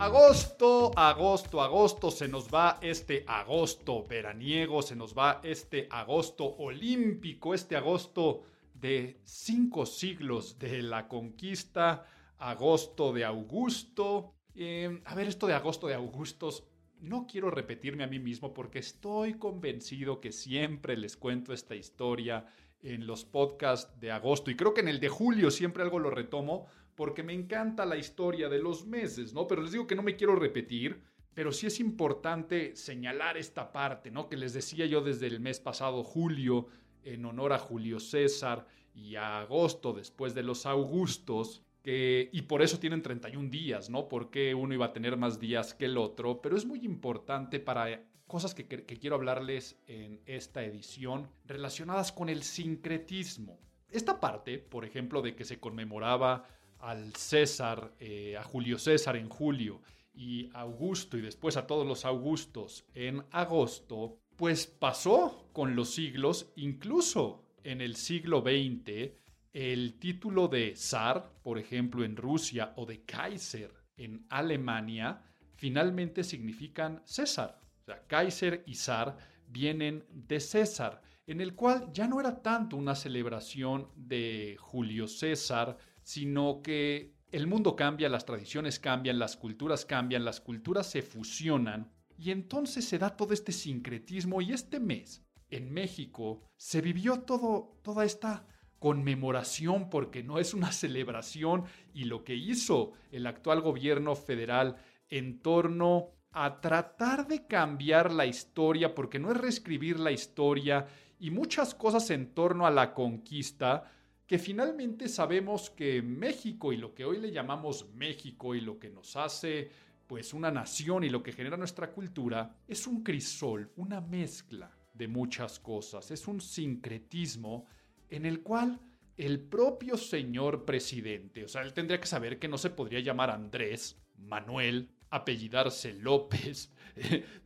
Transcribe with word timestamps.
Agosto, 0.00 0.92
agosto, 0.96 1.60
agosto, 1.60 2.10
se 2.10 2.26
nos 2.26 2.48
va 2.48 2.78
este 2.80 3.22
agosto 3.26 4.02
veraniego, 4.02 4.80
se 4.80 4.96
nos 4.96 5.14
va 5.14 5.42
este 5.44 5.88
agosto 5.90 6.46
olímpico, 6.56 7.52
este 7.52 7.76
agosto 7.76 8.42
de 8.72 9.20
cinco 9.24 9.84
siglos 9.84 10.58
de 10.58 10.82
la 10.82 11.06
conquista, 11.06 12.06
agosto 12.38 13.12
de 13.12 13.26
Augusto. 13.26 14.32
Em, 14.54 15.02
a 15.04 15.14
ver, 15.14 15.28
esto 15.28 15.46
de 15.46 15.52
agosto 15.52 15.86
de 15.86 15.96
Augustos, 15.96 16.64
no 17.00 17.26
quiero 17.26 17.50
repetirme 17.50 18.02
a 18.02 18.06
mí 18.06 18.18
mismo 18.18 18.54
porque 18.54 18.78
estoy 18.78 19.34
convencido 19.34 20.18
que 20.18 20.32
siempre 20.32 20.96
les 20.96 21.18
cuento 21.18 21.52
esta 21.52 21.74
historia 21.74 22.46
en 22.82 23.06
los 23.06 23.26
podcasts 23.26 24.00
de 24.00 24.10
agosto 24.10 24.50
y 24.50 24.56
creo 24.56 24.72
que 24.72 24.80
en 24.80 24.88
el 24.88 24.98
de 24.98 25.10
julio 25.10 25.50
siempre 25.50 25.82
algo 25.82 25.98
lo 25.98 26.08
retomo 26.08 26.68
porque 27.00 27.22
me 27.22 27.32
encanta 27.32 27.86
la 27.86 27.96
historia 27.96 28.50
de 28.50 28.58
los 28.58 28.84
meses, 28.84 29.32
¿no? 29.32 29.46
Pero 29.46 29.62
les 29.62 29.72
digo 29.72 29.86
que 29.86 29.94
no 29.94 30.02
me 30.02 30.16
quiero 30.16 30.36
repetir, 30.36 31.00
pero 31.32 31.50
sí 31.50 31.66
es 31.66 31.80
importante 31.80 32.76
señalar 32.76 33.38
esta 33.38 33.72
parte, 33.72 34.10
¿no? 34.10 34.28
Que 34.28 34.36
les 34.36 34.52
decía 34.52 34.84
yo 34.84 35.00
desde 35.00 35.26
el 35.26 35.40
mes 35.40 35.60
pasado, 35.60 36.04
julio, 36.04 36.66
en 37.02 37.24
honor 37.24 37.54
a 37.54 37.58
Julio 37.58 38.00
César, 38.00 38.66
y 38.94 39.16
a 39.16 39.40
agosto, 39.40 39.94
después 39.94 40.34
de 40.34 40.42
los 40.42 40.66
Augustos, 40.66 41.62
que, 41.82 42.28
y 42.34 42.42
por 42.42 42.60
eso 42.60 42.78
tienen 42.78 43.00
31 43.00 43.48
días, 43.48 43.88
¿no? 43.88 44.06
Porque 44.06 44.54
uno 44.54 44.74
iba 44.74 44.84
a 44.84 44.92
tener 44.92 45.16
más 45.16 45.40
días 45.40 45.72
que 45.72 45.86
el 45.86 45.96
otro, 45.96 46.42
pero 46.42 46.54
es 46.54 46.66
muy 46.66 46.84
importante 46.84 47.60
para 47.60 48.04
cosas 48.26 48.54
que, 48.54 48.66
que 48.68 48.98
quiero 48.98 49.16
hablarles 49.16 49.80
en 49.86 50.20
esta 50.26 50.62
edición 50.64 51.30
relacionadas 51.46 52.12
con 52.12 52.28
el 52.28 52.42
sincretismo. 52.42 53.58
Esta 53.88 54.20
parte, 54.20 54.58
por 54.58 54.84
ejemplo, 54.84 55.22
de 55.22 55.34
que 55.34 55.46
se 55.46 55.58
conmemoraba 55.58 56.44
al 56.80 57.14
César, 57.14 57.92
eh, 57.98 58.36
a 58.36 58.42
Julio 58.42 58.78
César 58.78 59.16
en 59.16 59.28
julio 59.28 59.80
y 60.14 60.50
Augusto 60.54 61.16
y 61.16 61.20
después 61.20 61.56
a 61.56 61.66
todos 61.66 61.86
los 61.86 62.04
Augustos 62.04 62.84
en 62.94 63.24
agosto, 63.30 64.18
pues 64.36 64.66
pasó 64.66 65.48
con 65.52 65.76
los 65.76 65.90
siglos, 65.94 66.52
incluso 66.56 67.44
en 67.62 67.80
el 67.80 67.96
siglo 67.96 68.40
XX, 68.40 69.12
el 69.52 69.98
título 69.98 70.48
de 70.48 70.74
zar, 70.76 71.32
por 71.42 71.58
ejemplo, 71.58 72.04
en 72.04 72.16
Rusia, 72.16 72.72
o 72.76 72.86
de 72.86 73.02
Kaiser 73.04 73.72
en 73.96 74.24
Alemania, 74.28 75.22
finalmente 75.56 76.24
significan 76.24 77.02
César. 77.04 77.60
O 77.82 77.84
sea, 77.84 78.06
Kaiser 78.06 78.62
y 78.66 78.74
zar 78.74 79.16
vienen 79.46 80.04
de 80.10 80.40
César, 80.40 81.02
en 81.26 81.40
el 81.40 81.54
cual 81.54 81.90
ya 81.92 82.06
no 82.06 82.20
era 82.20 82.42
tanto 82.42 82.76
una 82.76 82.94
celebración 82.94 83.88
de 83.94 84.56
Julio 84.58 85.06
César, 85.06 85.76
sino 86.10 86.60
que 86.60 87.14
el 87.30 87.46
mundo 87.46 87.76
cambia, 87.76 88.08
las 88.08 88.26
tradiciones 88.26 88.80
cambian, 88.80 89.20
las 89.20 89.36
culturas 89.36 89.84
cambian, 89.84 90.24
las 90.24 90.40
culturas 90.40 90.90
se 90.90 91.02
fusionan 91.02 91.92
y 92.18 92.32
entonces 92.32 92.84
se 92.84 92.98
da 92.98 93.16
todo 93.16 93.32
este 93.32 93.52
sincretismo 93.52 94.42
y 94.42 94.52
este 94.52 94.80
mes 94.80 95.24
en 95.50 95.72
México 95.72 96.42
se 96.56 96.80
vivió 96.80 97.20
todo, 97.20 97.78
toda 97.82 98.04
esta 98.04 98.44
conmemoración 98.80 99.88
porque 99.88 100.24
no 100.24 100.40
es 100.40 100.52
una 100.52 100.72
celebración 100.82 101.62
y 101.94 102.06
lo 102.06 102.24
que 102.24 102.34
hizo 102.34 102.90
el 103.12 103.28
actual 103.28 103.60
gobierno 103.60 104.16
federal 104.16 104.78
en 105.10 105.38
torno 105.40 106.08
a 106.32 106.60
tratar 106.60 107.28
de 107.28 107.46
cambiar 107.46 108.10
la 108.12 108.26
historia 108.26 108.96
porque 108.96 109.20
no 109.20 109.30
es 109.30 109.36
reescribir 109.36 110.00
la 110.00 110.10
historia 110.10 110.88
y 111.20 111.30
muchas 111.30 111.72
cosas 111.72 112.10
en 112.10 112.34
torno 112.34 112.66
a 112.66 112.72
la 112.72 112.94
conquista 112.94 113.92
que 114.30 114.38
finalmente 114.38 115.08
sabemos 115.08 115.70
que 115.70 116.02
México 116.02 116.72
y 116.72 116.76
lo 116.76 116.94
que 116.94 117.04
hoy 117.04 117.18
le 117.18 117.32
llamamos 117.32 117.88
México 117.96 118.54
y 118.54 118.60
lo 118.60 118.78
que 118.78 118.88
nos 118.88 119.16
hace 119.16 119.68
pues 120.06 120.32
una 120.32 120.52
nación 120.52 121.02
y 121.02 121.08
lo 121.08 121.20
que 121.20 121.32
genera 121.32 121.56
nuestra 121.56 121.90
cultura 121.90 122.54
es 122.68 122.86
un 122.86 123.02
crisol, 123.02 123.72
una 123.74 124.00
mezcla 124.00 124.70
de 124.94 125.08
muchas 125.08 125.58
cosas, 125.58 126.12
es 126.12 126.28
un 126.28 126.40
sincretismo 126.40 127.66
en 128.08 128.24
el 128.24 128.40
cual 128.42 128.78
el 129.16 129.40
propio 129.40 129.96
señor 129.96 130.64
presidente, 130.64 131.42
o 131.42 131.48
sea, 131.48 131.62
él 131.62 131.72
tendría 131.72 131.98
que 132.00 132.06
saber 132.06 132.38
que 132.38 132.46
no 132.46 132.56
se 132.56 132.70
podría 132.70 133.00
llamar 133.00 133.30
Andrés, 133.30 134.00
Manuel, 134.16 134.90
apellidarse 135.10 135.92
López, 135.94 136.72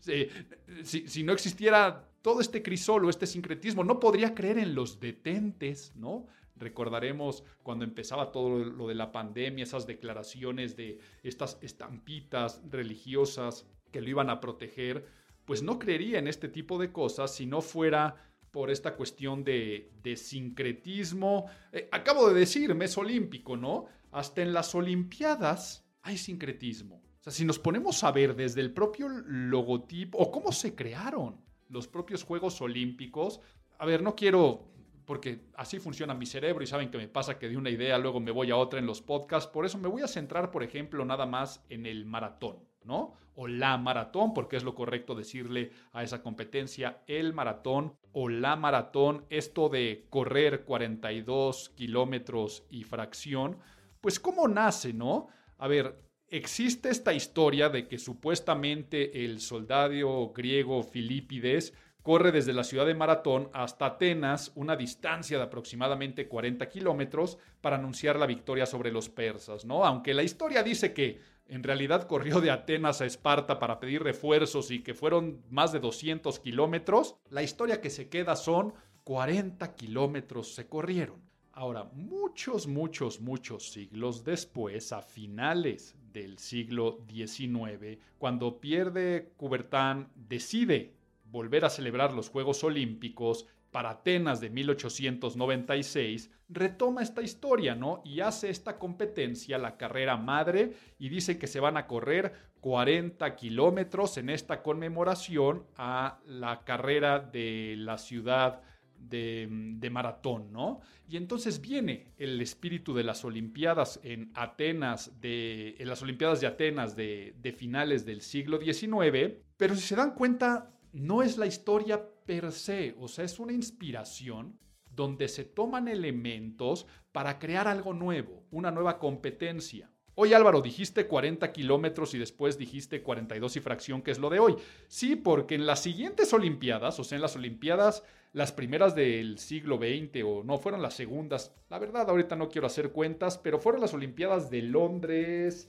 si, 0.82 1.08
si, 1.08 1.22
no 1.22 1.32
existiera 1.32 2.10
todo 2.20 2.42
este 2.42 2.62
crisol 2.62 3.06
o 3.06 3.08
este 3.08 3.26
sincretismo, 3.26 3.84
no 3.84 3.98
podría 3.98 4.34
creer 4.34 4.58
en 4.58 4.74
los 4.74 5.00
detentes, 5.00 5.94
¿no? 5.96 6.26
Recordaremos 6.56 7.42
cuando 7.62 7.84
empezaba 7.84 8.30
todo 8.30 8.58
lo 8.64 8.88
de 8.88 8.94
la 8.94 9.12
pandemia, 9.12 9.64
esas 9.64 9.86
declaraciones 9.86 10.76
de 10.76 10.98
estas 11.22 11.58
estampitas 11.62 12.62
religiosas 12.70 13.66
que 13.90 14.00
lo 14.00 14.08
iban 14.08 14.30
a 14.30 14.40
proteger, 14.40 15.06
pues 15.44 15.62
no 15.62 15.78
creería 15.78 16.18
en 16.18 16.28
este 16.28 16.48
tipo 16.48 16.78
de 16.78 16.92
cosas 16.92 17.34
si 17.34 17.46
no 17.46 17.60
fuera 17.60 18.16
por 18.54 18.70
esta 18.70 18.94
cuestión 18.94 19.42
de, 19.42 19.90
sincretismo. 20.16 21.46
Eh, 21.72 21.88
acabo 21.90 22.28
de 22.28 22.38
decir, 22.38 22.72
mes 22.76 22.96
olímpico, 22.96 23.56
¿no? 23.56 23.86
Hasta 24.12 24.42
en 24.42 24.52
las 24.52 24.76
Olimpiadas 24.76 25.84
hay 26.02 26.16
sincretismo. 26.16 27.02
O 27.18 27.22
sea, 27.24 27.32
si 27.32 27.44
nos 27.44 27.58
ponemos 27.58 28.04
a 28.04 28.12
ver 28.12 28.36
desde 28.36 28.60
el 28.60 28.72
propio 28.72 29.08
logotipo 29.08 30.18
o 30.18 30.30
cómo 30.30 30.52
se 30.52 30.76
crearon 30.76 31.40
los 31.68 31.88
propios 31.88 32.22
Juegos 32.22 32.60
Olímpicos, 32.60 33.40
a 33.78 33.86
ver, 33.86 34.02
no 34.02 34.14
quiero 34.14 34.68
porque 35.06 35.40
así 35.56 35.78
funciona 35.78 36.14
mi 36.14 36.26
cerebro 36.26 36.64
y 36.64 36.66
saben 36.66 36.90
que 36.90 36.98
me 36.98 37.08
pasa 37.08 37.38
que 37.38 37.48
de 37.48 37.56
una 37.56 37.70
idea 37.70 37.98
luego 37.98 38.20
me 38.20 38.30
voy 38.30 38.50
a 38.50 38.56
otra 38.56 38.78
en 38.78 38.86
los 38.86 39.02
podcasts. 39.02 39.50
Por 39.50 39.66
eso 39.66 39.78
me 39.78 39.88
voy 39.88 40.02
a 40.02 40.08
centrar, 40.08 40.50
por 40.50 40.62
ejemplo, 40.62 41.04
nada 41.04 41.26
más 41.26 41.64
en 41.68 41.86
el 41.86 42.04
maratón, 42.04 42.58
¿no? 42.84 43.14
O 43.34 43.46
la 43.46 43.76
maratón, 43.78 44.32
porque 44.32 44.56
es 44.56 44.64
lo 44.64 44.74
correcto 44.74 45.14
decirle 45.14 45.72
a 45.92 46.02
esa 46.02 46.22
competencia 46.22 47.02
el 47.06 47.32
maratón 47.32 47.96
o 48.12 48.28
la 48.28 48.56
maratón. 48.56 49.26
Esto 49.28 49.68
de 49.68 50.06
correr 50.10 50.64
42 50.64 51.70
kilómetros 51.70 52.64
y 52.70 52.84
fracción, 52.84 53.58
pues 54.00 54.20
¿cómo 54.20 54.48
nace, 54.48 54.92
no? 54.92 55.28
A 55.58 55.68
ver, 55.68 55.98
existe 56.28 56.88
esta 56.88 57.12
historia 57.12 57.68
de 57.68 57.88
que 57.88 57.98
supuestamente 57.98 59.24
el 59.24 59.40
soldado 59.40 60.32
griego 60.32 60.82
Filipides 60.82 61.74
corre 62.04 62.32
desde 62.32 62.52
la 62.52 62.64
ciudad 62.64 62.84
de 62.84 62.94
Maratón 62.94 63.48
hasta 63.54 63.86
Atenas, 63.86 64.52
una 64.56 64.76
distancia 64.76 65.38
de 65.38 65.44
aproximadamente 65.44 66.28
40 66.28 66.68
kilómetros, 66.68 67.38
para 67.62 67.76
anunciar 67.76 68.18
la 68.18 68.26
victoria 68.26 68.66
sobre 68.66 68.92
los 68.92 69.08
persas, 69.08 69.64
¿no? 69.64 69.86
Aunque 69.86 70.12
la 70.12 70.22
historia 70.22 70.62
dice 70.62 70.92
que 70.92 71.22
en 71.48 71.62
realidad 71.62 72.06
corrió 72.06 72.42
de 72.42 72.50
Atenas 72.50 73.00
a 73.00 73.06
Esparta 73.06 73.58
para 73.58 73.80
pedir 73.80 74.02
refuerzos 74.02 74.70
y 74.70 74.82
que 74.82 74.92
fueron 74.92 75.42
más 75.48 75.72
de 75.72 75.80
200 75.80 76.40
kilómetros, 76.40 77.16
la 77.30 77.42
historia 77.42 77.80
que 77.80 77.88
se 77.88 78.10
queda 78.10 78.36
son 78.36 78.74
40 79.04 79.74
kilómetros 79.74 80.54
se 80.54 80.68
corrieron. 80.68 81.22
Ahora, 81.52 81.84
muchos, 81.94 82.66
muchos, 82.66 83.22
muchos 83.22 83.70
siglos 83.70 84.24
después, 84.24 84.92
a 84.92 85.00
finales 85.00 85.94
del 86.12 86.36
siglo 86.38 86.98
XIX, 87.08 87.98
cuando 88.18 88.60
pierde 88.60 89.32
Coubertin, 89.38 90.08
decide 90.14 90.92
volver 91.34 91.64
a 91.64 91.68
celebrar 91.68 92.12
los 92.12 92.30
Juegos 92.30 92.62
Olímpicos 92.62 93.46
para 93.72 93.90
Atenas 93.90 94.40
de 94.40 94.50
1896, 94.50 96.30
retoma 96.48 97.02
esta 97.02 97.22
historia, 97.22 97.74
¿no? 97.74 98.02
Y 98.04 98.20
hace 98.20 98.50
esta 98.50 98.78
competencia, 98.78 99.58
la 99.58 99.76
carrera 99.76 100.16
madre, 100.16 100.74
y 100.96 101.08
dice 101.08 101.36
que 101.36 101.48
se 101.48 101.58
van 101.58 101.76
a 101.76 101.88
correr 101.88 102.34
40 102.60 103.34
kilómetros 103.34 104.16
en 104.16 104.30
esta 104.30 104.62
conmemoración 104.62 105.66
a 105.76 106.20
la 106.24 106.62
carrera 106.62 107.18
de 107.18 107.74
la 107.78 107.98
ciudad 107.98 108.62
de, 108.96 109.90
maratón, 109.90 110.52
¿no? 110.52 110.80
Y 111.08 111.16
entonces 111.16 111.60
viene 111.60 112.12
el 112.16 112.40
espíritu 112.40 112.94
de 112.94 113.02
las 113.02 113.24
Olimpiadas 113.24 113.98
en 114.04 114.30
Atenas, 114.34 115.20
de, 115.20 115.74
en 115.80 115.88
las 115.88 116.00
Olimpiadas 116.00 116.40
de 116.40 116.46
Atenas 116.46 116.94
de, 116.94 117.34
de 117.40 117.52
finales 117.52 118.06
del 118.06 118.20
siglo 118.20 118.60
XIX, 118.60 119.34
pero 119.56 119.74
si 119.74 119.82
se 119.82 119.96
dan 119.96 120.14
cuenta, 120.14 120.73
no 120.94 121.22
es 121.22 121.36
la 121.38 121.46
historia 121.46 122.08
per 122.24 122.52
se, 122.52 122.94
o 123.00 123.08
sea, 123.08 123.24
es 123.24 123.40
una 123.40 123.52
inspiración 123.52 124.60
donde 124.88 125.26
se 125.26 125.44
toman 125.44 125.88
elementos 125.88 126.86
para 127.10 127.40
crear 127.40 127.66
algo 127.66 127.92
nuevo, 127.92 128.44
una 128.52 128.70
nueva 128.70 129.00
competencia. 129.00 129.90
Hoy 130.14 130.32
Álvaro 130.32 130.62
dijiste 130.62 131.08
40 131.08 131.52
kilómetros 131.52 132.14
y 132.14 132.18
después 132.18 132.56
dijiste 132.56 133.02
42 133.02 133.56
y 133.56 133.60
fracción, 133.60 134.02
que 134.02 134.12
es 134.12 134.20
lo 134.20 134.30
de 134.30 134.38
hoy. 134.38 134.54
Sí, 134.86 135.16
porque 135.16 135.56
en 135.56 135.66
las 135.66 135.82
siguientes 135.82 136.32
Olimpiadas, 136.32 137.00
o 137.00 137.04
sea, 137.04 137.16
en 137.16 137.22
las 137.22 137.34
Olimpiadas, 137.34 138.04
las 138.32 138.52
primeras 138.52 138.94
del 138.94 139.38
siglo 139.38 139.78
XX, 139.78 140.22
o 140.24 140.44
no, 140.44 140.58
fueron 140.58 140.80
las 140.80 140.94
segundas, 140.94 141.52
la 141.70 141.80
verdad 141.80 142.08
ahorita 142.08 142.36
no 142.36 142.48
quiero 142.48 142.68
hacer 142.68 142.92
cuentas, 142.92 143.36
pero 143.38 143.58
fueron 143.58 143.80
las 143.80 143.94
Olimpiadas 143.94 144.48
de 144.48 144.62
Londres 144.62 145.68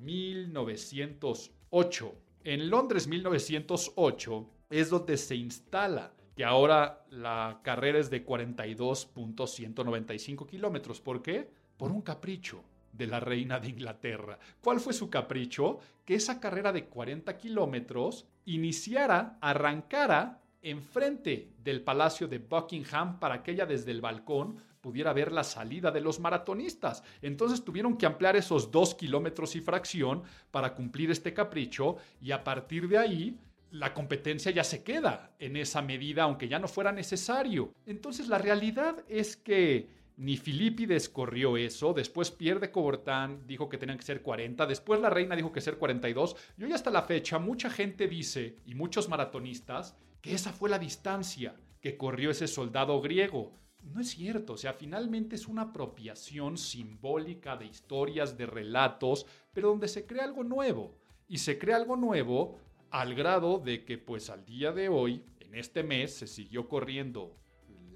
1908. 0.00 2.14
En 2.42 2.68
Londres 2.68 3.06
1908 3.06 4.50
es 4.70 4.90
donde 4.90 5.16
se 5.16 5.36
instala 5.36 6.12
que 6.36 6.44
ahora 6.44 7.04
la 7.10 7.60
carrera 7.62 7.98
es 7.98 8.10
de 8.10 8.26
42.195 8.26 10.46
kilómetros. 10.46 11.00
¿Por 11.00 11.22
qué? 11.22 11.48
Por 11.76 11.90
un 11.92 12.02
capricho 12.02 12.64
de 12.92 13.06
la 13.06 13.20
reina 13.20 13.60
de 13.60 13.68
Inglaterra. 13.68 14.36
¿Cuál 14.60 14.80
fue 14.80 14.92
su 14.92 15.08
capricho? 15.10 15.78
Que 16.04 16.16
esa 16.16 16.40
carrera 16.40 16.72
de 16.72 16.86
40 16.86 17.36
kilómetros 17.36 18.26
iniciara, 18.46 19.38
arrancara 19.40 20.40
enfrente 20.62 21.52
del 21.62 21.82
Palacio 21.82 22.26
de 22.26 22.38
Buckingham 22.38 23.20
para 23.20 23.42
que 23.42 23.52
ella 23.52 23.66
desde 23.66 23.90
el 23.90 24.00
balcón 24.00 24.56
pudiera 24.80 25.12
ver 25.12 25.30
la 25.32 25.44
salida 25.44 25.90
de 25.90 26.00
los 26.00 26.20
maratonistas. 26.20 27.02
Entonces 27.22 27.64
tuvieron 27.64 27.96
que 27.96 28.06
ampliar 28.06 28.36
esos 28.36 28.70
dos 28.70 28.94
kilómetros 28.94 29.56
y 29.56 29.60
fracción 29.60 30.22
para 30.50 30.74
cumplir 30.74 31.10
este 31.10 31.32
capricho 31.32 31.96
y 32.20 32.32
a 32.32 32.44
partir 32.44 32.86
de 32.88 32.98
ahí 32.98 33.38
la 33.74 33.92
competencia 33.92 34.52
ya 34.52 34.62
se 34.62 34.84
queda 34.84 35.34
en 35.40 35.56
esa 35.56 35.82
medida, 35.82 36.22
aunque 36.22 36.46
ya 36.46 36.60
no 36.60 36.68
fuera 36.68 36.92
necesario. 36.92 37.74
Entonces 37.86 38.28
la 38.28 38.38
realidad 38.38 39.04
es 39.08 39.36
que 39.36 39.88
ni 40.16 40.36
Filipides 40.36 41.08
corrió 41.08 41.56
eso, 41.56 41.92
después 41.92 42.30
pierde 42.30 42.70
Cobortán, 42.70 43.48
dijo 43.48 43.68
que 43.68 43.76
tenían 43.76 43.98
que 43.98 44.04
ser 44.04 44.22
40, 44.22 44.66
después 44.66 45.00
la 45.00 45.10
reina 45.10 45.34
dijo 45.34 45.50
que 45.50 45.60
ser 45.60 45.76
42, 45.76 46.36
y 46.56 46.62
hoy 46.62 46.72
hasta 46.72 46.92
la 46.92 47.02
fecha 47.02 47.40
mucha 47.40 47.68
gente 47.68 48.06
dice, 48.06 48.58
y 48.64 48.76
muchos 48.76 49.08
maratonistas, 49.08 49.96
que 50.20 50.34
esa 50.34 50.52
fue 50.52 50.70
la 50.70 50.78
distancia 50.78 51.56
que 51.80 51.96
corrió 51.96 52.30
ese 52.30 52.46
soldado 52.46 53.00
griego. 53.00 53.54
No 53.82 54.00
es 54.00 54.10
cierto, 54.10 54.52
o 54.52 54.56
sea, 54.56 54.74
finalmente 54.74 55.34
es 55.34 55.48
una 55.48 55.62
apropiación 55.62 56.58
simbólica 56.58 57.56
de 57.56 57.66
historias, 57.66 58.38
de 58.38 58.46
relatos, 58.46 59.26
pero 59.52 59.70
donde 59.70 59.88
se 59.88 60.06
crea 60.06 60.22
algo 60.22 60.44
nuevo. 60.44 60.96
Y 61.26 61.38
se 61.38 61.58
crea 61.58 61.76
algo 61.76 61.96
nuevo 61.96 62.58
al 62.94 63.16
grado 63.16 63.58
de 63.58 63.84
que 63.84 63.98
pues 63.98 64.30
al 64.30 64.44
día 64.44 64.70
de 64.70 64.88
hoy, 64.88 65.24
en 65.40 65.56
este 65.56 65.82
mes, 65.82 66.14
se 66.14 66.28
siguió 66.28 66.68
corriendo 66.68 67.36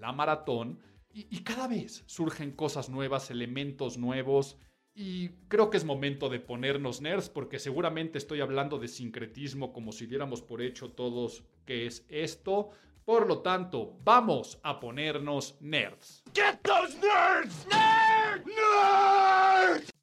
la 0.00 0.10
maratón 0.10 0.80
y, 1.12 1.42
cada 1.44 1.68
vez 1.68 2.02
surgen 2.06 2.50
cosas 2.50 2.88
nuevas, 2.88 3.30
elementos 3.30 3.96
nuevos. 3.96 4.58
Y 4.94 5.28
creo 5.46 5.70
que 5.70 5.76
es 5.76 5.84
momento 5.84 6.28
de 6.28 6.40
ponernos 6.40 7.00
nerds 7.00 7.28
porque 7.28 7.60
seguramente 7.60 8.18
estoy 8.18 8.40
hablando 8.40 8.78
de 8.78 8.88
sincretismo 8.88 9.72
como 9.72 9.92
si 9.92 10.06
diéramos 10.06 10.42
por 10.42 10.62
hecho 10.62 10.90
todos 10.90 11.44
que 11.64 11.86
es 11.86 12.04
esto. 12.08 12.70
Por 13.04 13.28
lo 13.28 13.38
tanto, 13.40 13.96
vamos 14.02 14.58
a 14.64 14.80
ponernos 14.80 15.56
nerds. 15.60 16.24
Get 16.34 16.58
those 16.62 16.98
nerds! 16.98 17.66
Nerds! 17.68 18.46
Nerds! 18.46 19.97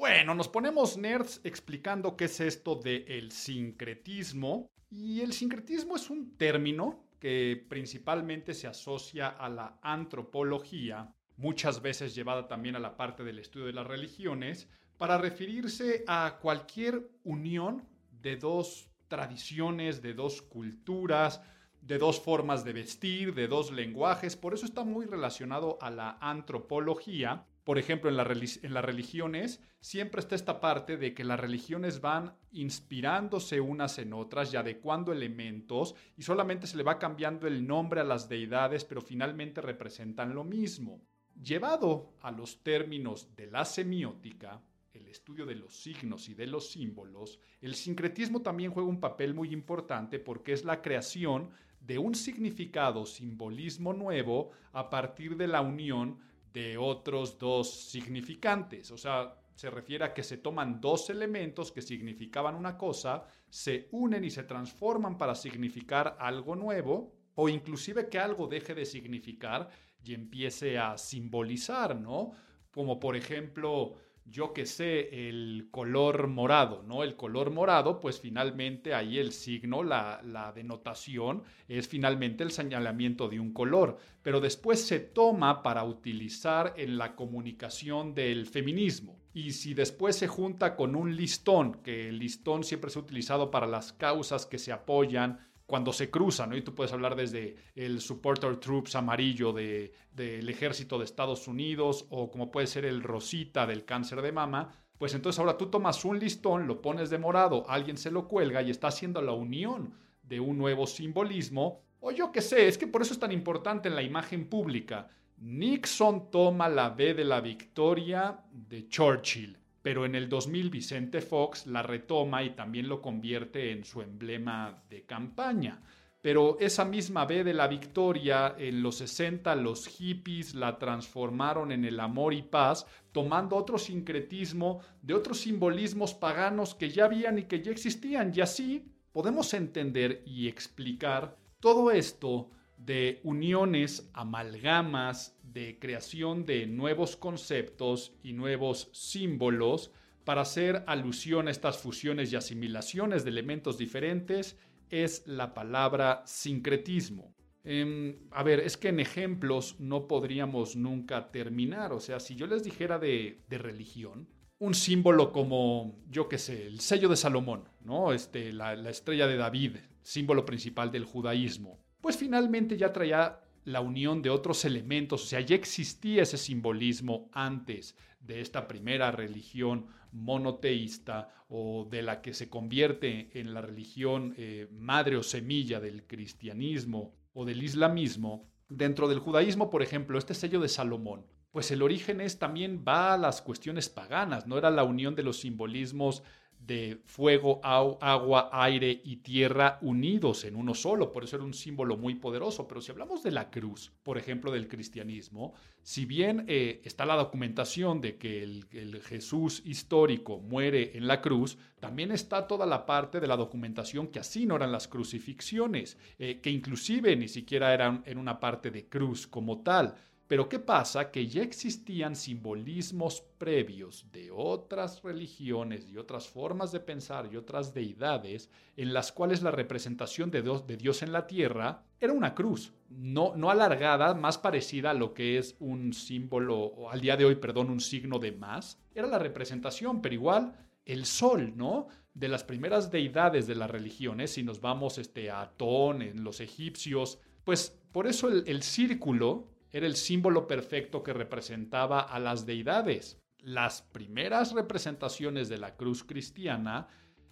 Bueno, 0.00 0.34
nos 0.34 0.48
ponemos 0.48 0.96
nerds 0.96 1.42
explicando 1.44 2.16
qué 2.16 2.24
es 2.24 2.40
esto 2.40 2.74
del 2.74 3.30
sincretismo. 3.30 4.70
Y 4.88 5.20
el 5.20 5.34
sincretismo 5.34 5.94
es 5.94 6.08
un 6.08 6.38
término 6.38 7.04
que 7.18 7.66
principalmente 7.68 8.54
se 8.54 8.66
asocia 8.66 9.28
a 9.28 9.50
la 9.50 9.78
antropología, 9.82 11.14
muchas 11.36 11.82
veces 11.82 12.14
llevada 12.14 12.48
también 12.48 12.76
a 12.76 12.78
la 12.78 12.96
parte 12.96 13.24
del 13.24 13.40
estudio 13.40 13.66
de 13.66 13.74
las 13.74 13.86
religiones, 13.86 14.70
para 14.96 15.18
referirse 15.18 16.02
a 16.06 16.38
cualquier 16.40 17.10
unión 17.22 17.86
de 18.22 18.36
dos 18.36 18.88
tradiciones, 19.06 20.00
de 20.00 20.14
dos 20.14 20.40
culturas, 20.40 21.42
de 21.82 21.98
dos 21.98 22.18
formas 22.18 22.64
de 22.64 22.72
vestir, 22.72 23.34
de 23.34 23.48
dos 23.48 23.70
lenguajes. 23.70 24.34
Por 24.34 24.54
eso 24.54 24.64
está 24.64 24.82
muy 24.82 25.04
relacionado 25.04 25.76
a 25.82 25.90
la 25.90 26.16
antropología 26.22 27.44
por 27.70 27.78
ejemplo, 27.78 28.10
en, 28.10 28.16
las 28.16 28.84
religiones 28.84 29.62
siempre 29.78 30.18
está 30.18 30.34
esta 30.34 30.58
parte 30.58 30.96
de 30.96 31.14
que 31.14 31.22
las 31.22 31.38
religiones 31.38 32.00
van 32.00 32.34
inspirándose 32.50 33.60
unas 33.60 33.96
en 34.00 34.12
otras 34.12 34.52
y 34.52 34.56
adecuando 34.56 35.12
elementos 35.12 35.94
y 36.16 36.22
solamente 36.22 36.66
se 36.66 36.76
le 36.76 36.82
va 36.82 36.98
cambiando 36.98 37.46
el 37.46 37.64
nombre 37.64 38.00
a 38.00 38.04
las 38.04 38.28
deidades, 38.28 38.84
pero 38.84 39.00
finalmente 39.00 39.60
representan 39.60 40.34
lo 40.34 40.42
mismo. 40.42 41.00
Llevado 41.40 42.12
a 42.22 42.32
los 42.32 42.60
términos 42.64 43.36
de 43.36 43.46
la 43.46 43.64
semiótica, 43.64 44.60
el 44.92 45.06
estudio 45.06 45.46
de 45.46 45.54
los 45.54 45.80
signos 45.80 46.28
y 46.28 46.34
de 46.34 46.48
los 46.48 46.72
símbolos, 46.72 47.38
el 47.60 47.76
sincretismo 47.76 48.42
también 48.42 48.72
juega 48.72 48.88
un 48.88 48.98
papel 48.98 49.32
muy 49.32 49.52
importante 49.52 50.18
porque 50.18 50.54
es 50.54 50.64
la 50.64 50.82
creación 50.82 51.50
de 51.78 51.98
un 51.98 52.16
significado, 52.16 53.06
simbolismo 53.06 53.92
nuevo 53.92 54.50
a 54.72 54.90
partir 54.90 55.36
de 55.36 55.46
la 55.46 55.60
unión 55.60 56.18
de 56.52 56.78
otros 56.78 57.38
dos 57.38 57.90
significantes. 57.90 58.90
O 58.90 58.98
sea, 58.98 59.36
se 59.54 59.70
refiere 59.70 60.04
a 60.04 60.14
que 60.14 60.22
se 60.22 60.38
toman 60.38 60.80
dos 60.80 61.10
elementos 61.10 61.70
que 61.70 61.82
significaban 61.82 62.54
una 62.54 62.78
cosa, 62.78 63.26
se 63.48 63.88
unen 63.92 64.24
y 64.24 64.30
se 64.30 64.44
transforman 64.44 65.18
para 65.18 65.34
significar 65.34 66.16
algo 66.18 66.56
nuevo, 66.56 67.12
o 67.34 67.48
inclusive 67.48 68.08
que 68.08 68.18
algo 68.18 68.46
deje 68.46 68.74
de 68.74 68.86
significar 68.86 69.68
y 70.02 70.14
empiece 70.14 70.78
a 70.78 70.96
simbolizar, 70.96 71.94
¿no? 71.94 72.32
Como 72.70 72.98
por 72.98 73.16
ejemplo, 73.16 73.96
yo 74.26 74.52
que 74.52 74.66
sé, 74.66 75.28
el 75.28 75.68
color 75.70 76.28
morado, 76.28 76.82
¿no? 76.86 77.02
El 77.02 77.16
color 77.16 77.50
morado, 77.50 78.00
pues 78.00 78.20
finalmente 78.20 78.94
ahí 78.94 79.18
el 79.18 79.32
signo, 79.32 79.82
la, 79.82 80.20
la, 80.24 80.52
denotación, 80.52 81.42
es 81.68 81.88
finalmente 81.88 82.44
el 82.44 82.52
señalamiento 82.52 83.28
de 83.28 83.40
un 83.40 83.52
color, 83.52 83.98
pero 84.22 84.40
después 84.40 84.80
se 84.80 85.00
toma 85.00 85.62
para 85.62 85.84
utilizar 85.84 86.74
en 86.76 86.98
la 86.98 87.16
comunicación 87.16 88.14
del 88.14 88.46
feminismo. 88.46 89.20
Y 89.32 89.52
si 89.52 89.74
después 89.74 90.16
se 90.16 90.26
junta 90.26 90.74
con 90.74 90.96
un 90.96 91.14
listón, 91.14 91.74
que 91.82 92.08
el 92.08 92.18
listón 92.18 92.64
siempre 92.64 92.90
se 92.90 92.98
ha 92.98 93.02
utilizado 93.02 93.50
para 93.50 93.66
las 93.66 93.92
causas 93.92 94.44
que 94.44 94.58
se 94.58 94.72
apoyan, 94.72 95.38
cuando 95.70 95.92
se 95.92 96.10
cruzan, 96.10 96.50
¿no? 96.50 96.56
Y 96.56 96.62
tú 96.62 96.74
puedes 96.74 96.92
hablar 96.92 97.14
desde 97.14 97.54
el 97.76 98.00
Supporter 98.00 98.56
Troops 98.56 98.96
amarillo 98.96 99.52
del 99.52 99.92
de, 100.10 100.40
ejército 100.40 100.98
de 100.98 101.04
Estados 101.04 101.46
Unidos 101.46 102.06
o 102.10 102.28
como 102.28 102.50
puede 102.50 102.66
ser 102.66 102.84
el 102.84 103.04
Rosita 103.04 103.68
del 103.68 103.84
cáncer 103.84 104.20
de 104.20 104.32
mama, 104.32 104.72
pues 104.98 105.14
entonces 105.14 105.38
ahora 105.38 105.56
tú 105.56 105.66
tomas 105.66 106.04
un 106.04 106.18
listón, 106.18 106.66
lo 106.66 106.82
pones 106.82 107.08
de 107.08 107.18
morado, 107.18 107.64
alguien 107.70 107.96
se 107.96 108.10
lo 108.10 108.26
cuelga 108.26 108.62
y 108.62 108.70
está 108.70 108.88
haciendo 108.88 109.22
la 109.22 109.30
unión 109.30 109.94
de 110.24 110.40
un 110.40 110.58
nuevo 110.58 110.88
simbolismo. 110.88 111.84
O 112.00 112.10
yo 112.10 112.32
qué 112.32 112.42
sé, 112.42 112.66
es 112.66 112.76
que 112.76 112.88
por 112.88 113.02
eso 113.02 113.14
es 113.14 113.20
tan 113.20 113.30
importante 113.30 113.88
en 113.88 113.94
la 113.94 114.02
imagen 114.02 114.48
pública. 114.48 115.06
Nixon 115.36 116.32
toma 116.32 116.68
la 116.68 116.90
B 116.90 117.14
de 117.14 117.24
la 117.24 117.40
victoria 117.40 118.40
de 118.50 118.88
Churchill 118.88 119.59
pero 119.82 120.04
en 120.04 120.14
el 120.14 120.28
2000 120.28 120.70
Vicente 120.70 121.20
Fox 121.20 121.66
la 121.66 121.82
retoma 121.82 122.42
y 122.42 122.50
también 122.50 122.88
lo 122.88 123.00
convierte 123.00 123.72
en 123.72 123.84
su 123.84 124.02
emblema 124.02 124.82
de 124.90 125.04
campaña. 125.04 125.80
Pero 126.22 126.58
esa 126.60 126.84
misma 126.84 127.24
B 127.24 127.44
de 127.44 127.54
la 127.54 127.66
victoria, 127.66 128.54
en 128.58 128.82
los 128.82 128.96
60 128.96 129.54
los 129.56 129.86
hippies 129.86 130.54
la 130.54 130.78
transformaron 130.78 131.72
en 131.72 131.86
el 131.86 131.98
amor 131.98 132.34
y 132.34 132.42
paz, 132.42 132.86
tomando 133.12 133.56
otro 133.56 133.78
sincretismo 133.78 134.80
de 135.00 135.14
otros 135.14 135.40
simbolismos 135.40 136.12
paganos 136.12 136.74
que 136.74 136.90
ya 136.90 137.06
habían 137.06 137.38
y 137.38 137.44
que 137.44 137.62
ya 137.62 137.70
existían. 137.70 138.32
Y 138.34 138.42
así 138.42 138.84
podemos 139.12 139.54
entender 139.54 140.22
y 140.26 140.46
explicar 140.46 141.38
todo 141.58 141.90
esto 141.90 142.50
de 142.84 143.20
uniones, 143.24 144.10
amalgamas, 144.14 145.36
de 145.42 145.78
creación 145.78 146.46
de 146.46 146.66
nuevos 146.66 147.16
conceptos 147.16 148.12
y 148.22 148.32
nuevos 148.32 148.88
símbolos 148.92 149.90
para 150.24 150.42
hacer 150.42 150.84
alusión 150.86 151.48
a 151.48 151.50
estas 151.50 151.78
fusiones 151.78 152.32
y 152.32 152.36
asimilaciones 152.36 153.24
de 153.24 153.30
elementos 153.30 153.76
diferentes 153.78 154.58
es 154.88 155.26
la 155.26 155.54
palabra 155.54 156.22
sincretismo. 156.24 157.34
Em, 157.64 158.16
a 158.30 158.42
ver, 158.42 158.60
es 158.60 158.76
que 158.76 158.88
en 158.88 159.00
ejemplos 159.00 159.76
no 159.78 160.08
podríamos 160.08 160.76
nunca 160.76 161.30
terminar. 161.30 161.92
O 161.92 162.00
sea, 162.00 162.18
si 162.18 162.34
yo 162.34 162.46
les 162.46 162.64
dijera 162.64 162.98
de, 162.98 163.40
religión, 163.50 164.28
un 164.58 164.74
símbolo 164.74 165.32
como, 165.32 165.98
yo 166.10 166.28
qué 166.28 166.38
sé, 166.38 166.66
el 166.66 166.80
sello 166.80 167.08
de 167.08 167.16
Salomón, 167.16 167.68
¿no? 167.82 168.12
Este, 168.12 168.52
la 168.52 168.74
estrella 168.88 169.26
de 169.26 169.36
David, 169.36 169.76
símbolo 170.02 170.44
principal 170.44 170.90
del 170.90 171.04
judaísmo, 171.04 171.78
pues 172.00 172.16
finalmente 172.16 172.76
ya 172.76 172.92
traía 172.92 173.40
la 173.64 173.80
unión 173.80 174.22
de 174.22 174.30
otros 174.30 174.64
elementos, 174.64 175.22
o 175.22 175.26
sea, 175.26 175.40
ya 175.40 175.54
existía 175.54 176.22
ese 176.22 176.38
simbolismo 176.38 177.28
antes 177.32 177.96
de 178.20 178.40
esta 178.40 178.66
primera 178.66 179.10
religión 179.10 179.86
monoteísta 180.12 181.28
o 181.48 181.86
de 181.90 182.02
la 182.02 182.20
que 182.22 182.34
se 182.34 182.48
convierte 182.48 183.30
en 183.38 183.54
la 183.54 183.60
religión 183.60 184.34
eh, 184.36 184.68
madre 184.72 185.16
o 185.16 185.22
semilla 185.22 185.80
del 185.80 186.06
cristianismo 186.06 187.14
o 187.32 187.44
del 187.44 187.62
islamismo. 187.62 188.48
Dentro 188.68 189.08
del 189.08 189.18
judaísmo, 189.18 189.68
por 189.68 189.82
ejemplo, 189.82 190.18
este 190.18 190.34
sello 190.34 190.60
de 190.60 190.68
Salomón, 190.68 191.26
pues 191.50 191.70
el 191.72 191.82
origen 191.82 192.20
es 192.20 192.38
también 192.38 192.84
va 192.86 193.14
a 193.14 193.18
las 193.18 193.42
cuestiones 193.42 193.88
paganas, 193.88 194.46
no 194.46 194.56
era 194.56 194.70
la 194.70 194.84
unión 194.84 195.16
de 195.16 195.24
los 195.24 195.40
simbolismos 195.40 196.22
de 196.66 197.00
fuego, 197.06 197.60
agua, 197.64 198.50
aire 198.52 199.00
y 199.04 199.16
tierra 199.16 199.78
unidos 199.80 200.44
en 200.44 200.56
uno 200.56 200.74
solo. 200.74 201.10
Por 201.10 201.24
eso 201.24 201.36
era 201.36 201.44
un 201.44 201.54
símbolo 201.54 201.96
muy 201.96 202.14
poderoso. 202.14 202.68
Pero 202.68 202.80
si 202.80 202.92
hablamos 202.92 203.22
de 203.22 203.30
la 203.30 203.50
cruz, 203.50 203.92
por 204.02 204.18
ejemplo, 204.18 204.52
del 204.52 204.68
cristianismo, 204.68 205.54
si 205.82 206.04
bien 206.04 206.44
eh, 206.46 206.80
está 206.84 207.06
la 207.06 207.16
documentación 207.16 208.00
de 208.00 208.16
que 208.16 208.42
el, 208.42 209.00
Jesús 209.02 209.62
histórico 209.64 210.38
muere 210.38 210.96
en 210.96 211.06
la 211.06 211.20
cruz, 211.20 211.58
también 211.80 212.12
está 212.12 212.46
toda 212.46 212.66
la 212.66 212.84
parte 212.86 213.20
de 213.20 213.26
la 213.26 213.36
documentación 213.36 214.08
que 214.08 214.20
así 214.20 214.46
no 214.46 214.56
eran 214.56 214.72
las 214.72 214.86
crucifixiones, 214.86 215.96
eh, 216.18 216.40
que 216.40 216.50
inclusive 216.50 217.16
ni 217.16 217.28
siquiera 217.28 217.72
eran 217.72 218.02
en 218.06 218.18
una 218.18 218.38
parte 218.38 218.70
de 218.70 218.86
cruz 218.86 219.26
como 219.26 219.62
tal. 219.62 219.94
Pero 220.30 220.48
¿qué 220.48 220.60
pasa? 220.60 221.10
Que 221.10 221.26
ya 221.26 221.42
existían 221.42 222.14
simbolismos 222.14 223.20
previos 223.36 224.06
de 224.12 224.30
otras 224.30 225.02
religiones 225.02 225.88
y 225.90 225.96
otras 225.96 226.28
formas 226.28 226.70
de 226.70 226.78
pensar 226.78 227.28
y 227.32 227.36
otras 227.36 227.74
deidades 227.74 228.48
en 228.76 228.92
las 228.92 229.10
cuales 229.10 229.42
la 229.42 229.50
representación 229.50 230.30
de 230.30 230.42
Dios, 230.76 231.02
en 231.02 231.10
la 231.10 231.26
tierra 231.26 231.82
era 231.98 232.12
una 232.12 232.36
cruz, 232.36 232.72
no, 232.90 233.34
no 233.34 233.50
alargada, 233.50 234.14
más 234.14 234.38
parecida 234.38 234.90
a 234.90 234.94
lo 234.94 235.14
que 235.14 235.36
es 235.36 235.56
un 235.58 235.92
símbolo, 235.92 236.58
o 236.60 236.90
al 236.90 237.00
día 237.00 237.16
de 237.16 237.24
hoy, 237.24 237.34
perdón, 237.34 237.68
un 237.68 237.80
signo 237.80 238.20
de 238.20 238.30
más. 238.30 238.80
Era 238.94 239.08
la 239.08 239.18
representación, 239.18 240.00
pero 240.00 240.14
igual 240.14 240.54
el 240.84 241.06
sol, 241.06 241.54
¿no? 241.56 241.88
De 242.14 242.28
las 242.28 242.44
primeras 242.44 242.92
deidades 242.92 243.48
de 243.48 243.56
las 243.56 243.68
religiones, 243.68 244.34
si 244.34 244.44
nos 244.44 244.60
vamos 244.60 244.96
este, 244.96 245.28
a 245.28 245.40
Atón, 245.40 246.02
en 246.02 246.22
los 246.22 246.38
egipcios, 246.38 247.18
pues 247.42 247.76
por 247.90 248.06
eso 248.06 248.28
el 248.28 248.62
círculo 248.62 249.48
era 249.72 249.86
el 249.86 249.96
símbolo 249.96 250.46
perfecto 250.46 251.02
que 251.02 251.12
representaba 251.12 252.00
a 252.00 252.18
las 252.18 252.46
deidades. 252.46 253.18
Las 253.38 253.82
primeras 253.82 254.52
representaciones 254.52 255.48
de 255.48 255.58
la 255.58 255.76
cruz 255.76 256.04
cristiana 256.04 256.88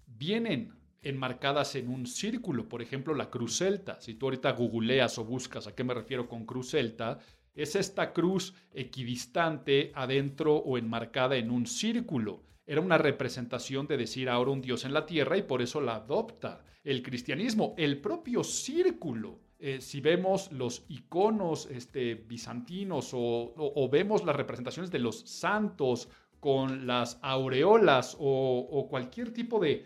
vienen 0.07 0.75
enmarcadas 1.03 1.75
en 1.75 1.89
un 1.89 2.07
círculo, 2.07 2.69
por 2.69 2.83
ejemplo 2.83 3.15
la 3.15 3.31
cruz 3.31 3.59
celta. 3.59 4.01
Si 4.01 4.15
tú 4.15 4.27
ahorita 4.27 4.53
googleas 4.53 5.19
o 5.19 5.25
buscas 5.25 5.67
a 5.67 5.75
qué 5.75 5.85
me 5.85 5.95
refiero 5.95 6.29
con 6.29 6.45
cruz 6.45 6.71
celta, 6.71 7.19
es 7.55 7.77
esta 7.77 8.13
cruz 8.13 8.55
equidistante 8.73 9.93
adentro 9.95 10.57
o 10.57 10.79
enmarcada 10.79 11.37
en 11.37 11.51
un 11.51 11.67
círculo. 11.67 12.43
Era 12.67 12.81
una 12.81 12.99
representación 12.99 13.87
de 13.87 13.97
decir 13.97 14.29
ahora 14.29 14.51
un 14.51 14.61
Dios 14.61 14.85
en 14.85 14.93
la 14.93 15.07
tierra 15.07 15.37
y 15.37 15.43
por 15.43 15.63
eso 15.63 15.81
la 15.81 15.97
adopta 15.97 16.65
el 16.85 17.03
cristianismo. 17.03 17.75
El 17.77 18.01
propio 18.01 18.45
círculo 18.45 19.41
eh, 19.61 19.81
si 19.81 20.01
vemos 20.01 20.53
los 20.53 20.85
iconos 20.89 21.67
este, 21.67 22.15
bizantinos 22.15 23.11
o, 23.13 23.89
vemos 23.91 24.25
las 24.25 24.37
representaciones 24.37 24.93
de 24.93 25.01
los 25.01 25.21
santos 25.21 26.09
con 26.39 26.87
las 26.87 27.19
aureolas 27.23 28.17
o, 28.21 28.87
cualquier 28.89 29.33
tipo 29.33 29.59
de 29.59 29.85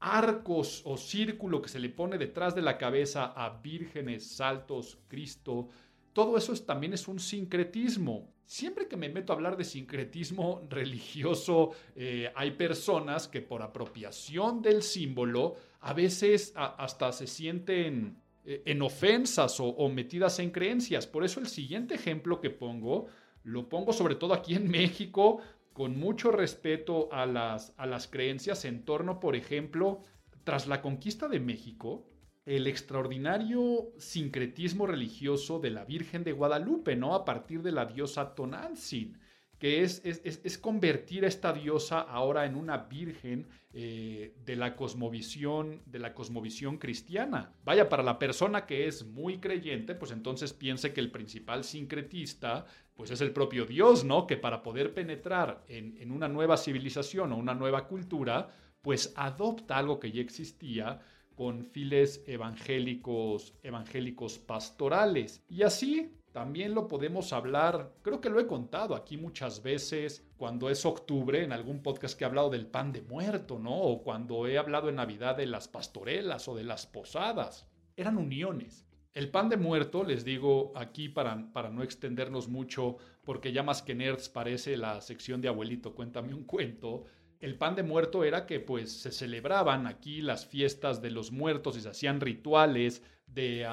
arcos 0.00 0.82
o 0.84 0.96
círculo 0.96 1.62
que 1.62 1.68
se 1.68 1.78
le 1.78 1.88
pone 1.88 2.18
detrás 2.18 2.56
de 2.56 2.62
la 2.62 2.76
cabeza 2.76 3.26
a 3.26 3.60
vírgenes, 3.60 4.26
saltos, 4.26 4.98
Cristo, 5.06 5.68
todo 6.12 6.36
eso 6.36 6.52
también 6.64 6.92
es 6.92 7.06
un 7.06 7.20
sincretismo. 7.20 8.34
Siempre 8.44 8.88
que 8.88 8.96
me 8.96 9.08
meto 9.08 9.32
a 9.32 9.36
hablar 9.36 9.56
de 9.56 9.64
sincretismo 9.64 10.62
religioso, 10.68 11.70
eh, 11.94 12.32
hay 12.34 12.50
personas 12.50 13.28
que 13.28 13.40
por 13.40 13.62
apropiación 13.62 14.62
del 14.62 14.82
símbolo 14.82 15.54
a 15.80 15.92
veces 15.92 16.52
hasta 16.56 17.12
se 17.12 17.28
sienten 17.28 18.21
en 18.44 18.82
ofensas 18.82 19.58
o, 19.60 19.88
metidas 19.88 20.38
en 20.38 20.50
creencias. 20.50 21.06
Por 21.06 21.24
eso 21.24 21.40
el 21.40 21.46
siguiente 21.46 21.94
ejemplo 21.94 22.40
que 22.40 22.50
pongo, 22.50 23.06
lo 23.44 23.68
pongo 23.68 23.92
sobre 23.92 24.14
todo 24.14 24.34
aquí 24.34 24.54
en 24.54 24.70
México, 24.70 25.40
con 25.72 25.98
mucho 25.98 26.30
respeto 26.30 27.08
a 27.12 27.24
las, 27.26 27.72
a 27.76 27.86
las 27.86 28.08
creencias 28.08 28.64
en 28.64 28.84
torno, 28.84 29.20
por 29.20 29.36
ejemplo, 29.36 30.02
tras 30.44 30.66
la 30.66 30.82
conquista 30.82 31.28
de 31.28 31.40
México, 31.40 32.06
el 32.44 32.66
extraordinario 32.66 33.92
sincretismo 33.96 34.86
religioso 34.86 35.60
de 35.60 35.70
la 35.70 35.84
Virgen 35.84 36.24
de 36.24 36.32
Guadalupe, 36.32 36.96
¿no? 36.96 37.14
A 37.14 37.24
partir 37.24 37.62
de 37.62 37.72
la 37.72 37.86
diosa 37.86 38.34
Tonantzin 38.34 39.18
que 39.62 39.84
es, 39.84 40.02
es, 40.04 40.58
convertir 40.58 41.24
a 41.24 41.28
esta 41.28 41.52
diosa 41.52 42.00
ahora 42.00 42.46
en 42.46 42.56
una 42.56 42.78
virgen 42.78 43.46
eh, 43.72 44.34
de, 44.44 44.56
la 44.56 44.74
cosmovisión, 44.74 45.82
de 45.86 46.00
la 46.00 46.14
cosmovisión 46.14 46.78
cristiana. 46.78 47.54
Vaya, 47.62 47.88
para 47.88 48.02
la 48.02 48.18
persona 48.18 48.66
que 48.66 48.88
es 48.88 49.06
muy 49.06 49.38
creyente, 49.38 49.94
pues 49.94 50.10
entonces 50.10 50.52
piense 50.52 50.92
que 50.92 51.00
el 51.00 51.12
principal 51.12 51.62
sincretista 51.62 52.66
pues 52.96 53.12
es 53.12 53.20
el 53.20 53.30
propio 53.30 53.64
Dios, 53.64 54.02
¿no? 54.02 54.26
Que 54.26 54.36
para 54.36 54.64
poder 54.64 54.94
penetrar 54.94 55.62
en, 55.68 55.96
en 56.00 56.10
una 56.10 56.26
nueva 56.26 56.56
civilización 56.56 57.32
o 57.32 57.36
una 57.36 57.54
nueva 57.54 57.86
cultura, 57.86 58.52
pues 58.80 59.12
adopta 59.14 59.78
algo 59.78 60.00
que 60.00 60.10
ya 60.10 60.22
existía 60.22 61.02
con 61.36 61.66
files 61.66 62.24
evangélicos, 62.26 63.54
evangélicos 63.62 64.40
pastorales. 64.40 65.44
Y 65.48 65.62
así 65.62 66.10
también 66.32 66.74
lo 66.74 66.88
podemos 66.88 67.34
hablar, 67.34 67.92
creo 68.00 68.22
que 68.22 68.30
lo 68.30 68.40
he 68.40 68.46
contado 68.46 68.94
aquí 68.94 69.18
muchas 69.18 69.62
veces, 69.62 70.26
cuando 70.38 70.70
es 70.70 70.86
octubre, 70.86 71.44
en 71.44 71.52
algún 71.52 71.82
podcast 71.82 72.18
que 72.18 72.24
he 72.24 72.26
hablado 72.26 72.48
del 72.48 72.66
pan 72.66 72.90
de 72.90 73.02
muerto, 73.02 73.58
¿no? 73.58 73.78
O 73.78 74.02
cuando 74.02 74.46
he 74.46 74.56
hablado 74.56 74.88
en 74.88 74.96
Navidad 74.96 75.36
de 75.36 75.46
las 75.46 75.68
pastorelas 75.68 76.48
o 76.48 76.54
de 76.54 76.64
las 76.64 76.86
posadas. 76.86 77.68
Eran 77.96 78.16
uniones. 78.16 78.86
El 79.12 79.30
pan 79.30 79.50
de 79.50 79.58
muerto, 79.58 80.04
les 80.04 80.24
digo 80.24 80.72
aquí 80.74 81.10
para, 81.10 81.52
para 81.52 81.68
no 81.68 81.82
extendernos 81.82 82.48
mucho, 82.48 82.96
porque 83.24 83.52
ya 83.52 83.62
más 83.62 83.82
que 83.82 83.94
nerds 83.94 84.30
parece 84.30 84.78
la 84.78 85.02
sección 85.02 85.42
de 85.42 85.48
abuelito, 85.48 85.94
cuéntame 85.94 86.32
un 86.32 86.44
cuento. 86.44 87.04
El 87.40 87.58
pan 87.58 87.74
de 87.74 87.82
muerto 87.82 88.24
era 88.24 88.46
que 88.46 88.58
pues 88.58 88.90
se 88.90 89.12
celebraban 89.12 89.86
aquí 89.86 90.22
las 90.22 90.46
fiestas 90.46 91.02
de 91.02 91.10
los 91.10 91.30
muertos 91.30 91.76
y 91.76 91.82
se 91.82 91.90
hacían 91.90 92.20
rituales 92.20 93.02
de 93.34 93.66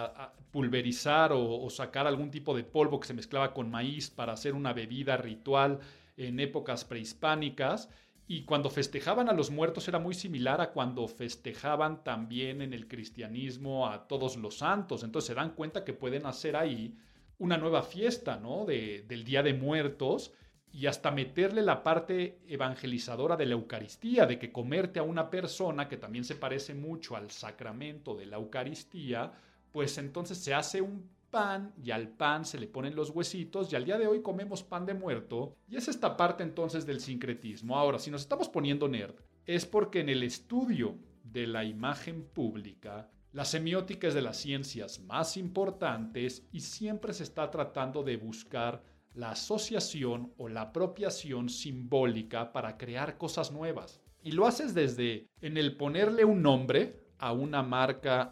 pulverizar 0.52 1.32
o, 1.34 1.70
sacar 1.70 2.08
algún 2.08 2.32
tipo 2.32 2.56
de 2.56 2.64
polvo 2.64 3.00
que 3.00 3.08
se 3.08 3.14
mezclaba 3.14 3.54
con 3.54 3.70
maíz 3.70 4.10
para 4.10 4.34
hacer 4.34 4.54
una 4.54 4.74
bebida 4.74 5.18
ritual 5.18 5.80
en 6.18 6.40
épocas 6.40 6.86
prehispánicas. 6.86 7.90
Y 8.28 8.44
cuando 8.44 8.70
festejaban 8.70 9.28
a 9.28 9.34
los 9.34 9.50
muertos 9.50 9.88
era 9.88 9.98
muy 9.98 10.14
similar 10.14 10.62
a 10.62 10.72
cuando 10.72 11.08
festejaban 11.08 12.04
también 12.04 12.62
en 12.62 12.74
el 12.74 12.88
cristianismo 12.88 13.88
a 13.88 14.08
todos 14.08 14.38
los 14.38 14.58
santos. 14.58 15.04
Entonces 15.04 15.28
se 15.28 15.34
dan 15.34 15.56
cuenta 15.56 15.84
que 15.84 15.94
pueden 15.94 16.26
hacer 16.26 16.56
ahí 16.56 16.96
una 17.40 17.58
nueva 17.58 17.82
fiesta, 17.82 18.38
¿no? 18.38 18.66
del 18.66 19.24
Día 19.24 19.42
de 19.42 19.54
Muertos 19.54 20.34
y 20.72 20.86
hasta 20.86 21.10
meterle 21.10 21.62
la 21.62 21.82
parte 21.82 22.40
evangelizadora 22.48 23.36
de 23.36 23.48
la 23.48 23.54
Eucaristía, 23.54 24.26
de 24.26 24.38
que 24.38 24.52
comerte 24.52 25.00
a 25.00 25.04
una 25.04 25.30
persona 25.30 25.88
que 25.88 25.98
también 25.98 26.24
se 26.24 26.36
parece 26.36 26.76
mucho 26.76 27.16
al 27.16 27.32
sacramento 27.32 28.16
de 28.16 28.28
la 28.28 28.38
Eucaristía, 28.38 29.32
pues 29.72 29.98
entonces 29.98 30.38
se 30.38 30.54
hace 30.54 30.82
un 30.82 31.10
pan 31.30 31.74
y 31.84 31.92
al 31.92 32.10
pan 32.10 32.46
se 32.46 32.60
le 32.60 32.68
ponen 32.68 32.96
los 32.96 33.12
huesitos 33.12 33.72
y 33.72 33.76
al 33.76 33.86
día 33.86 33.98
de 33.98 34.08
hoy 34.08 34.22
comemos 34.22 34.64
pan 34.64 34.86
de 34.86 34.94
muerto 34.94 35.56
y 35.68 35.78
es 35.78 35.88
esta 35.88 36.18
parte 36.18 36.44
entonces 36.44 36.86
del 36.86 37.00
sincretismo. 37.00 37.78
Ahora, 37.78 38.00
si 38.00 38.12
nos 38.12 38.22
estamos 38.22 38.50
poniendo 38.50 38.88
nerd, 38.88 39.16
es 39.46 39.66
porque 39.66 40.00
en 40.00 40.10
el 40.10 40.24
estudio 40.24 40.98
de 41.24 41.48
la 41.48 41.64
imagen 41.64 42.24
pública, 42.24 43.10
la 43.32 43.46
semiótica 43.46 44.08
es 44.08 44.16
de 44.16 44.22
las 44.24 44.38
ciencias 44.38 45.00
más 45.02 45.38
importantes 45.38 46.48
y 46.52 46.62
siempre 46.62 47.14
se 47.14 47.24
está 47.24 47.52
tratando 47.52 48.04
de 48.04 48.18
buscar 48.18 48.84
la 49.14 49.32
asociación 49.32 50.34
o 50.38 50.50
la 50.50 50.62
apropiación 50.62 51.50
simbólica 51.50 52.52
para 52.52 52.78
crear 52.78 53.18
cosas 53.18 53.52
nuevas. 53.52 54.02
Y 54.24 54.32
lo 54.32 54.48
haces 54.48 54.74
desde 54.74 55.28
en 55.42 55.58
el 55.58 55.78
ponerle 55.78 56.26
un 56.26 56.42
nombre 56.42 57.10
a 57.20 57.32
una 57.34 57.62
marca. 57.62 58.32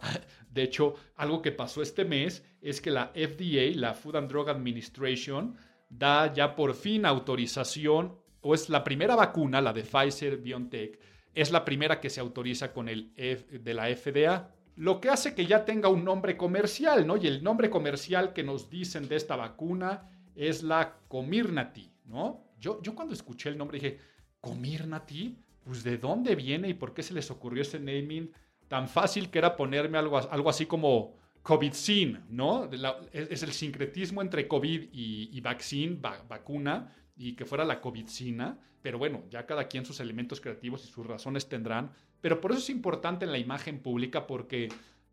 De 0.58 0.64
hecho, 0.64 0.96
algo 1.16 1.44
que 1.44 1.52
pasó 1.52 1.84
este 1.84 2.04
mes 2.04 2.44
es 2.62 2.82
que 2.82 2.90
la 2.90 3.12
FDA, 3.14 3.76
la 3.76 3.94
Food 3.94 4.16
and 4.16 4.28
Drug 4.28 4.50
Administration, 4.50 5.56
da 5.88 6.34
ya 6.34 6.56
por 6.56 6.74
fin 6.74 7.06
autorización, 7.06 8.18
o 8.42 8.56
es 8.56 8.68
la 8.68 8.84
primera 8.84 9.16
vacuna, 9.16 9.62
la 9.62 9.72
de 9.72 9.84
Pfizer 9.84 10.38
BioNTech, 10.38 11.00
es 11.36 11.52
la 11.52 11.64
primera 11.64 12.00
que 12.00 12.10
se 12.10 12.22
autoriza 12.22 12.74
con 12.74 12.90
el 12.90 13.14
de 13.14 13.74
la 13.76 13.96
FDA. 13.96 14.52
Lo 14.78 15.00
que 15.00 15.10
hace 15.10 15.36
que 15.36 15.46
ya 15.46 15.64
tenga 15.64 15.90
un 15.90 16.04
nombre 16.04 16.36
comercial, 16.36 17.06
¿no? 17.06 17.18
Y 17.18 17.28
el 17.28 17.44
nombre 17.44 17.70
comercial 17.70 18.34
que 18.34 18.42
nos 18.42 18.68
dicen 18.68 19.08
de 19.08 19.16
esta 19.16 19.36
vacuna 19.36 20.10
es 20.36 20.64
la 20.64 20.98
Comirnaty, 21.08 21.92
¿no? 22.06 22.48
Yo, 22.60 22.82
yo 22.82 22.96
cuando 22.96 23.14
escuché 23.14 23.50
el 23.50 23.60
nombre 23.60 23.78
dije, 23.78 24.00
¿Comirnaty? 24.42 25.38
Pues 25.64 25.84
¿de 25.84 26.00
dónde 26.00 26.34
viene 26.36 26.70
y 26.70 26.74
por 26.74 26.96
qué 26.96 27.04
se 27.04 27.14
les 27.14 27.30
ocurrió 27.30 27.62
ese 27.62 27.80
naming 27.80 28.32
tan 28.68 28.88
fácil 28.88 29.30
que 29.30 29.40
era 29.40 29.56
ponerme 29.56 29.98
algo, 29.98 30.18
algo 30.18 30.50
así 30.50 30.66
como, 30.66 31.16
COVID-sin, 31.48 32.26
¿no? 32.30 32.70
es, 33.14 33.42
el 33.42 33.54
sincretismo 33.54 34.22
entre 34.22 34.50
COVID 34.50 34.90
y, 34.92 35.30
y 35.32 35.40
vaccine, 35.40 35.98
vacuna, 36.28 36.94
y 37.16 37.38
que 37.38 37.46
fuera 37.46 37.64
la 37.64 37.80
COVIDcina, 37.80 38.60
pero 38.82 38.98
bueno, 39.00 39.24
ya 39.30 39.46
cada 39.46 39.70
quien 39.70 39.86
sus 39.86 40.02
elementos 40.02 40.42
creativos 40.42 40.84
y 40.84 40.92
sus 40.92 41.08
razones 41.08 41.48
tendrán, 41.48 41.92
pero 42.20 42.42
por 42.42 42.52
eso 42.52 42.60
es 42.60 42.70
importante 42.70 43.24
en 43.24 43.32
la 43.32 43.38
imagen 43.38 43.80
pública 43.80 44.28
porque 44.28 44.68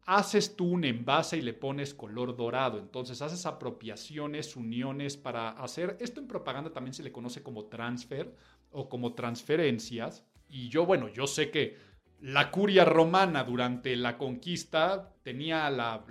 haces 0.07 0.57
tú 0.57 0.67
un 0.67 0.85
envase 0.85 1.39
y 1.39 1.43
le 1.43 1.55
pones 1.55 1.95
color 1.95 2.37
dorado, 2.37 2.81
entonces 2.81 3.23
haces 3.23 3.47
apropiaciones, 3.47 4.57
uniones 4.57 5.17
para 5.17 5.51
hacer, 5.51 5.97
esto 6.01 6.21
en 6.21 6.27
propaganda 6.27 6.73
también 6.73 6.95
se 6.95 7.05
le 7.05 7.13
conoce 7.13 7.45
como 7.45 7.67
transfer 7.67 8.35
o 8.73 8.89
como 8.89 9.15
transferencias, 9.15 10.25
y 10.49 10.69
yo, 10.69 10.85
bueno, 10.85 11.09
yo 11.09 11.29
sé 11.29 11.53
que 11.53 11.77
la 12.25 12.51
curia 12.51 12.87
romana 12.87 13.45
durante 13.45 13.95
la 13.97 14.17
conquista 14.17 15.15
tenía 15.23 15.69
la, 15.69 16.03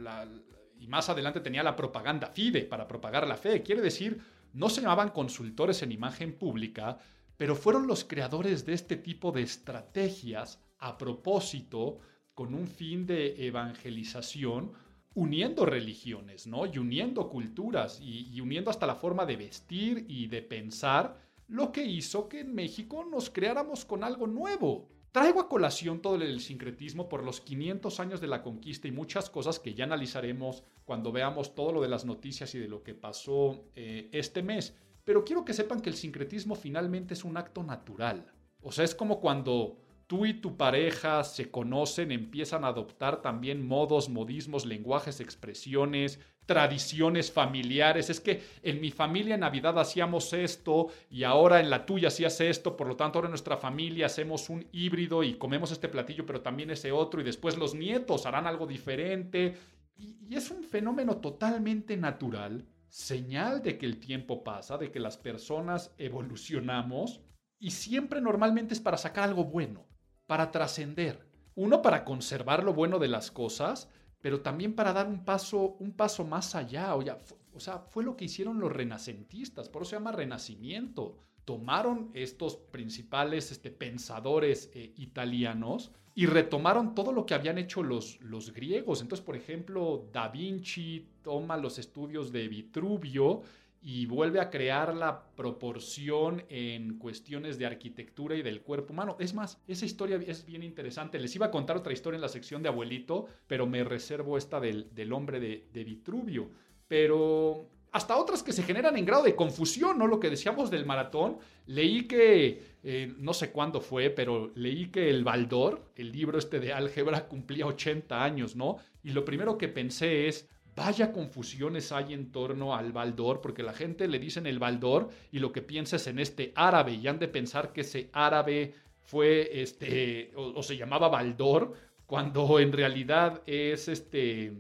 y 0.78 0.86
más 0.86 1.10
adelante 1.10 1.40
tenía 1.40 1.64
la 1.64 1.76
propaganda 1.76 2.28
fide 2.28 2.66
para 2.66 2.88
propagar 2.88 3.28
la 3.28 3.36
fe, 3.36 3.64
quiere 3.64 3.82
decir 3.82 4.22
no 4.54 4.70
se 4.70 4.82
llamaban 4.82 5.10
consultores 5.10 5.82
en 5.82 5.92
imagen 5.92 6.34
pública, 6.38 7.00
pero 7.36 7.56
fueron 7.56 7.88
los 7.88 8.04
creadores 8.04 8.64
de 8.64 8.74
este 8.74 8.96
tipo 8.96 9.32
de 9.32 9.42
estrategias 9.42 10.62
a 10.78 11.00
propósito 11.00 11.98
con 12.36 12.54
un 12.54 12.68
fin 12.68 13.08
de 13.08 13.48
evangelización, 13.48 14.72
uniendo 15.16 15.66
religiones, 15.66 16.46
¿no? 16.46 16.68
Y 16.68 16.78
uniendo 16.78 17.28
culturas 17.28 18.00
y, 18.00 18.30
y, 18.32 18.40
uniendo 18.40 18.70
hasta 18.70 18.86
la 18.86 18.96
forma 18.96 19.26
de 19.26 19.38
vestir 19.38 20.06
y 20.08 20.28
de 20.28 20.44
pensar, 20.44 21.18
lo 21.48 21.72
que 21.72 21.84
hizo 21.84 22.30
que 22.30 22.42
en 22.42 22.54
México 22.54 23.04
nos 23.04 23.32
creáramos 23.32 23.84
con 23.84 24.04
algo 24.04 24.28
nuevo. 24.28 24.93
Traigo 25.14 25.42
a 25.42 25.48
colación 25.48 26.02
todo 26.02 26.16
el 26.16 26.40
sincretismo 26.40 27.08
por 27.08 27.24
los 27.24 27.40
500 27.40 28.00
años 28.00 28.20
de 28.20 28.26
la 28.26 28.42
conquista 28.42 28.88
y 28.88 28.92
muchas 28.92 29.30
cosas 29.30 29.60
que 29.60 29.76
ya 29.76 29.84
analizaremos 29.84 30.64
cuando 30.86 31.12
veamos 31.12 31.54
todo 31.54 31.72
lo 31.72 31.84
de 31.84 31.88
las 31.88 32.04
noticias 32.04 32.56
y 32.56 32.58
de 32.58 32.68
lo 32.68 32.82
que 32.82 32.96
pasó 32.96 33.64
eh, 33.76 34.10
este 34.12 34.42
mes. 34.42 34.76
Pero 35.04 35.24
quiero 35.24 35.46
que 35.46 35.54
sepan 35.54 35.82
que 35.82 35.92
el 35.92 35.96
sincretismo 35.98 36.56
finalmente 36.56 37.14
es 37.14 37.24
un 37.24 37.38
acto 37.38 37.62
natural. 37.62 38.34
O 38.64 38.72
sea, 38.72 38.86
es 38.86 38.96
como 38.96 39.22
cuando 39.22 39.83
tú 40.14 40.28
y 40.28 40.36
tu 40.36 40.58
pareja 40.58 41.24
se 41.24 41.50
conocen, 41.50 42.12
empiezan 42.12 42.64
a 42.64 42.68
adoptar 42.68 43.24
también 43.24 43.66
modos, 43.66 44.10
modismos, 44.10 44.64
lenguajes, 44.64 45.20
expresiones, 45.20 46.20
tradiciones 46.46 47.32
familiares. 47.32 48.12
Es 48.12 48.20
que 48.20 48.44
en 48.62 48.80
mi 48.80 48.92
familia 48.92 49.34
en 49.34 49.42
Navidad 49.42 49.80
hacíamos 49.80 50.32
esto 50.34 50.90
y 51.10 51.24
ahora 51.24 51.62
en 51.62 51.72
la 51.72 51.88
tuya 51.88 52.10
hacías 52.10 52.40
esto, 52.42 52.78
por 52.78 52.86
lo 52.86 52.96
tanto 52.96 53.18
ahora 53.18 53.30
en 53.30 53.32
nuestra 53.32 53.58
familia 53.58 54.06
hacemos 54.06 54.52
un 54.52 54.68
híbrido 54.72 55.24
y 55.24 55.34
comemos 55.34 55.72
este 55.72 55.90
platillo, 55.90 56.28
pero 56.28 56.42
también 56.42 56.70
ese 56.70 56.92
otro 56.92 57.20
y 57.20 57.24
después 57.24 57.58
los 57.58 57.74
nietos 57.74 58.28
harán 58.28 58.46
algo 58.46 58.68
diferente. 58.68 59.58
Y, 59.98 60.18
y 60.30 60.36
es 60.36 60.52
un 60.52 60.64
fenómeno 60.64 61.18
totalmente 61.18 61.98
natural, 61.98 62.68
señal 62.88 63.64
de 63.64 63.80
que 63.80 63.88
el 63.88 64.00
tiempo 64.00 64.44
pasa, 64.44 64.78
de 64.78 64.92
que 64.92 65.00
las 65.00 65.18
personas 65.18 65.92
evolucionamos 65.98 67.22
y 67.58 67.72
siempre 67.72 68.22
normalmente 68.22 68.76
es 68.76 68.80
para 68.80 68.98
sacar 68.98 69.24
algo 69.24 69.46
bueno, 69.46 69.88
para 70.28 70.52
trascender. 70.52 71.26
Uno, 71.56 71.82
para 71.82 72.04
conservar 72.04 72.64
lo 72.64 72.74
bueno 72.74 73.00
de 73.00 73.08
las 73.08 73.32
cosas, 73.32 73.90
pero 74.22 74.42
también 74.42 74.74
para 74.74 74.94
dar 74.94 75.08
un 75.08 75.24
paso, 75.24 75.76
un 75.80 75.92
paso 75.92 76.24
más 76.24 76.56
allá. 76.56 76.96
O, 76.96 77.60
sea, 77.60 77.80
fue 77.80 78.04
lo 78.04 78.16
que 78.16 78.26
hicieron 78.26 78.60
los 78.60 78.72
renacentistas, 78.72 79.70
por 79.70 79.82
eso 79.82 79.92
se 79.92 79.96
llama 79.98 80.12
renacimiento. 80.12 81.18
Tomaron 81.46 82.10
estos 82.14 82.56
principales 82.56 83.52
este, 83.52 83.70
pensadores 83.70 84.72
eh, 84.74 84.94
italianos 84.96 85.92
y 86.16 86.26
retomaron 86.28 86.96
todo 86.96 87.12
lo 87.12 87.26
que 87.26 87.34
habían 87.34 87.58
hecho 87.58 87.84
los, 87.84 88.22
los 88.22 88.54
griegos. 88.54 89.02
Entonces, 89.02 89.26
por 89.26 89.36
ejemplo, 89.36 90.08
Da 90.12 90.30
Vinci 90.30 91.10
toma 91.22 91.58
los 91.58 91.80
estudios 91.80 92.32
de 92.32 92.48
Vitruvio 92.48 93.42
y 93.86 94.06
vuelve 94.06 94.40
a 94.40 94.50
crear 94.50 94.96
la 94.96 95.22
proporción 95.36 96.46
en 96.48 96.98
cuestiones 96.98 97.58
de 97.58 97.66
arquitectura 97.66 98.34
y 98.34 98.42
del 98.42 98.62
cuerpo 98.62 98.94
humano. 98.94 99.18
Es 99.20 99.34
más, 99.34 99.62
esa 99.68 99.86
historia 99.86 100.18
es 100.26 100.46
bien 100.46 100.64
interesante. 100.64 101.20
Les 101.20 101.36
iba 101.36 101.48
a 101.48 101.52
contar 101.52 101.76
otra 101.76 101.92
historia 101.92 102.16
en 102.16 102.22
la 102.22 102.30
sección 102.30 102.64
de 102.64 102.70
abuelito, 102.70 103.28
pero 103.46 103.68
me 103.68 103.84
reservo 103.84 104.38
esta 104.38 104.62
del, 104.62 105.12
hombre 105.12 105.42
de, 105.42 105.84
Vitruvio. 105.84 106.50
Pero 106.88 107.68
hasta 107.92 108.16
otras 108.16 108.42
que 108.42 108.54
se 108.54 108.64
generan 108.64 108.96
en 108.96 109.06
grado 109.06 109.24
de 109.24 109.36
confusión, 109.36 110.00
¿no? 110.00 110.08
Lo 110.08 110.20
que 110.20 110.30
decíamos 110.30 110.72
del 110.72 110.86
maratón, 110.86 111.40
leí 111.66 112.08
que, 112.08 112.64
eh, 112.84 113.14
no 113.18 113.34
sé 113.34 113.52
cuándo 113.52 113.82
fue, 113.82 114.10
pero 114.10 114.50
leí 114.56 114.88
que 114.92 115.10
el 115.10 115.26
Baldor, 115.26 115.92
el 115.98 116.14
libro 116.14 116.40
este 116.40 116.62
de 116.62 116.72
álgebra, 116.72 117.28
cumplía 117.28 117.68
80 117.68 118.24
años, 118.24 118.56
¿no? 118.56 118.78
Y 119.04 119.12
lo 119.12 119.26
primero 119.26 119.58
que 119.58 119.68
pensé 119.68 120.30
es, 120.30 120.48
Vaya 120.76 121.12
confusiones 121.12 121.92
hay 121.92 122.14
en 122.14 122.32
torno 122.32 122.76
al 122.76 122.92
Baldor, 122.92 123.42
porque 123.42 123.62
la 123.62 123.74
gente 123.74 124.08
le 124.08 124.18
dicen 124.18 124.48
el 124.48 124.58
Baldor 124.58 125.10
y 125.32 125.40
lo 125.40 125.52
que 125.52 125.62
piensa 125.62 125.98
es 125.98 126.08
en 126.08 126.18
este 126.20 126.52
árabe, 126.56 126.94
y 126.94 127.08
han 127.08 127.20
de 127.20 127.28
pensar 127.28 127.74
que 127.74 127.82
ese 127.82 128.10
árabe 128.12 128.74
fue, 129.02 129.62
este, 129.62 130.32
o, 130.36 130.64
se 130.64 130.78
llamaba 130.78 131.10
Baldor, 131.10 131.74
cuando 132.08 132.60
en 132.60 132.72
realidad 132.72 133.42
es 133.46 133.88
este 133.88 134.54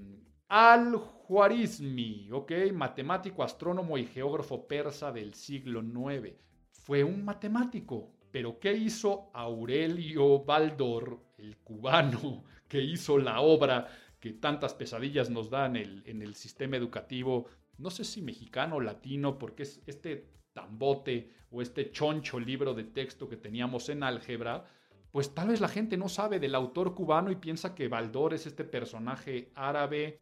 Al-Juarizmi, 0.50 2.30
¿ok? 2.32 2.52
Matemático, 2.74 3.44
astrónomo 3.44 3.98
y 3.98 4.06
geógrafo 4.06 4.68
persa 4.68 5.12
del 5.12 5.34
siglo 5.34 5.82
IX. 5.82 6.34
Fue 6.72 7.04
un 7.04 7.26
matemático, 7.26 8.12
pero 8.32 8.60
¿qué 8.60 8.74
hizo 8.74 9.32
Aurelio 9.34 10.44
Baldor, 10.44 11.20
el 11.38 11.58
cubano, 11.58 12.44
que 12.68 12.82
hizo 12.82 13.18
la 13.18 13.40
obra 13.40 13.88
que 14.24 14.32
tantas 14.32 14.74
pesadillas 14.74 15.30
nos 15.30 15.50
dan 15.50 15.76
en 15.76 16.22
el, 16.22 16.34
sistema 16.36 16.78
educativo, 16.78 17.46
no 17.78 17.90
sé 17.90 18.06
si 18.06 18.22
mexicano 18.22 18.78
o 18.78 18.80
latino, 18.80 19.38
porque 19.38 19.64
es 19.64 19.82
este 19.86 20.30
tambote 20.54 21.30
o 21.52 21.62
este 21.62 21.92
choncho 21.92 22.40
libro 22.40 22.74
de 22.74 22.86
texto 22.86 23.28
que 23.28 23.36
teníamos 23.36 23.90
en 23.90 24.02
álgebra, 24.02 24.66
pues 25.12 25.36
tal 25.36 25.50
vez 25.50 25.60
la 25.60 25.68
gente 25.68 25.98
no 25.98 26.08
sabe 26.08 26.40
del 26.40 26.56
autor 26.56 26.96
cubano 26.96 27.32
y 27.32 27.36
piensa 27.36 27.76
que 27.76 27.90
Baldor 27.90 28.34
es 28.34 28.48
este 28.48 28.64
personaje 28.64 29.52
árabe, 29.56 30.22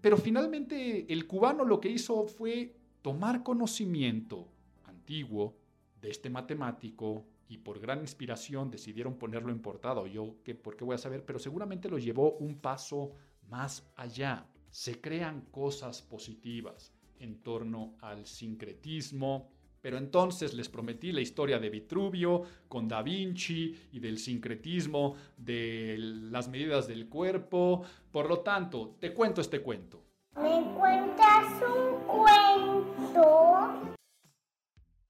pero 0.00 0.16
finalmente 0.16 1.12
el 1.12 1.26
cubano 1.26 1.66
lo 1.66 1.78
que 1.78 1.90
hizo 1.90 2.24
fue 2.24 2.74
tomar 3.02 3.42
conocimiento 3.42 4.48
antiguo 4.84 5.58
de 6.00 6.08
este 6.08 6.30
matemático 6.30 7.26
y 7.48 7.58
por 7.58 7.80
gran 7.80 8.00
inspiración 8.00 8.70
decidieron 8.70 9.18
ponerlo 9.18 9.52
en 9.52 9.60
portada. 9.60 10.06
Yo, 10.06 10.36
¿qué, 10.42 10.54
¿por 10.54 10.74
qué 10.74 10.84
voy 10.86 10.94
a 10.94 10.98
saber? 10.98 11.22
Pero 11.26 11.38
seguramente 11.38 11.90
lo 11.90 11.98
llevó 11.98 12.32
un 12.38 12.54
paso 12.54 13.12
más 13.52 13.86
allá. 13.96 14.46
Se 14.70 15.00
crean 15.00 15.42
cosas 15.50 16.00
positivas 16.00 16.94
en 17.18 17.42
torno 17.42 17.96
al 18.00 18.26
sincretismo. 18.26 19.50
Pero 19.82 19.98
entonces 19.98 20.54
les 20.54 20.68
prometí 20.68 21.12
la 21.12 21.20
historia 21.20 21.58
de 21.58 21.68
Vitruvio 21.68 22.42
con 22.68 22.88
Da 22.88 23.02
Vinci 23.02 23.88
y 23.92 23.98
del 23.98 24.16
sincretismo, 24.18 25.16
de 25.36 25.96
las 25.98 26.48
medidas 26.48 26.86
del 26.86 27.08
cuerpo. 27.08 27.82
Por 28.10 28.28
lo 28.28 28.40
tanto, 28.40 28.96
te 29.00 29.12
cuento 29.12 29.40
este 29.40 29.60
cuento. 29.60 30.02
¿Me 30.36 30.72
cuentas 30.74 31.44
un 31.62 32.06
cuento? 32.06 32.62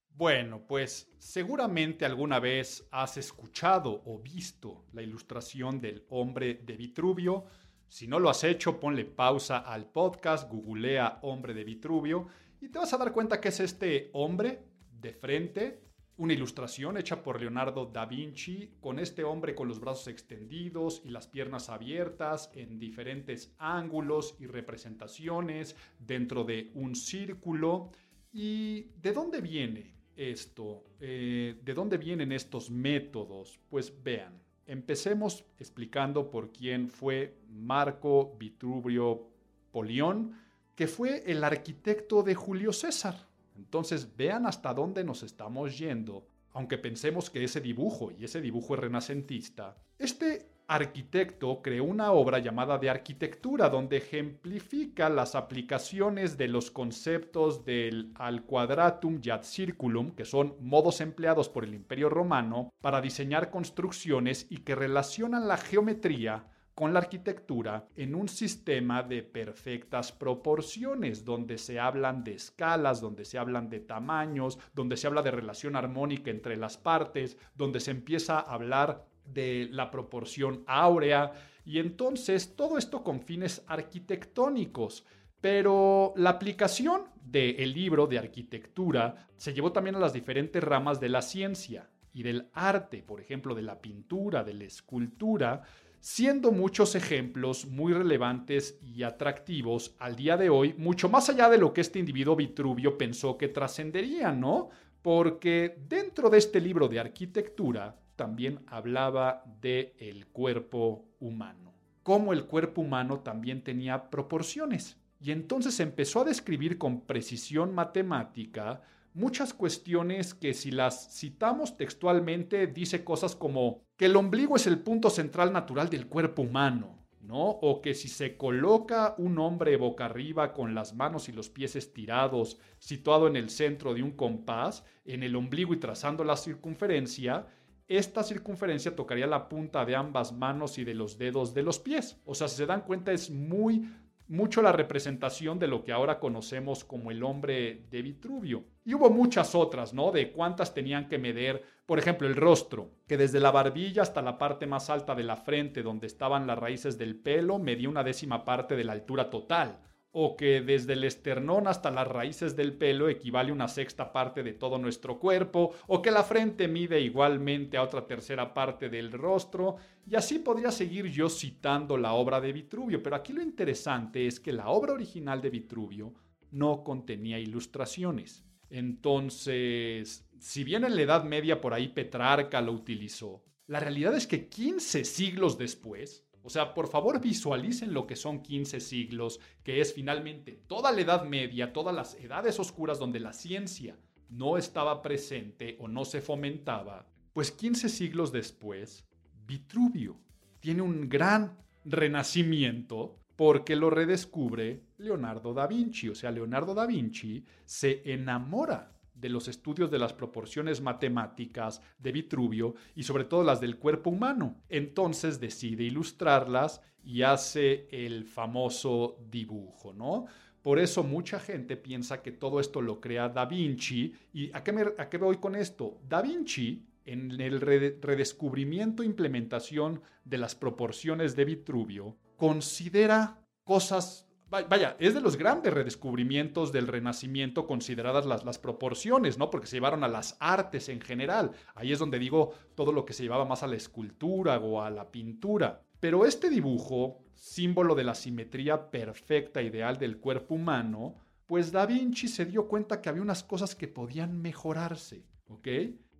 Bueno, 0.09 0.65
pues 0.67 1.11
seguramente 1.17 2.03
alguna 2.03 2.39
vez 2.39 2.87
has 2.91 3.17
escuchado 3.17 4.01
o 4.05 4.19
visto 4.19 4.85
la 4.93 5.01
ilustración 5.01 5.79
del 5.79 6.05
hombre 6.09 6.61
de 6.65 6.77
Vitruvio 6.77 7.45
si 7.93 8.07
no 8.07 8.19
lo 8.19 8.31
has 8.31 8.43
hecho, 8.43 8.79
ponle 8.79 9.05
pausa 9.05 9.59
al 9.59 9.85
podcast, 9.85 10.49
googlea 10.49 11.19
hombre 11.21 11.53
de 11.53 11.63
Vitruvio 11.63 12.25
y 12.59 12.69
te 12.69 12.79
vas 12.79 12.91
a 12.91 12.97
dar 12.97 13.13
cuenta 13.13 13.39
que 13.39 13.49
es 13.49 13.59
este 13.59 14.09
hombre 14.13 14.63
de 14.99 15.13
frente, 15.13 15.83
una 16.17 16.33
ilustración 16.33 16.97
hecha 16.97 17.21
por 17.21 17.39
Leonardo 17.39 17.85
da 17.85 18.07
Vinci 18.07 18.77
con 18.79 18.97
este 18.97 19.23
hombre 19.23 19.53
con 19.53 19.67
los 19.67 19.79
brazos 19.79 20.07
extendidos 20.07 21.03
y 21.05 21.09
las 21.09 21.27
piernas 21.27 21.69
abiertas 21.69 22.49
en 22.55 22.79
diferentes 22.79 23.53
ángulos 23.59 24.37
y 24.39 24.47
representaciones 24.47 25.75
dentro 25.99 26.45
de 26.45 26.71
un 26.73 26.95
círculo. 26.95 27.91
¿Y 28.31 28.85
de 29.03 29.13
dónde 29.13 29.39
viene 29.39 29.93
esto? 30.15 30.83
Eh, 30.99 31.61
¿De 31.63 31.73
dónde 31.75 31.99
vienen 31.99 32.31
estos 32.31 32.71
métodos? 32.71 33.59
Pues 33.69 34.01
vean. 34.01 34.42
Empecemos 34.65 35.45
explicando 35.59 36.29
por 36.31 36.51
quién 36.51 36.89
fue 36.89 37.35
Marco 37.49 38.35
Vitruvio 38.39 39.27
Polión, 39.71 40.39
que 40.75 40.87
fue 40.87 41.23
el 41.29 41.43
arquitecto 41.43 42.23
de 42.23 42.35
Julio 42.35 42.71
César. 42.73 43.27
Entonces 43.57 44.15
vean 44.15 44.45
hasta 44.45 44.73
dónde 44.73 45.03
nos 45.03 45.23
estamos 45.23 45.77
yendo, 45.77 46.25
aunque 46.53 46.77
pensemos 46.77 47.29
que 47.29 47.43
ese 47.43 47.61
dibujo, 47.61 48.11
y 48.11 48.23
ese 48.23 48.41
dibujo 48.41 48.75
es 48.75 48.79
renacentista, 48.79 49.77
este 49.99 50.52
arquitecto 50.67 51.61
creó 51.61 51.83
una 51.83 52.11
obra 52.11 52.39
llamada 52.39 52.77
de 52.77 52.89
arquitectura 52.89 53.69
donde 53.69 53.97
ejemplifica 53.97 55.09
las 55.09 55.35
aplicaciones 55.35 56.37
de 56.37 56.47
los 56.47 56.71
conceptos 56.71 57.65
del 57.65 58.11
al 58.15 58.43
quadratum 58.43 59.19
y 59.21 59.29
ad 59.29 59.43
circulum, 59.43 60.11
que 60.11 60.25
son 60.25 60.55
modos 60.59 61.01
empleados 61.01 61.49
por 61.49 61.63
el 61.63 61.73
Imperio 61.73 62.09
Romano 62.09 62.71
para 62.81 63.01
diseñar 63.01 63.49
construcciones 63.49 64.47
y 64.49 64.57
que 64.57 64.75
relacionan 64.75 65.47
la 65.47 65.57
geometría 65.57 66.47
con 66.75 66.93
la 66.93 66.99
arquitectura 66.99 67.87
en 67.95 68.15
un 68.15 68.27
sistema 68.27 69.03
de 69.03 69.21
perfectas 69.21 70.11
proporciones, 70.11 71.23
donde 71.23 71.57
se 71.57 71.79
hablan 71.79 72.23
de 72.23 72.33
escalas, 72.33 72.99
donde 72.99 73.25
se 73.25 73.37
hablan 73.37 73.69
de 73.69 73.79
tamaños, 73.79 74.57
donde 74.73 74.97
se 74.97 75.07
habla 75.07 75.21
de 75.21 75.31
relación 75.31 75.75
armónica 75.75 76.31
entre 76.31 76.57
las 76.57 76.77
partes, 76.77 77.37
donde 77.55 77.79
se 77.79 77.91
empieza 77.91 78.39
a 78.39 78.53
hablar 78.53 79.05
de 79.25 79.67
la 79.71 79.89
proporción 79.91 80.63
áurea, 80.67 81.31
y 81.65 81.79
entonces 81.79 82.55
todo 82.55 82.77
esto 82.77 83.03
con 83.03 83.21
fines 83.21 83.63
arquitectónicos. 83.67 85.05
Pero 85.39 86.13
la 86.15 86.31
aplicación 86.31 87.03
del 87.21 87.73
libro 87.73 88.07
de 88.07 88.17
arquitectura 88.17 89.27
se 89.35 89.53
llevó 89.53 89.71
también 89.71 89.95
a 89.95 89.99
las 89.99 90.13
diferentes 90.13 90.63
ramas 90.63 90.99
de 90.99 91.09
la 91.09 91.21
ciencia 91.21 91.89
y 92.13 92.23
del 92.23 92.49
arte, 92.53 93.03
por 93.03 93.19
ejemplo, 93.19 93.55
de 93.55 93.63
la 93.63 93.81
pintura, 93.81 94.43
de 94.43 94.53
la 94.53 94.63
escultura, 94.65 95.63
siendo 95.99 96.51
muchos 96.51 96.95
ejemplos 96.95 97.65
muy 97.65 97.93
relevantes 97.93 98.77
y 98.81 99.03
atractivos 99.03 99.95
al 99.99 100.15
día 100.15 100.37
de 100.37 100.49
hoy, 100.49 100.75
mucho 100.77 101.09
más 101.09 101.29
allá 101.29 101.49
de 101.49 101.57
lo 101.57 101.73
que 101.73 101.81
este 101.81 101.99
individuo 101.99 102.35
Vitruvio 102.35 102.97
pensó 102.97 103.37
que 103.37 103.47
trascendería, 103.47 104.31
¿no? 104.31 104.69
Porque 105.01 105.77
dentro 105.87 106.29
de 106.29 106.37
este 106.37 106.61
libro 106.61 106.87
de 106.87 106.99
arquitectura 106.99 107.97
también 108.15 108.59
hablaba 108.67 109.43
de 109.61 109.95
el 109.99 110.27
cuerpo 110.27 111.05
humano, 111.19 111.73
cómo 112.03 112.33
el 112.33 112.45
cuerpo 112.45 112.81
humano 112.81 113.19
también 113.19 113.63
tenía 113.63 114.09
proporciones. 114.09 114.97
Y 115.19 115.31
entonces 115.31 115.79
empezó 115.79 116.21
a 116.21 116.25
describir 116.25 116.77
con 116.77 117.01
precisión 117.01 117.73
matemática 117.73 118.81
muchas 119.13 119.53
cuestiones 119.53 120.33
que 120.33 120.53
si 120.53 120.71
las 120.71 121.15
citamos 121.17 121.77
textualmente 121.77 122.67
dice 122.67 123.03
cosas 123.03 123.35
como 123.35 123.83
que 123.95 124.05
el 124.05 124.15
ombligo 124.15 124.55
es 124.55 124.67
el 124.67 124.79
punto 124.79 125.09
central 125.09 125.53
natural 125.53 125.89
del 125.89 126.07
cuerpo 126.07 126.41
humano, 126.41 127.03
¿no? 127.21 127.41
O 127.41 127.81
que 127.81 127.93
si 127.93 128.07
se 128.09 128.35
coloca 128.35 129.15
un 129.17 129.37
hombre 129.39 129.77
boca 129.77 130.05
arriba 130.05 130.53
con 130.53 130.75
las 130.75 130.93
manos 130.93 131.29
y 131.29 131.31
los 131.31 131.49
pies 131.49 131.75
estirados, 131.75 132.59
situado 132.79 133.27
en 133.27 133.35
el 133.35 133.49
centro 133.49 133.93
de 133.93 134.03
un 134.03 134.11
compás, 134.11 134.83
en 135.05 135.23
el 135.23 135.35
ombligo 135.35 135.73
y 135.73 135.79
trazando 135.79 136.23
la 136.23 136.35
circunferencia, 136.35 137.47
esta 137.87 138.23
circunferencia 138.23 138.95
tocaría 138.95 139.27
la 139.27 139.49
punta 139.49 139.85
de 139.85 139.95
ambas 139.95 140.31
manos 140.31 140.77
y 140.77 140.83
de 140.83 140.93
los 140.93 141.17
dedos 141.17 141.53
de 141.53 141.63
los 141.63 141.79
pies. 141.79 142.21
O 142.25 142.35
sea, 142.35 142.47
si 142.47 142.57
se 142.57 142.65
dan 142.65 142.81
cuenta, 142.81 143.11
es 143.11 143.29
muy 143.29 143.87
mucho 144.27 144.61
la 144.61 144.71
representación 144.71 145.59
de 145.59 145.67
lo 145.67 145.83
que 145.83 145.91
ahora 145.91 146.19
conocemos 146.19 146.83
como 146.83 147.11
el 147.11 147.23
hombre 147.23 147.85
de 147.91 148.01
Vitruvio. 148.01 148.63
Y 148.85 148.93
hubo 148.93 149.09
muchas 149.09 149.53
otras, 149.53 149.93
¿no? 149.93 150.11
De 150.11 150.31
cuántas 150.31 150.73
tenían 150.73 151.07
que 151.07 151.19
medir, 151.19 151.61
por 151.85 151.99
ejemplo, 151.99 152.27
el 152.27 152.35
rostro, 152.35 152.89
que 153.07 153.17
desde 153.17 153.39
la 153.39 153.51
barbilla 153.51 154.01
hasta 154.01 154.21
la 154.21 154.37
parte 154.37 154.65
más 154.65 154.89
alta 154.89 155.13
de 155.13 155.23
la 155.23 155.35
frente, 155.35 155.83
donde 155.83 156.07
estaban 156.07 156.47
las 156.47 156.57
raíces 156.57 156.97
del 156.97 157.15
pelo, 157.15 157.59
medía 157.59 157.89
una 157.89 158.03
décima 158.03 158.45
parte 158.45 158.75
de 158.75 158.85
la 158.85 158.93
altura 158.93 159.29
total 159.29 159.79
o 160.13 160.37
que 160.37 160.61
desde 160.61 160.93
el 160.93 161.03
esternón 161.03 161.67
hasta 161.67 161.91
las 161.91 162.07
raíces 162.07 162.55
del 162.55 162.73
pelo 162.73 163.09
equivale 163.09 163.49
a 163.49 163.53
una 163.53 163.67
sexta 163.67 164.13
parte 164.13 164.43
de 164.43 164.53
todo 164.53 164.77
nuestro 164.77 165.19
cuerpo, 165.19 165.73
o 165.87 166.01
que 166.01 166.11
la 166.11 166.23
frente 166.23 166.67
mide 166.67 167.01
igualmente 167.01 167.77
a 167.77 167.83
otra 167.83 168.05
tercera 168.05 168.53
parte 168.53 168.89
del 168.89 169.11
rostro, 169.11 169.75
y 170.09 170.15
así 170.15 170.39
podría 170.39 170.71
seguir 170.71 171.07
yo 171.07 171.29
citando 171.29 171.97
la 171.97 172.13
obra 172.13 172.39
de 172.39 172.53
Vitruvio, 172.53 173.01
pero 173.01 173.15
aquí 173.15 173.33
lo 173.33 173.41
interesante 173.41 174.27
es 174.27 174.39
que 174.39 174.53
la 174.53 174.69
obra 174.69 174.93
original 174.93 175.41
de 175.41 175.49
Vitruvio 175.49 176.13
no 176.51 176.83
contenía 176.83 177.39
ilustraciones. 177.39 178.45
Entonces, 178.69 180.27
si 180.39 180.63
bien 180.63 180.83
en 180.83 180.95
la 180.95 181.01
Edad 181.01 181.23
Media 181.23 181.59
por 181.59 181.73
ahí 181.73 181.87
Petrarca 181.87 182.61
lo 182.61 182.71
utilizó, 182.71 183.43
la 183.65 183.79
realidad 183.79 184.15
es 184.15 184.27
que 184.27 184.47
15 184.47 185.05
siglos 185.05 185.57
después, 185.57 186.22
o 186.43 186.49
sea, 186.49 186.73
por 186.73 186.89
favor 186.89 187.21
visualicen 187.21 187.93
lo 187.93 188.05
que 188.05 188.17
son 188.17 188.41
15 188.41 188.81
siglos, 188.81 189.39
que 189.63 189.79
es 189.79 189.93
finalmente 189.93 190.51
toda 190.67 190.91
la 190.91 191.01
Edad 191.01 191.23
Media, 191.25 191.71
todas 191.71 191.95
las 191.95 192.15
edades 192.15 192.59
oscuras 192.59 192.99
donde 192.99 193.21
la 193.21 193.31
ciencia 193.31 193.97
no 194.29 194.57
estaba 194.57 195.01
presente 195.01 195.77
o 195.79 195.87
no 195.87 196.03
se 196.03 196.21
fomentaba. 196.21 197.07
Pues 197.31 197.51
15 197.51 197.87
siglos 197.87 198.33
después, 198.33 199.05
Vitruvio 199.45 200.19
tiene 200.59 200.81
un 200.81 201.07
gran 201.07 201.57
renacimiento 201.85 203.19
porque 203.37 203.75
lo 203.75 203.89
redescubre 203.89 204.83
Leonardo 204.97 205.53
da 205.53 205.65
Vinci. 205.65 206.09
O 206.09 206.15
sea, 206.15 206.31
Leonardo 206.31 206.73
da 206.73 206.85
Vinci 206.85 207.45
se 207.65 208.01
enamora 208.05 208.93
de 209.13 209.29
los 209.29 209.47
estudios 209.47 209.91
de 209.91 209.99
las 209.99 210.13
proporciones 210.13 210.81
matemáticas 210.81 211.81
de 211.99 212.11
Vitruvio 212.11 212.75
y 212.95 213.03
sobre 213.03 213.25
todo 213.25 213.43
las 213.43 213.61
del 213.61 213.77
cuerpo 213.77 214.09
humano. 214.09 214.61
Entonces 214.69 215.39
decide 215.39 215.83
ilustrarlas 215.83 216.81
y 217.03 217.21
hace 217.21 217.87
el 217.91 218.25
famoso 218.25 219.17
dibujo, 219.29 219.93
¿no? 219.93 220.25
Por 220.61 220.79
eso 220.79 221.03
mucha 221.03 221.39
gente 221.39 221.75
piensa 221.75 222.21
que 222.21 222.31
todo 222.31 222.61
esto 222.61 222.81
lo 222.81 223.01
crea 223.01 223.27
Da 223.27 223.45
Vinci. 223.45 224.15
¿Y 224.31 224.49
a 224.55 224.63
qué, 224.63 224.71
me, 224.71 224.83
a 224.97 225.09
qué 225.09 225.17
voy 225.17 225.37
con 225.37 225.57
esto? 225.57 225.99
Da 226.07 226.21
Vinci, 226.21 226.85
en 227.05 227.39
el 227.41 227.59
redescubrimiento 227.59 229.03
e 229.03 229.05
implementación 229.05 230.01
de 230.23 230.37
las 230.37 230.55
proporciones 230.55 231.35
de 231.35 231.43
Vitruvio, 231.43 232.15
considera 232.37 233.41
cosas 233.65 234.25
vaya, 234.61 234.95
es 234.99 235.13
de 235.13 235.21
los 235.21 235.35
grandes 235.35 235.73
redescubrimientos 235.73 236.71
del 236.71 236.87
Renacimiento 236.87 237.65
consideradas 237.65 238.25
las, 238.25 238.59
proporciones, 238.59 239.37
¿no? 239.37 239.49
Porque 239.49 239.67
se 239.67 239.77
llevaron 239.77 240.03
a 240.03 240.07
las 240.07 240.37
artes 240.39 240.89
en 240.89 241.01
general. 241.01 241.51
Ahí 241.73 241.91
es 241.91 241.99
donde 241.99 242.19
digo 242.19 242.53
todo 242.75 242.91
lo 242.91 243.05
que 243.05 243.13
se 243.13 243.23
llevaba 243.23 243.45
más 243.45 243.63
a 243.63 243.67
la 243.67 243.75
escultura 243.75 244.59
o 244.59 244.81
a 244.81 244.89
la 244.89 245.09
pintura. 245.09 245.81
Pero 245.99 246.25
este 246.25 246.49
dibujo, 246.49 247.23
símbolo 247.33 247.95
de 247.95 248.03
la 248.03 248.13
simetría 248.13 248.91
perfecta 248.91 249.61
ideal 249.61 249.97
del 249.97 250.19
cuerpo 250.19 250.55
humano, 250.55 251.15
pues 251.47 251.71
Da 251.71 251.85
Vinci 251.85 252.27
se 252.27 252.45
dio 252.45 252.67
cuenta 252.67 253.01
que 253.01 253.09
había 253.09 253.21
unas 253.21 253.43
cosas 253.43 253.75
que 253.75 253.87
podían 253.87 254.39
mejorarse, 254.41 255.25
¿ok? 255.47 255.67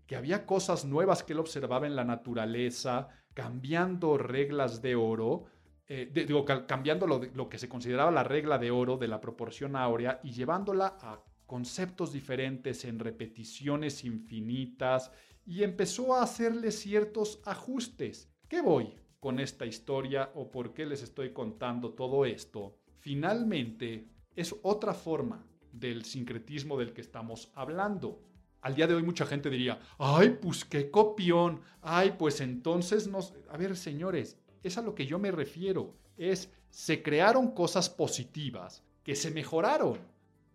Que 0.07 0.15
había 0.15 0.45
cosas 0.45 0.85
nuevas 0.85 1.23
que 1.23 1.33
él 1.33 1.39
observaba 1.39 1.85
en 1.85 1.95
la 1.95 2.03
naturaleza, 2.03 3.09
cambiando 3.33 4.17
reglas 4.17 4.81
de 4.81 4.95
oro, 4.95 5.45
eh, 5.87 6.09
digo, 6.13 6.45
cambiando 6.45 7.05
lo, 7.05 7.21
lo, 7.33 7.49
que 7.49 7.59
se 7.59 7.67
consideraba 7.67 8.09
la 8.11 8.23
regla 8.23 8.57
de 8.57 8.71
oro 8.71 8.97
de 8.97 9.07
la 9.07 9.19
proporción 9.19 9.75
áurea 9.75 10.19
y 10.23 10.31
llevándola 10.31 10.97
a 11.01 11.21
conceptos 11.45 12.13
diferentes 12.13 12.85
en 12.85 12.99
repeticiones 12.99 14.03
infinitas 14.05 15.11
y 15.45 15.63
empezó 15.63 16.15
a 16.15 16.23
hacerle 16.23 16.71
ciertos 16.71 17.41
ajustes. 17.45 18.29
¿Qué 18.47 18.61
voy 18.61 18.95
con 19.19 19.39
esta 19.39 19.65
historia 19.65 20.31
o 20.35 20.49
por 20.49 20.73
qué 20.73 20.85
les 20.85 21.03
estoy 21.03 21.33
contando 21.33 21.93
todo 21.93 22.25
esto? 22.25 22.77
Finalmente, 22.99 24.07
es 24.35 24.55
otra 24.63 24.93
forma 24.93 25.45
del 25.71 26.05
sincretismo 26.05 26.77
del 26.77 26.93
que 26.93 27.01
estamos 27.01 27.51
hablando. 27.55 28.21
Al 28.61 28.75
día 28.75 28.87
de 28.87 28.95
hoy 28.95 29.03
mucha 29.03 29.25
gente 29.25 29.49
diría, 29.49 29.79
ay, 29.97 30.37
pues 30.41 30.63
qué 30.63 30.89
copión, 30.89 31.61
ay, 31.81 32.15
pues 32.17 32.39
entonces 32.39 33.07
nos... 33.07 33.33
A 33.49 33.57
ver, 33.57 33.75
señores, 33.75 34.37
es 34.63 34.77
a 34.77 34.81
lo 34.81 34.95
que 34.95 35.05
yo 35.05 35.19
me 35.19 35.31
refiero. 35.31 35.93
Es, 36.17 36.49
se 36.69 37.03
crearon 37.03 37.51
cosas 37.51 37.89
positivas 37.89 38.83
que 39.03 39.15
se 39.15 39.31
mejoraron. 39.31 39.99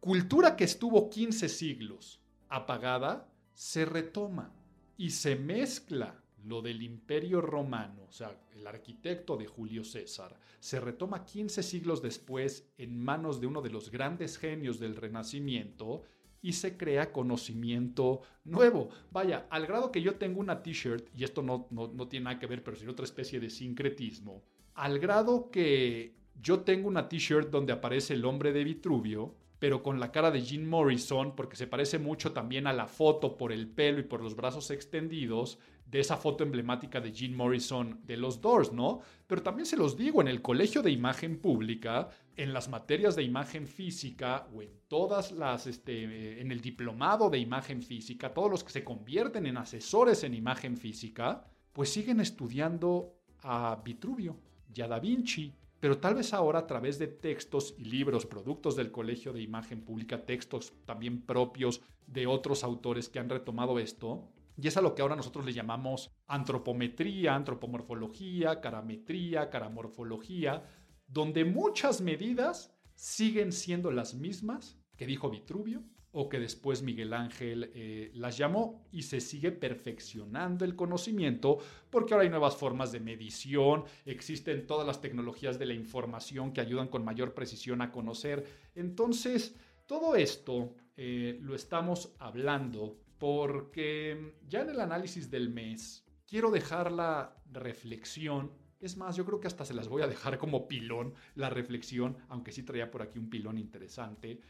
Cultura 0.01 0.57
que 0.57 0.65
estuvo 0.65 1.11
15 1.11 1.49
siglos 1.49 2.21
apagada, 2.49 3.29
se 3.53 3.85
retoma 3.85 4.53
y 4.97 5.11
se 5.11 5.37
mezcla 5.37 6.23
lo 6.45 6.63
del 6.63 6.83
imperio 6.83 7.41
romano, 7.41 8.05
o 8.09 8.13
sea, 8.13 8.35
el 8.55 8.67
arquitecto 8.67 9.37
de 9.37 9.47
Julio 9.47 9.85
César, 9.85 10.39
se 10.61 10.81
retoma 10.81 11.25
15 11.25 11.63
siglos 11.63 12.01
después 12.01 12.69
en 12.79 12.99
manos 12.99 13.41
de 13.41 13.47
uno 13.47 13.61
de 13.61 13.71
los 13.71 13.91
grandes 13.91 14.39
genios 14.39 14.79
del 14.79 14.97
Renacimiento 14.97 16.03
y 16.43 16.53
se 16.53 16.77
crea 16.77 17.13
conocimiento 17.13 18.23
nuevo. 18.45 18.89
Vaya, 19.11 19.47
al 19.51 19.67
grado 19.67 19.93
que 19.93 20.03
yo 20.03 20.17
tengo 20.17 20.41
una 20.41 20.63
t-shirt, 20.63 21.09
y 21.17 21.25
esto 21.25 21.43
no, 21.43 21.69
no, 21.71 22.09
tiene 22.09 22.25
nada 22.25 22.39
que 22.39 22.47
ver, 22.47 22.63
pero 22.63 22.77
sí 22.77 22.87
otra 22.87 23.05
especie 23.05 23.41
de 23.41 23.51
sincretismo, 23.51 24.43
al 24.75 24.99
grado 24.99 25.51
que 25.51 26.15
yo 26.41 26.61
tengo 26.61 26.89
una 26.89 27.09
t-shirt 27.09 27.51
donde 27.51 27.73
aparece 27.73 28.15
el 28.15 28.25
hombre 28.25 28.53
de 28.53 28.65
Vitruvio, 28.65 29.35
pero 29.59 29.83
con 29.83 29.99
la 29.99 30.13
cara 30.13 30.31
de 30.31 30.41
Jim 30.41 30.69
Morrison, 30.69 31.35
porque 31.35 31.57
se 31.57 31.67
parece 31.67 31.99
mucho 31.99 32.33
también 32.33 32.69
a 32.69 32.73
la 32.73 32.87
foto 32.87 33.37
por 33.37 33.51
el 33.51 33.67
pelo 33.69 33.99
y 33.99 34.05
por 34.05 34.23
los 34.23 34.37
brazos 34.37 34.71
extendidos 34.71 35.59
de 35.85 36.01
esa 36.01 36.17
foto 36.17 36.45
emblemática 36.45 37.01
de 37.01 37.13
Jim 37.13 37.35
Morrison 37.35 38.01
de 38.05 38.17
los 38.17 38.41
Doors, 38.41 38.73
¿no? 38.73 39.01
Pero 39.27 39.43
también 39.43 39.67
se 39.67 39.77
los 39.77 39.97
digo, 39.97 40.21
en 40.21 40.29
el 40.29 40.43
Colegio 40.43 40.83
de 40.83 40.91
Imagen 40.91 41.39
Pública, 41.41 42.11
en 42.39 42.53
las 42.53 42.69
materias 42.69 43.17
de 43.17 43.25
imagen 43.25 43.67
física 43.67 44.47
o 44.55 44.63
en 44.63 44.71
todas 44.87 45.33
las, 45.33 45.67
este, 45.67 46.41
en 46.41 46.53
el 46.53 46.61
diplomado 46.61 47.31
de 47.31 47.39
imagen 47.39 47.83
física, 47.83 48.33
todos 48.33 48.49
los 48.49 48.63
que 48.63 48.71
se 48.71 48.85
convierten 48.85 49.45
en 49.45 49.57
asesores 49.57 50.23
en 50.23 50.35
imagen 50.35 50.77
física, 50.77 51.45
pues 51.73 51.93
siguen 51.93 52.21
estudiando 52.21 53.13
a 53.43 53.83
Vitruvio 53.85 54.39
y 54.73 54.81
a 54.83 54.87
Da 54.87 55.01
Vinci, 55.01 55.53
pero 55.81 55.99
tal 55.99 56.15
vez 56.15 56.33
ahora 56.33 56.61
a 56.61 56.67
través 56.69 56.99
de 57.01 57.09
textos 57.09 57.75
y 57.77 57.85
libros, 57.85 58.25
productos 58.25 58.77
del 58.77 58.93
Colegio 58.93 59.33
de 59.33 59.43
Imagen 59.43 59.83
Pública, 59.83 60.25
textos 60.25 60.73
también 60.85 61.23
propios 61.23 61.81
de 62.07 62.29
otros 62.29 62.63
autores 62.63 63.09
que 63.09 63.19
han 63.19 63.29
retomado 63.29 63.81
esto, 63.81 64.29
Y 64.61 64.67
es 64.67 64.77
a 64.77 64.81
lo 64.81 64.93
que 64.93 65.03
ahora 65.03 65.15
nosotros 65.15 65.45
le 65.45 65.53
llamamos 65.53 66.11
antropometría, 66.27 67.37
antropomorfología, 67.37 68.61
carametría, 68.61 69.51
caramorfología, 69.51 70.65
donde 71.09 71.45
muchas 71.45 72.01
medidas 72.01 72.73
siguen 72.95 73.53
siendo 73.53 73.91
las 73.91 74.15
mismas 74.15 74.79
que 74.97 75.07
dijo 75.07 75.31
Vitruvio 75.31 75.83
o 76.13 76.29
que 76.29 76.39
después 76.39 76.83
Miguel 76.83 77.13
Ángel 77.13 77.71
eh, 77.75 78.11
las 78.15 78.37
llamó 78.37 78.87
y 78.91 79.03
se 79.03 79.21
sigue 79.21 79.53
perfeccionando 79.53 80.65
el 80.65 80.75
conocimiento 80.75 81.59
porque 81.91 82.15
ahora 82.15 82.25
hay 82.25 82.31
nuevas 82.31 82.57
formas 82.57 82.93
de 82.93 83.01
medición, 83.01 83.85
existen 84.05 84.67
todas 84.67 84.87
las 84.87 85.01
tecnologías 85.01 85.59
de 85.59 85.67
la 85.67 85.75
información 85.75 86.53
que 86.53 86.61
ayudan 86.61 86.89
con 86.89 87.05
mayor 87.05 87.35
precisión 87.35 87.83
a 87.83 87.93
conocer. 87.93 88.47
Entonces, 88.75 89.55
todo 89.87 90.17
esto 90.17 90.75
eh, 90.97 91.39
lo 91.43 91.55
estamos 91.55 92.15
hablando 92.19 92.99
porque 93.19 94.35
ya 94.49 94.63
en 94.63 94.71
el 94.71 94.81
análisis 94.81 95.31
del 95.31 95.51
mes 95.51 96.05
quiero 96.27 96.51
dejar 96.51 96.93
la 96.93 97.37
reflexión. 97.51 98.53
Es 98.81 98.97
más, 98.97 99.17
yo 99.17 99.25
creo 99.25 99.41
que 99.41 99.49
hasta 99.49 99.65
se 99.65 99.75
las 99.75 99.89
voy 99.89 100.03
a 100.03 100.07
dejar 100.07 100.39
como 100.39 100.69
pilón 100.69 101.15
la 101.35 101.51
reflexión, 101.51 102.17
aunque 102.29 102.53
sí 102.53 102.63
traía 102.63 102.91
por 102.91 103.03
aquí 103.03 103.19
un 103.19 103.29
pilón 103.29 103.59
interesante. 103.59 104.41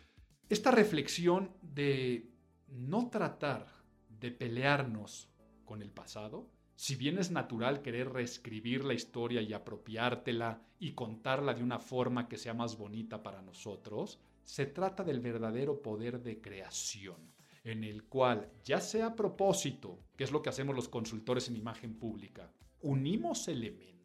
Esta 0.49 0.71
reflexión 0.71 1.51
de 1.63 2.31
no 2.69 3.09
tratar 3.09 3.67
de 4.09 4.31
pelearnos 4.31 5.31
con 5.65 5.81
el 5.81 5.91
pasado, 5.91 6.51
si 6.75 6.95
bien 6.95 7.19
es 7.19 7.31
natural 7.31 7.83
querer 7.83 8.11
reescribir 8.11 8.85
la 8.85 8.95
historia 8.95 9.43
y 9.43 9.53
apropiártela 9.53 10.63
y 10.79 10.93
contarla 10.93 11.55
de 11.55 11.63
una 11.63 11.79
forma 11.79 12.29
que 12.29 12.37
sea 12.37 12.55
más 12.55 12.77
bonita 12.77 13.23
para 13.23 13.43
nosotros, 13.43 14.21
se 14.45 14.67
trata 14.67 15.03
del 15.05 15.21
verdadero 15.21 15.83
poder 15.83 16.23
de 16.23 16.41
creación 16.41 17.17
en 17.65 17.85
el 17.85 18.05
cual, 18.05 18.51
ya 18.65 18.81
sea 18.81 19.09
a 19.09 19.17
propósito, 19.17 19.99
que 20.17 20.25
es 20.25 20.31
lo 20.31 20.41
que 20.41 20.49
hacemos 20.49 20.75
los 20.75 20.89
consultores 20.89 21.49
en 21.49 21.57
imagen 21.57 21.99
pública, 21.99 22.51
unimos 22.81 23.47
elementos. 23.49 23.98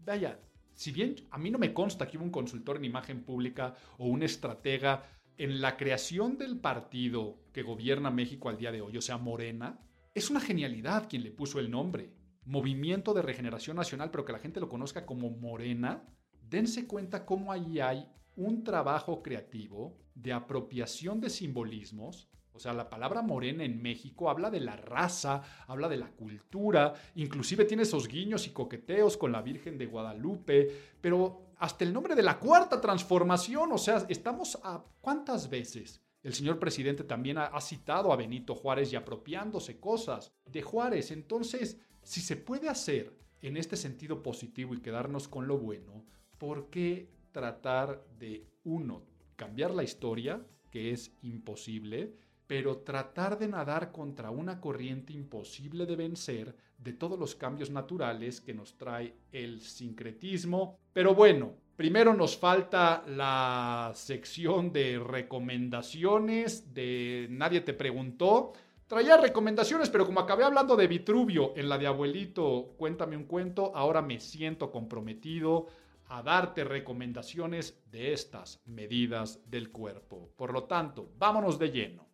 Vaya, 0.00 0.40
si 0.74 0.92
bien 0.92 1.16
a 1.30 1.38
mí 1.38 1.50
no 1.50 1.58
me 1.58 1.72
consta 1.72 2.06
que 2.06 2.16
hubo 2.16 2.24
un 2.24 2.30
consultor 2.30 2.76
en 2.76 2.84
imagen 2.84 3.24
pública 3.24 3.74
o 3.98 4.06
un 4.06 4.22
estratega 4.22 5.04
en 5.38 5.60
la 5.60 5.76
creación 5.76 6.38
del 6.38 6.58
partido 6.58 7.38
que 7.52 7.62
gobierna 7.62 8.10
México 8.10 8.48
al 8.48 8.58
día 8.58 8.72
de 8.72 8.80
hoy, 8.80 8.96
o 8.96 9.02
sea, 9.02 9.18
Morena, 9.18 9.80
es 10.14 10.30
una 10.30 10.40
genialidad 10.40 11.08
quien 11.08 11.22
le 11.22 11.30
puso 11.30 11.58
el 11.60 11.70
nombre. 11.70 12.10
Movimiento 12.44 13.12
de 13.12 13.22
Regeneración 13.22 13.76
Nacional, 13.76 14.10
pero 14.10 14.24
que 14.24 14.32
la 14.32 14.38
gente 14.38 14.60
lo 14.60 14.68
conozca 14.68 15.04
como 15.04 15.30
Morena, 15.30 16.04
dense 16.48 16.86
cuenta 16.86 17.26
cómo 17.26 17.52
ahí 17.52 17.80
hay 17.80 18.08
un 18.36 18.62
trabajo 18.62 19.22
creativo 19.22 19.98
de 20.14 20.32
apropiación 20.32 21.20
de 21.20 21.30
simbolismos. 21.30 22.30
O 22.56 22.60
sea, 22.60 22.72
la 22.72 22.88
palabra 22.88 23.22
morena 23.22 23.64
en 23.64 23.80
México 23.80 24.30
habla 24.30 24.50
de 24.50 24.60
la 24.60 24.76
raza, 24.76 25.42
habla 25.66 25.88
de 25.88 25.98
la 25.98 26.10
cultura, 26.10 26.94
inclusive 27.14 27.64
tiene 27.64 27.84
esos 27.84 28.08
guiños 28.08 28.46
y 28.46 28.50
coqueteos 28.50 29.16
con 29.16 29.30
la 29.32 29.42
Virgen 29.42 29.78
de 29.78 29.86
Guadalupe, 29.86 30.94
pero 31.00 31.52
hasta 31.58 31.84
el 31.84 31.92
nombre 31.92 32.14
de 32.14 32.22
la 32.22 32.38
cuarta 32.38 32.80
transformación, 32.80 33.70
o 33.72 33.78
sea, 33.78 34.04
estamos 34.08 34.58
a 34.62 34.82
cuántas 35.00 35.48
veces 35.48 36.02
el 36.26 36.34
señor 36.34 36.58
presidente 36.58 37.04
también 37.04 37.38
ha, 37.38 37.60
citado 37.60 38.12
a 38.12 38.16
Benito 38.16 38.56
Juárez 38.56 38.92
y 38.92 38.96
apropiándose 38.96 39.78
cosas 39.78 40.32
de 40.44 40.60
Juárez. 40.60 41.12
Entonces, 41.12 41.80
si 42.02 42.20
se 42.20 42.36
puede 42.36 42.68
hacer 42.68 43.16
en 43.42 43.56
este 43.56 43.76
sentido 43.76 44.24
positivo 44.24 44.74
y 44.74 44.80
quedarnos 44.80 45.28
con 45.28 45.46
lo 45.46 45.56
bueno, 45.56 46.04
¿por 46.36 46.68
qué 46.68 47.08
tratar 47.30 48.04
de, 48.18 48.44
uno, 48.64 49.04
cambiar 49.36 49.72
la 49.72 49.84
historia, 49.84 50.44
que 50.72 50.90
es 50.90 51.12
imposible, 51.22 52.16
pero 52.46 52.78
tratar 52.78 53.38
de 53.38 53.48
nadar 53.48 53.90
contra 53.90 54.30
una 54.30 54.60
corriente 54.60 55.12
imposible 55.12 55.86
de 55.86 55.96
vencer 55.96 56.56
de 56.78 56.92
todos 56.92 57.18
los 57.18 57.34
cambios 57.34 57.70
naturales 57.70 58.40
que 58.40 58.54
nos 58.54 58.76
trae 58.76 59.14
el 59.32 59.62
sincretismo. 59.62 60.78
Pero 60.92 61.14
bueno, 61.14 61.54
primero 61.74 62.14
nos 62.14 62.36
falta 62.36 63.02
la 63.06 63.92
sección 63.94 64.72
de 64.72 64.98
recomendaciones 64.98 66.72
de 66.72 67.26
Nadie 67.30 67.62
te 67.62 67.74
preguntó. 67.74 68.52
Traía 68.86 69.16
recomendaciones, 69.16 69.90
pero 69.90 70.06
como 70.06 70.20
acabé 70.20 70.44
hablando 70.44 70.76
de 70.76 70.86
Vitruvio 70.86 71.54
en 71.56 71.68
la 71.68 71.76
de 71.76 71.88
abuelito, 71.88 72.74
cuéntame 72.76 73.16
un 73.16 73.24
cuento, 73.24 73.74
ahora 73.74 74.00
me 74.00 74.20
siento 74.20 74.70
comprometido 74.70 75.66
a 76.08 76.22
darte 76.22 76.62
recomendaciones 76.62 77.82
de 77.90 78.12
estas 78.12 78.60
medidas 78.64 79.40
del 79.50 79.72
cuerpo. 79.72 80.30
Por 80.36 80.52
lo 80.52 80.64
tanto, 80.64 81.10
vámonos 81.18 81.58
de 81.58 81.70
lleno. 81.70 82.05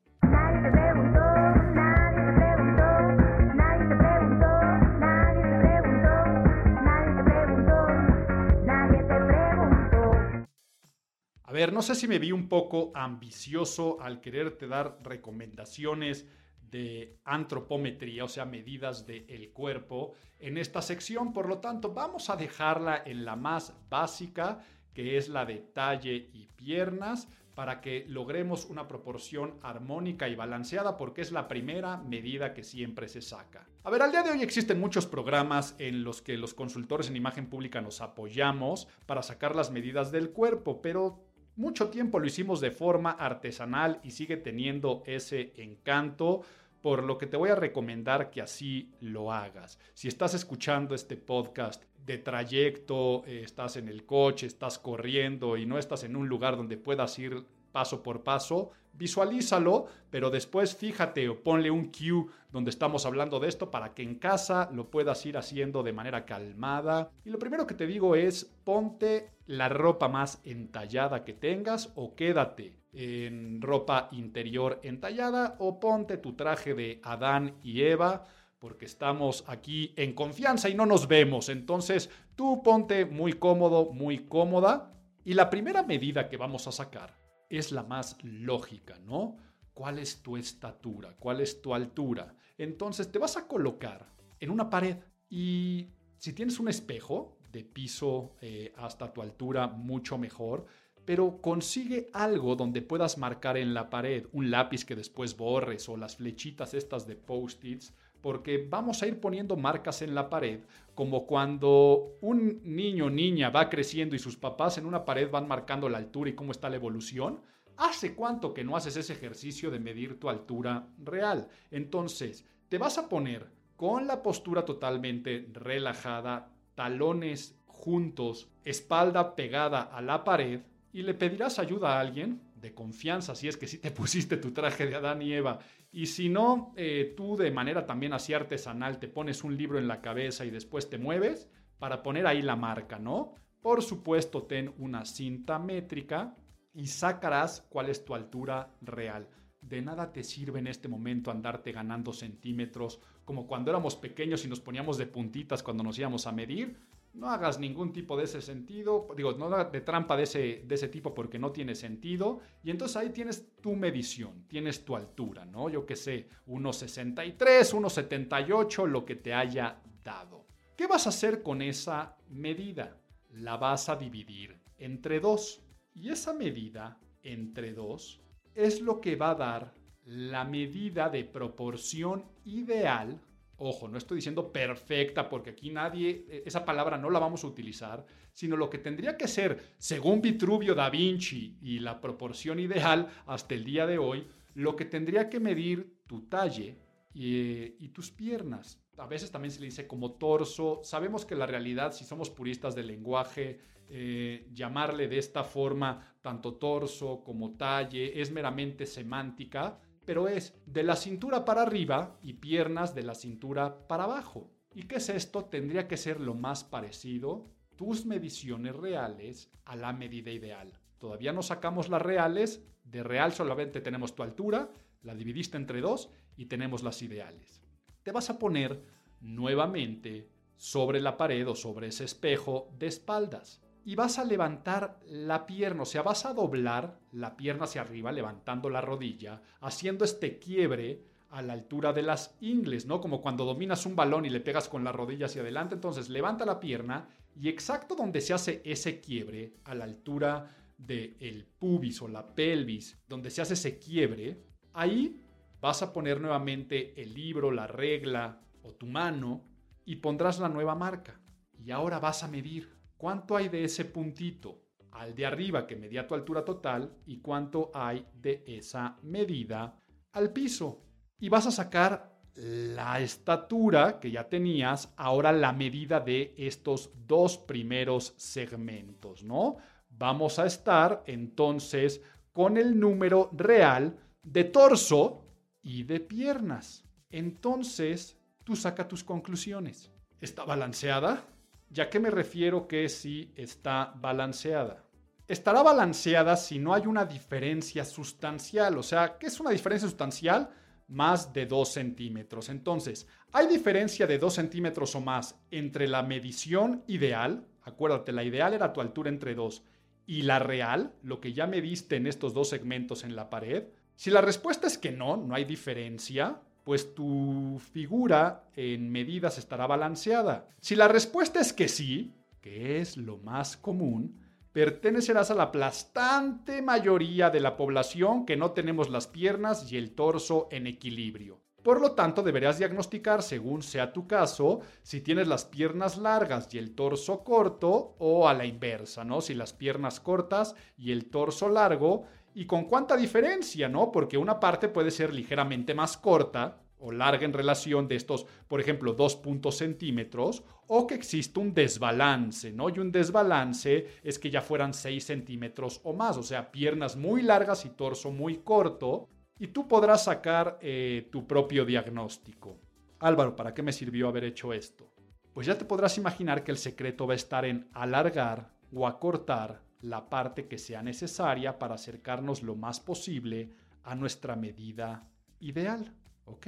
A 11.53 11.55
ver, 11.55 11.71
no 11.71 11.83
sé 11.83 11.95
si 11.95 12.09
me 12.09 12.19
vi 12.19 12.33
un 12.33 12.49
poco 12.49 12.93
ambicioso 12.95 14.01
al 14.01 14.23
quererte 14.23 14.67
dar 14.67 15.01
recomendaciones 15.03 16.27
de 16.71 17.19
antropometría, 17.25 18.25
o 18.25 18.29
sea, 18.29 18.47
medidas 18.47 19.07
del 19.07 19.53
cuerpo 19.53 20.15
en 20.39 20.57
esta 20.57 20.81
sección. 20.81 21.35
Por 21.35 21.51
lo 21.51 21.59
tanto, 21.59 21.93
vamos 21.93 22.31
a 22.31 22.37
dejarla 22.37 23.03
en 23.05 23.27
la 23.27 23.37
más 23.37 23.75
básica, 23.91 24.65
que 24.95 25.19
es 25.19 25.29
la 25.29 25.45
de 25.45 25.59
talle 25.59 26.31
y 26.33 26.49
piernas, 26.57 27.29
para 27.55 27.81
que 27.81 28.05
logremos 28.09 28.65
una 28.67 28.89
proporción 28.89 29.55
armónica 29.63 30.29
y 30.29 30.35
balanceada, 30.35 30.97
porque 30.97 31.21
es 31.21 31.33
la 31.33 31.49
primera 31.49 31.99
medida 31.99 32.55
que 32.55 32.63
siempre 32.63 33.09
se 33.09 33.23
saca. 33.23 33.67
A 33.85 33.91
ver, 33.91 34.03
al 34.03 34.11
día 34.11 34.23
de 34.23 34.31
hoy 34.31 34.43
existen 34.43 34.81
muchos 34.81 35.07
programas 35.07 35.75
en 35.79 36.05
los 36.05 36.23
que 36.23 36.39
los 36.39 36.55
consultores 36.55 37.09
en 37.09 37.17
imagen 37.17 37.49
pública 37.49 37.81
nos 37.81 38.01
apoyamos 38.01 38.89
para 39.07 39.23
sacar 39.23 39.55
las 39.55 39.71
medidas 39.71 40.13
del 40.13 40.31
cuerpo, 40.31 40.81
pero 40.81 41.25
mucho 41.57 41.91
tiempo 41.91 42.19
lo 42.19 42.27
hicimos 42.27 42.61
de 42.61 42.71
forma 42.71 43.11
artesanal 43.11 44.01
y 44.03 44.13
sigue 44.13 44.39
teniendo 44.39 45.03
ese 45.07 45.53
encanto 45.57 46.43
por 46.83 47.05
lo 47.05 47.17
que 47.17 47.27
te 47.27 47.37
voy 47.37 47.51
a 47.51 47.55
recomendar 47.55 48.31
que 48.31 48.43
así 48.43 48.91
lo 49.01 49.33
hagas. 49.33 49.79
Si 49.95 50.09
estás 50.09 50.35
escuchando 50.35 50.95
este 50.95 51.17
podcast 51.17 51.85
de 52.05 52.19
trayecto, 52.19 53.25
eh, 53.25 53.43
estás 53.45 53.77
en 53.77 53.89
el 53.89 54.05
coche, 54.05 54.47
estás 54.47 54.79
corriendo 54.79 55.57
y 55.57 55.65
no 55.65 55.79
estás 55.79 56.03
en 56.03 56.17
un 56.17 56.29
lugar 56.29 56.57
donde 56.57 56.77
puedas 56.77 57.19
ir 57.19 57.47
paso 57.71 58.03
por 58.03 58.23
paso, 58.23 58.71
visualízalo, 58.93 59.87
pero 60.11 60.29
después 60.29 60.77
fíjate 60.77 61.29
o 61.29 61.43
ponle 61.43 61.71
un 61.71 61.91
cue 61.91 62.27
donde 62.51 62.71
estamos 62.71 63.07
hablando 63.07 63.41
de 63.41 63.49
esto 63.49 63.71
para 63.71 63.95
que 63.95 64.03
en 64.03 64.17
casa 64.17 64.69
lo 64.73 64.91
puedas 64.91 65.25
ir 65.25 65.39
haciendo 65.39 65.83
de 65.83 65.93
manera 65.93 66.27
calmada. 66.27 67.11
Y 67.25 67.31
lo 67.31 67.39
primero 67.39 67.67
que 67.67 67.75
te 67.75 67.87
digo 67.87 68.15
es 68.17 68.45
ponte 68.65 69.31
la 69.47 69.69
ropa 69.69 70.09
más 70.09 70.41
entallada 70.45 71.25
que 71.25 71.33
tengas 71.33 71.93
o 71.95 72.15
quédate 72.15 72.82
en 72.93 73.63
ropa 73.63 74.09
interior 74.13 74.81
entallada 74.83 75.57
o 75.59 75.81
ponte 75.81 76.19
tu 76.19 76.35
traje 76.35 76.75
de 76.75 77.01
Adán 77.03 77.57
y 77.63 77.83
Eva 77.83 78.25
porque 78.59 78.85
estamos 78.85 79.45
aquí 79.49 79.93
en 79.97 80.13
confianza 80.13 80.69
y 80.69 80.75
no 80.75 80.87
nos 80.87 81.09
vemos. 81.09 81.49
Entonces 81.49 82.11
tú 82.37 82.63
ponte 82.63 83.07
muy 83.07 83.33
cómodo, 83.33 83.93
muy 83.93 84.27
cómoda. 84.29 84.93
Y 85.25 85.35
la 85.35 85.51
primera 85.51 85.83
medida 85.83 86.29
que 86.29 86.37
vamos 86.37 86.69
a 86.69 86.73
sacar 86.73 87.19
es 87.49 87.73
la 87.73 87.83
más 87.83 88.17
lógica, 88.23 88.99
¿no? 89.01 89.37
¿Cuál 89.75 89.99
es 89.99 90.23
tu 90.23 90.37
estatura? 90.37 91.17
¿Cuál 91.19 91.41
es 91.41 91.61
tu 91.61 91.75
altura? 91.75 92.37
Entonces 92.57 93.11
te 93.11 93.19
vas 93.19 93.37
a 93.37 93.49
colocar 93.49 94.07
en 94.39 94.51
una 94.51 94.71
pared 94.71 94.97
y 95.29 95.89
si 96.19 96.33
tienes 96.33 96.61
un 96.61 96.69
espejo 96.69 97.39
de 97.51 97.65
piso 97.65 98.37
eh, 98.41 98.73
hasta 98.77 99.13
tu 99.13 99.23
altura, 99.23 99.67
mucho 99.67 100.19
mejor, 100.19 100.67
pero 101.05 101.39
consigue 101.41 102.09
algo 102.13 102.55
donde 102.55 102.83
puedas 102.83 103.19
marcar 103.19 103.57
en 103.57 103.75
la 103.75 103.91
pared, 103.91 104.27
un 104.33 104.51
lápiz 104.51 104.85
que 104.85 104.97
después 104.97 105.37
borres 105.37 105.89
o 105.89 105.97
las 105.97 106.17
flechitas 106.17 106.75
estas 106.75 107.07
de 107.07 107.17
post-its, 107.17 107.95
porque 108.21 108.67
vamos 108.69 109.03
a 109.03 109.09
ir 109.09 109.21
poniendo 109.21 109.57
marcas 109.57 110.01
en 110.01 110.15
la 110.15 110.31
pared, 110.31 110.61
como 110.95 111.27
cuando 111.27 112.17
un 112.21 112.61
niño 112.65 113.07
o 113.07 113.11
niña 113.11 113.51
va 113.51 113.69
creciendo 113.69 114.15
y 114.15 114.21
sus 114.21 114.37
papás 114.37 114.79
en 114.79 114.87
una 114.87 115.05
pared 115.05 115.29
van 115.31 115.49
marcando 115.49 115.89
la 115.89 115.99
altura 115.99 116.31
y 116.31 116.35
cómo 116.35 116.53
está 116.53 116.71
la 116.71 116.77
evolución. 116.77 117.41
¿Hace 117.77 118.15
cuánto 118.15 118.55
que 118.55 118.65
no 118.65 118.77
haces 118.77 118.97
ese 118.97 119.15
ejercicio 119.15 119.71
de 119.71 119.81
medir 119.81 120.21
tu 120.21 120.29
altura 120.29 120.89
real? 120.99 121.49
Entonces, 121.71 122.47
te 122.69 122.79
vas 122.79 122.97
a 122.99 123.09
poner 123.09 123.51
con 123.77 124.07
la 124.07 124.23
postura 124.23 124.65
totalmente 124.65 125.49
relajada, 125.53 126.53
talones 126.77 127.59
juntos, 127.67 128.49
espalda 128.65 129.35
pegada 129.35 129.83
a 129.83 130.01
la 130.01 130.23
pared 130.23 130.61
y 130.93 131.03
le 131.03 131.15
pedirás 131.15 131.59
ayuda 131.59 131.97
a 131.97 132.01
alguien 132.01 132.43
de 132.55 132.75
confianza, 132.75 133.35
si 133.35 133.49
es 133.49 133.57
que 133.57 133.67
sí 133.67 133.79
te 133.79 133.91
pusiste 133.93 134.37
tu 134.37 134.53
traje 134.53 134.87
de 134.87 134.95
Adán 134.95 135.23
y 135.23 135.33
Eva. 135.33 135.59
Y 135.91 136.07
si 136.07 136.29
no, 136.29 136.73
eh, 136.77 137.15
tú 137.17 137.37
de 137.37 137.51
manera 137.51 137.87
también 137.87 138.13
así 138.13 138.35
artesanal 138.35 138.99
te 138.99 139.09
pones 139.09 139.43
un 139.45 139.57
libro 139.57 139.79
en 139.79 139.89
la 139.89 140.01
cabeza 140.01 140.45
y 140.45 140.51
después 140.51 140.89
te 140.89 140.99
mueves 140.99 141.49
para 141.79 142.03
poner 142.03 142.27
ahí 142.27 142.43
la 142.43 142.57
marca, 142.57 142.99
¿no? 142.99 143.35
Por 143.61 143.83
supuesto, 143.83 144.45
ten 144.45 144.75
una 144.79 145.05
cinta 145.05 145.59
métrica 145.59 146.37
y 146.75 146.87
sacarás 146.87 147.67
cuál 147.69 147.89
es 147.89 148.05
tu 148.05 148.15
altura 148.15 148.75
real. 148.81 149.29
de 149.61 149.81
nada 149.81 150.13
te 150.13 150.25
sirve 150.25 150.59
en 150.59 150.67
este 150.67 150.89
momento 150.89 151.31
andarte 151.31 151.71
ganando 151.71 152.13
centímetros 152.13 153.01
como 153.25 153.47
cuando 153.47 153.71
éramos 153.71 153.95
pequeños 153.95 154.45
y 154.45 154.49
nos 154.49 154.59
poníamos 154.59 154.99
de 154.99 155.07
puntitas 155.07 155.63
cuando 155.63 155.85
nos 155.85 155.97
íbamos 155.97 156.27
a 156.27 156.33
medir. 156.33 156.77
No 157.15 157.29
hagas 157.29 157.59
ningún 157.59 157.93
tipo 157.93 158.17
de 158.17 158.25
ese 158.25 158.41
sentido, 158.41 159.07
digo, 159.15 159.33
no 159.33 159.51
de 159.65 159.81
trampa 159.83 160.17
de 160.17 160.23
ese, 160.23 160.63
de 160.65 160.75
ese 160.75 160.89
tipo 160.89 161.15
porque 161.15 161.39
no 161.39 161.53
tiene 161.53 161.75
sentido. 161.75 162.41
Y 162.63 162.71
entonces 162.71 162.97
ahí 162.97 163.11
tienes 163.11 163.55
tu 163.61 163.77
medición, 163.77 164.47
tienes 164.49 164.85
tu 164.85 164.97
altura, 164.97 165.45
¿no? 165.45 165.69
Yo 165.69 165.85
qué 165.85 165.95
sé, 165.95 166.29
1,63, 166.47 167.37
1,78, 167.37 168.87
lo 168.87 169.05
que 169.05 169.17
te 169.17 169.35
haya 169.35 169.83
dado. 170.03 170.47
¿Qué 170.77 170.87
vas 170.87 171.07
a 171.07 171.11
hacer 171.11 171.43
con 171.43 171.61
esa 171.61 172.17
medida? 172.31 172.99
La 173.31 173.57
vas 173.57 173.89
a 173.89 173.97
dividir 173.97 174.59
entre 174.79 175.21
dos. 175.21 175.63
Y 175.95 176.09
esa 176.09 176.33
medida 176.33 176.99
entre 177.23 177.75
dos 177.75 178.23
es 178.55 178.81
lo 178.81 179.01
que 179.01 179.17
va 179.17 179.31
a 179.31 179.35
dar 179.35 179.75
la 180.05 180.45
medida 180.45 181.09
de 181.09 181.25
proporción 181.25 182.25
ideal. 182.45 183.21
Ojo, 183.65 183.87
no 183.87 183.97
estoy 183.97 184.17
diciendo 184.17 184.53
perfecta 184.53 185.29
porque 185.29 185.51
aquí 185.51 185.71
nadie, 185.71 186.27
e, 186.29 186.43
esa 186.45 186.65
palabra 186.65 186.99
no 186.99 187.11
la 187.11 187.21
vamos 187.21 187.45
a 187.45 187.47
utilizar, 187.47 188.05
sino 188.33 188.57
lo 188.57 188.69
que 188.69 188.79
tendría 188.79 189.17
que 189.17 189.29
ser, 189.29 189.75
según 189.79 190.21
Vitruvio 190.21 190.75
da 190.75 190.91
Vinci 190.91 191.59
y 191.63 191.79
la 191.79 192.01
proporción 192.01 192.59
ideal 192.59 193.09
hasta 193.25 193.55
el 193.55 193.65
día 193.65 193.87
de 193.87 193.99
hoy, 193.99 194.27
lo 194.55 194.75
que 194.75 194.85
tendría 194.85 195.29
que 195.29 195.39
medir 195.39 196.01
tu 196.09 196.23
talle 196.23 196.77
y, 197.15 197.85
y 197.85 197.89
tus 197.91 198.11
piernas. 198.11 198.81
A 198.99 199.07
veces 199.07 199.31
también 199.31 199.53
se 199.53 199.61
le 199.61 199.67
dice 199.67 199.87
como 199.87 200.15
torso. 200.15 200.81
Sabemos 200.83 201.25
que 201.25 201.37
la 201.37 201.47
realidad, 201.47 201.93
si 201.93 202.05
somos 202.05 202.31
puristas 202.31 202.75
del 202.75 202.89
lenguaje, 202.89 203.61
eh, 203.89 204.49
llamarle 204.53 205.07
de 205.07 205.19
esta 205.19 205.45
forma 205.45 206.17
tanto 206.21 206.55
torso 206.55 207.23
como 207.23 207.57
talle 207.57 208.21
es 208.21 208.31
meramente 208.31 208.87
semántica, 208.87 209.79
pero 210.05 210.29
es 210.29 210.55
de 210.67 210.83
la 210.83 210.97
cintura 210.97 211.45
para 211.45 211.63
arriba 211.63 212.19
y 212.23 212.35
piernas 212.35 212.95
de 212.95 213.03
la 213.03 213.15
cintura 213.15 213.87
para 213.87 214.05
abajo. 214.05 214.51
¿Y 214.75 214.85
qué 214.85 214.97
es 214.97 215.09
esto? 215.09 215.45
Tendría 215.45 215.87
que 215.87 215.97
ser 215.97 216.21
lo 216.21 216.35
más 216.35 216.65
parecido 216.65 217.47
tus 217.77 218.07
mediciones 218.07 218.77
reales 218.77 219.51
a 219.65 219.77
la 219.77 219.93
medida 219.93 220.31
ideal. 220.31 220.73
Todavía 220.99 221.33
no 221.33 221.43
sacamos 221.43 221.89
las 221.89 222.03
reales, 222.03 222.63
de 222.85 223.03
real 223.03 223.33
solamente 223.33 223.81
tenemos 223.81 224.15
tu 224.15 224.23
altura, 224.23 224.71
la 225.03 225.15
dividiste 225.15 225.57
entre 225.57 225.81
dos 225.81 226.11
y 226.37 226.47
tenemos 226.47 226.83
las 226.83 227.03
ideales. 227.03 227.63
Te 228.03 228.13
vas 228.13 228.31
a 228.31 228.39
poner 228.39 228.83
nuevamente 229.21 230.29
sobre 230.57 231.01
la 231.01 231.17
pared 231.17 231.49
o 231.49 231.55
sobre 231.55 231.89
ese 231.89 232.05
espejo 232.05 232.71
de 232.79 232.87
espaldas 232.87 233.61
y 233.85 233.95
vas 233.95 234.19
a 234.19 234.25
levantar 234.25 235.01
la 235.07 235.47
pierna, 235.47 235.83
o 235.83 235.87
sea, 235.87 236.03
vas 236.03 236.25
a 236.25 236.35
doblar 236.35 236.99
la 237.13 237.37
pierna 237.37 237.65
hacia 237.65 237.81
arriba, 237.81 238.13
levantando 238.13 238.71
la 238.71 238.81
rodilla, 238.81 239.43
haciendo 239.61 240.05
este 240.05 240.39
quiebre 240.39 241.05
a 241.31 241.43
la 241.43 241.55
altura 241.55 241.93
de 241.93 242.03
las 242.03 242.37
ingles, 242.41 242.87
¿no? 242.87 243.01
Como 243.01 243.21
cuando 243.21 243.45
dominas 243.45 243.87
un 243.87 243.97
balón 243.97 244.27
y 244.27 244.31
le 244.31 244.41
pegas 244.41 244.69
con 244.69 244.85
la 244.85 244.93
rodilla 244.93 245.27
hacia 245.27 245.43
adelante, 245.43 245.75
entonces 245.75 246.11
levanta 246.11 246.45
la 246.45 246.61
pierna 246.61 247.09
y 247.35 247.49
exacto 247.49 247.95
donde 247.95 248.21
se 248.21 248.35
hace 248.35 248.61
ese 248.65 249.01
quiebre, 249.01 249.55
a 249.65 249.75
la 249.75 249.85
altura 249.85 250.55
del 250.77 251.17
el 251.21 251.47
pubis 251.47 252.03
o 252.03 252.09
la 252.09 252.35
pelvis, 252.35 253.03
donde 253.09 253.31
se 253.31 253.41
hace 253.41 253.55
ese 253.55 253.79
quiebre, 253.79 254.43
ahí 254.75 255.23
vas 255.61 255.83
a 255.83 255.93
poner 255.93 256.21
nuevamente 256.21 257.01
el 257.01 257.15
libro, 257.15 257.51
la 257.51 257.67
regla 257.67 258.41
o 258.63 258.75
tu 258.75 258.87
mano 258.87 259.45
y 259.85 259.97
pondrás 259.97 260.39
la 260.39 260.49
nueva 260.49 260.75
marca. 260.75 261.21
Y 261.59 261.71
ahora 261.71 261.99
vas 261.99 262.23
a 262.25 262.29
medir 262.29 262.82
cuánto 263.03 263.37
hay 263.37 263.49
de 263.49 263.65
ese 263.65 263.85
puntito 263.85 264.63
al 264.93 265.13
de 265.13 265.27
arriba 265.27 265.67
que 265.67 265.75
medía 265.75 266.07
tu 266.07 266.15
altura 266.15 266.45
total 266.45 266.99
y 267.05 267.19
cuánto 267.19 267.73
hay 267.75 268.07
de 268.15 268.45
esa 268.47 268.97
medida 269.03 269.77
al 270.13 270.33
piso. 270.33 270.85
Y 271.19 271.29
vas 271.29 271.49
a 271.49 271.51
sacar 271.51 272.21
la 272.37 273.01
estatura 273.01 273.99
que 273.99 274.13
ya 274.13 274.29
tenías, 274.29 274.95
ahora 274.97 275.33
la 275.33 275.53
medida 275.53 275.99
de 275.99 276.33
estos 276.39 276.93
dos 277.05 277.39
primeros 277.39 278.15
segmentos, 278.19 279.25
¿no? 279.25 279.57
Vamos 279.89 280.39
a 280.39 280.47
estar 280.47 281.03
entonces 281.09 282.01
con 282.33 282.57
el 282.57 282.79
número 282.79 283.31
real 283.33 283.99
de 284.23 284.45
torso 284.45 285.27
y 285.61 285.83
de 285.83 285.99
piernas. 285.99 286.85
Entonces, 287.11 288.17
tú 288.45 288.55
saca 288.55 288.87
tus 288.87 289.03
conclusiones. 289.03 289.91
¿Está 290.21 290.45
balanceada? 290.45 291.32
¿Ya 291.73 291.89
qué 291.89 291.99
me 291.99 292.11
refiero 292.11 292.69
que 292.69 292.87
si 292.91 293.33
está 293.35 293.95
balanceada? 293.97 294.85
Estará 295.27 295.63
balanceada 295.63 296.37
si 296.37 296.59
no 296.59 296.75
hay 296.75 296.87
una 296.87 297.07
diferencia 297.07 297.87
sustancial. 297.87 298.77
O 298.77 298.83
sea, 298.83 299.17
¿qué 299.19 299.29
es 299.29 299.41
una 299.41 299.53
diferencia 299.53 299.89
sustancial? 299.89 300.51
Más 300.89 301.33
de 301.33 301.47
2 301.47 301.67
centímetros. 301.67 302.51
Entonces, 302.51 303.09
¿hay 303.33 303.47
diferencia 303.47 304.07
de 304.07 304.19
2 304.19 304.35
centímetros 304.35 304.95
o 304.95 305.01
más 305.01 305.41
entre 305.51 305.89
la 305.89 306.03
medición 306.03 306.85
ideal? 306.89 307.47
Acuérdate, 307.63 308.13
la 308.13 308.25
ideal 308.25 308.53
era 308.53 308.75
tu 308.75 308.83
altura 308.83 309.09
entre 309.09 309.35
2 309.35 309.65
y 310.07 310.23
la 310.23 310.41
real, 310.41 310.93
lo 311.03 311.23
que 311.23 311.33
ya 311.33 311.47
mediste 311.47 311.97
en 311.97 312.07
estos 312.07 312.35
dos 312.35 312.51
segmentos 312.51 313.03
en 313.03 313.17
la 313.17 313.31
pared. 313.31 313.69
Si 313.95 314.11
la 314.11 314.21
respuesta 314.21 314.67
es 314.67 314.77
que 314.77 314.93
no, 314.93 315.17
no 315.17 315.35
hay 315.35 315.47
diferencia, 315.47 316.43
pues 316.65 316.95
tu 316.95 317.61
figura 317.73 318.45
en 318.57 318.91
medidas 318.91 319.39
estará 319.39 319.67
balanceada. 319.67 320.49
Si 320.61 320.77
la 320.77 320.89
respuesta 320.89 321.41
es 321.41 321.53
que 321.53 321.69
sí, 321.69 322.13
que 322.41 322.81
es 322.81 322.97
lo 322.97 323.19
más 323.19 323.57
común, 323.57 324.21
pertenecerás 324.53 325.31
a 325.31 325.35
la 325.35 325.45
aplastante 325.45 326.61
mayoría 326.63 327.31
de 327.31 327.41
la 327.41 327.57
población 327.57 328.27
que 328.27 328.37
no 328.37 328.53
tenemos 328.53 328.91
las 328.91 329.07
piernas 329.07 329.71
y 329.73 329.77
el 329.77 329.93
torso 329.93 330.49
en 330.51 330.67
equilibrio. 330.67 331.41
Por 331.63 331.81
lo 331.81 331.93
tanto, 331.93 332.25
deberás 332.25 332.59
diagnosticar, 332.59 333.23
según 333.23 333.63
sea 333.63 333.93
tu 333.93 334.09
caso, 334.09 334.61
si 334.83 335.01
tienes 335.01 335.29
las 335.29 335.45
piernas 335.45 335.97
largas 335.97 336.53
y 336.53 336.59
el 336.59 336.75
torso 336.75 337.23
corto 337.23 337.95
o 337.99 338.29
a 338.29 338.35
la 338.35 338.45
inversa, 338.45 339.05
¿no? 339.05 339.21
Si 339.21 339.33
las 339.33 339.53
piernas 339.53 340.01
cortas 340.01 340.57
y 340.77 340.91
el 340.91 341.09
torso 341.09 341.49
largo 341.49 342.05
y 342.35 342.47
con 342.47 342.65
cuánta 342.65 342.97
diferencia, 342.97 343.69
¿no? 343.69 343.93
Porque 343.93 344.19
una 344.19 344.41
parte 344.41 344.69
puede 344.69 344.91
ser 344.91 345.13
ligeramente 345.13 345.75
más 345.75 345.97
corta 345.97 346.63
o 346.79 346.91
larga 346.91 347.25
en 347.25 347.33
relación 347.33 347.87
de 347.87 347.95
estos, 347.95 348.27
por 348.49 348.61
ejemplo, 348.61 348.93
dos 348.93 349.15
puntos 349.15 349.59
centímetros, 349.59 350.43
o 350.67 350.87
que 350.87 350.95
existe 350.95 351.39
un 351.39 351.55
desbalance, 351.55 352.53
¿no? 352.53 352.69
Y 352.71 352.81
un 352.81 352.91
desbalance 352.91 353.87
es 354.03 354.19
que 354.19 354.31
ya 354.31 354.41
fueran 354.41 354.75
6 354.75 355.05
centímetros 355.05 355.81
o 355.85 355.93
más, 355.93 356.17
o 356.17 356.25
sea, 356.25 356.51
piernas 356.51 356.97
muy 356.97 357.23
largas 357.23 357.65
y 357.65 357.71
torso 357.71 358.11
muy 358.11 358.39
corto, 358.39 359.09
y 359.39 359.49
tú 359.49 359.69
podrás 359.69 360.05
sacar 360.05 360.59
eh, 360.61 361.09
tu 361.13 361.27
propio 361.27 361.65
diagnóstico. 361.65 362.59
Álvaro, 362.99 363.37
¿para 363.37 363.55
qué 363.55 363.63
me 363.63 363.73
sirvió 363.73 364.09
haber 364.09 364.25
hecho 364.25 364.53
esto? 364.53 364.93
Pues 365.33 365.47
ya 365.47 365.57
te 365.57 365.65
podrás 365.65 365.99
imaginar 365.99 366.43
que 366.45 366.51
el 366.51 366.59
secreto 366.59 367.07
va 367.07 367.15
a 367.15 367.17
estar 367.17 367.45
en 367.45 367.69
alargar 367.73 368.53
o 368.75 368.87
acortar 368.87 369.63
la 369.83 370.09
parte 370.09 370.49
que 370.49 370.59
sea 370.59 370.83
necesaria 370.83 371.59
para 371.59 371.75
acercarnos 371.75 372.43
lo 372.43 372.57
más 372.57 372.81
posible 372.81 373.51
a 373.83 373.95
nuestra 373.95 374.37
medida 374.37 375.11
ideal. 375.41 375.95
¿Ok? 376.25 376.47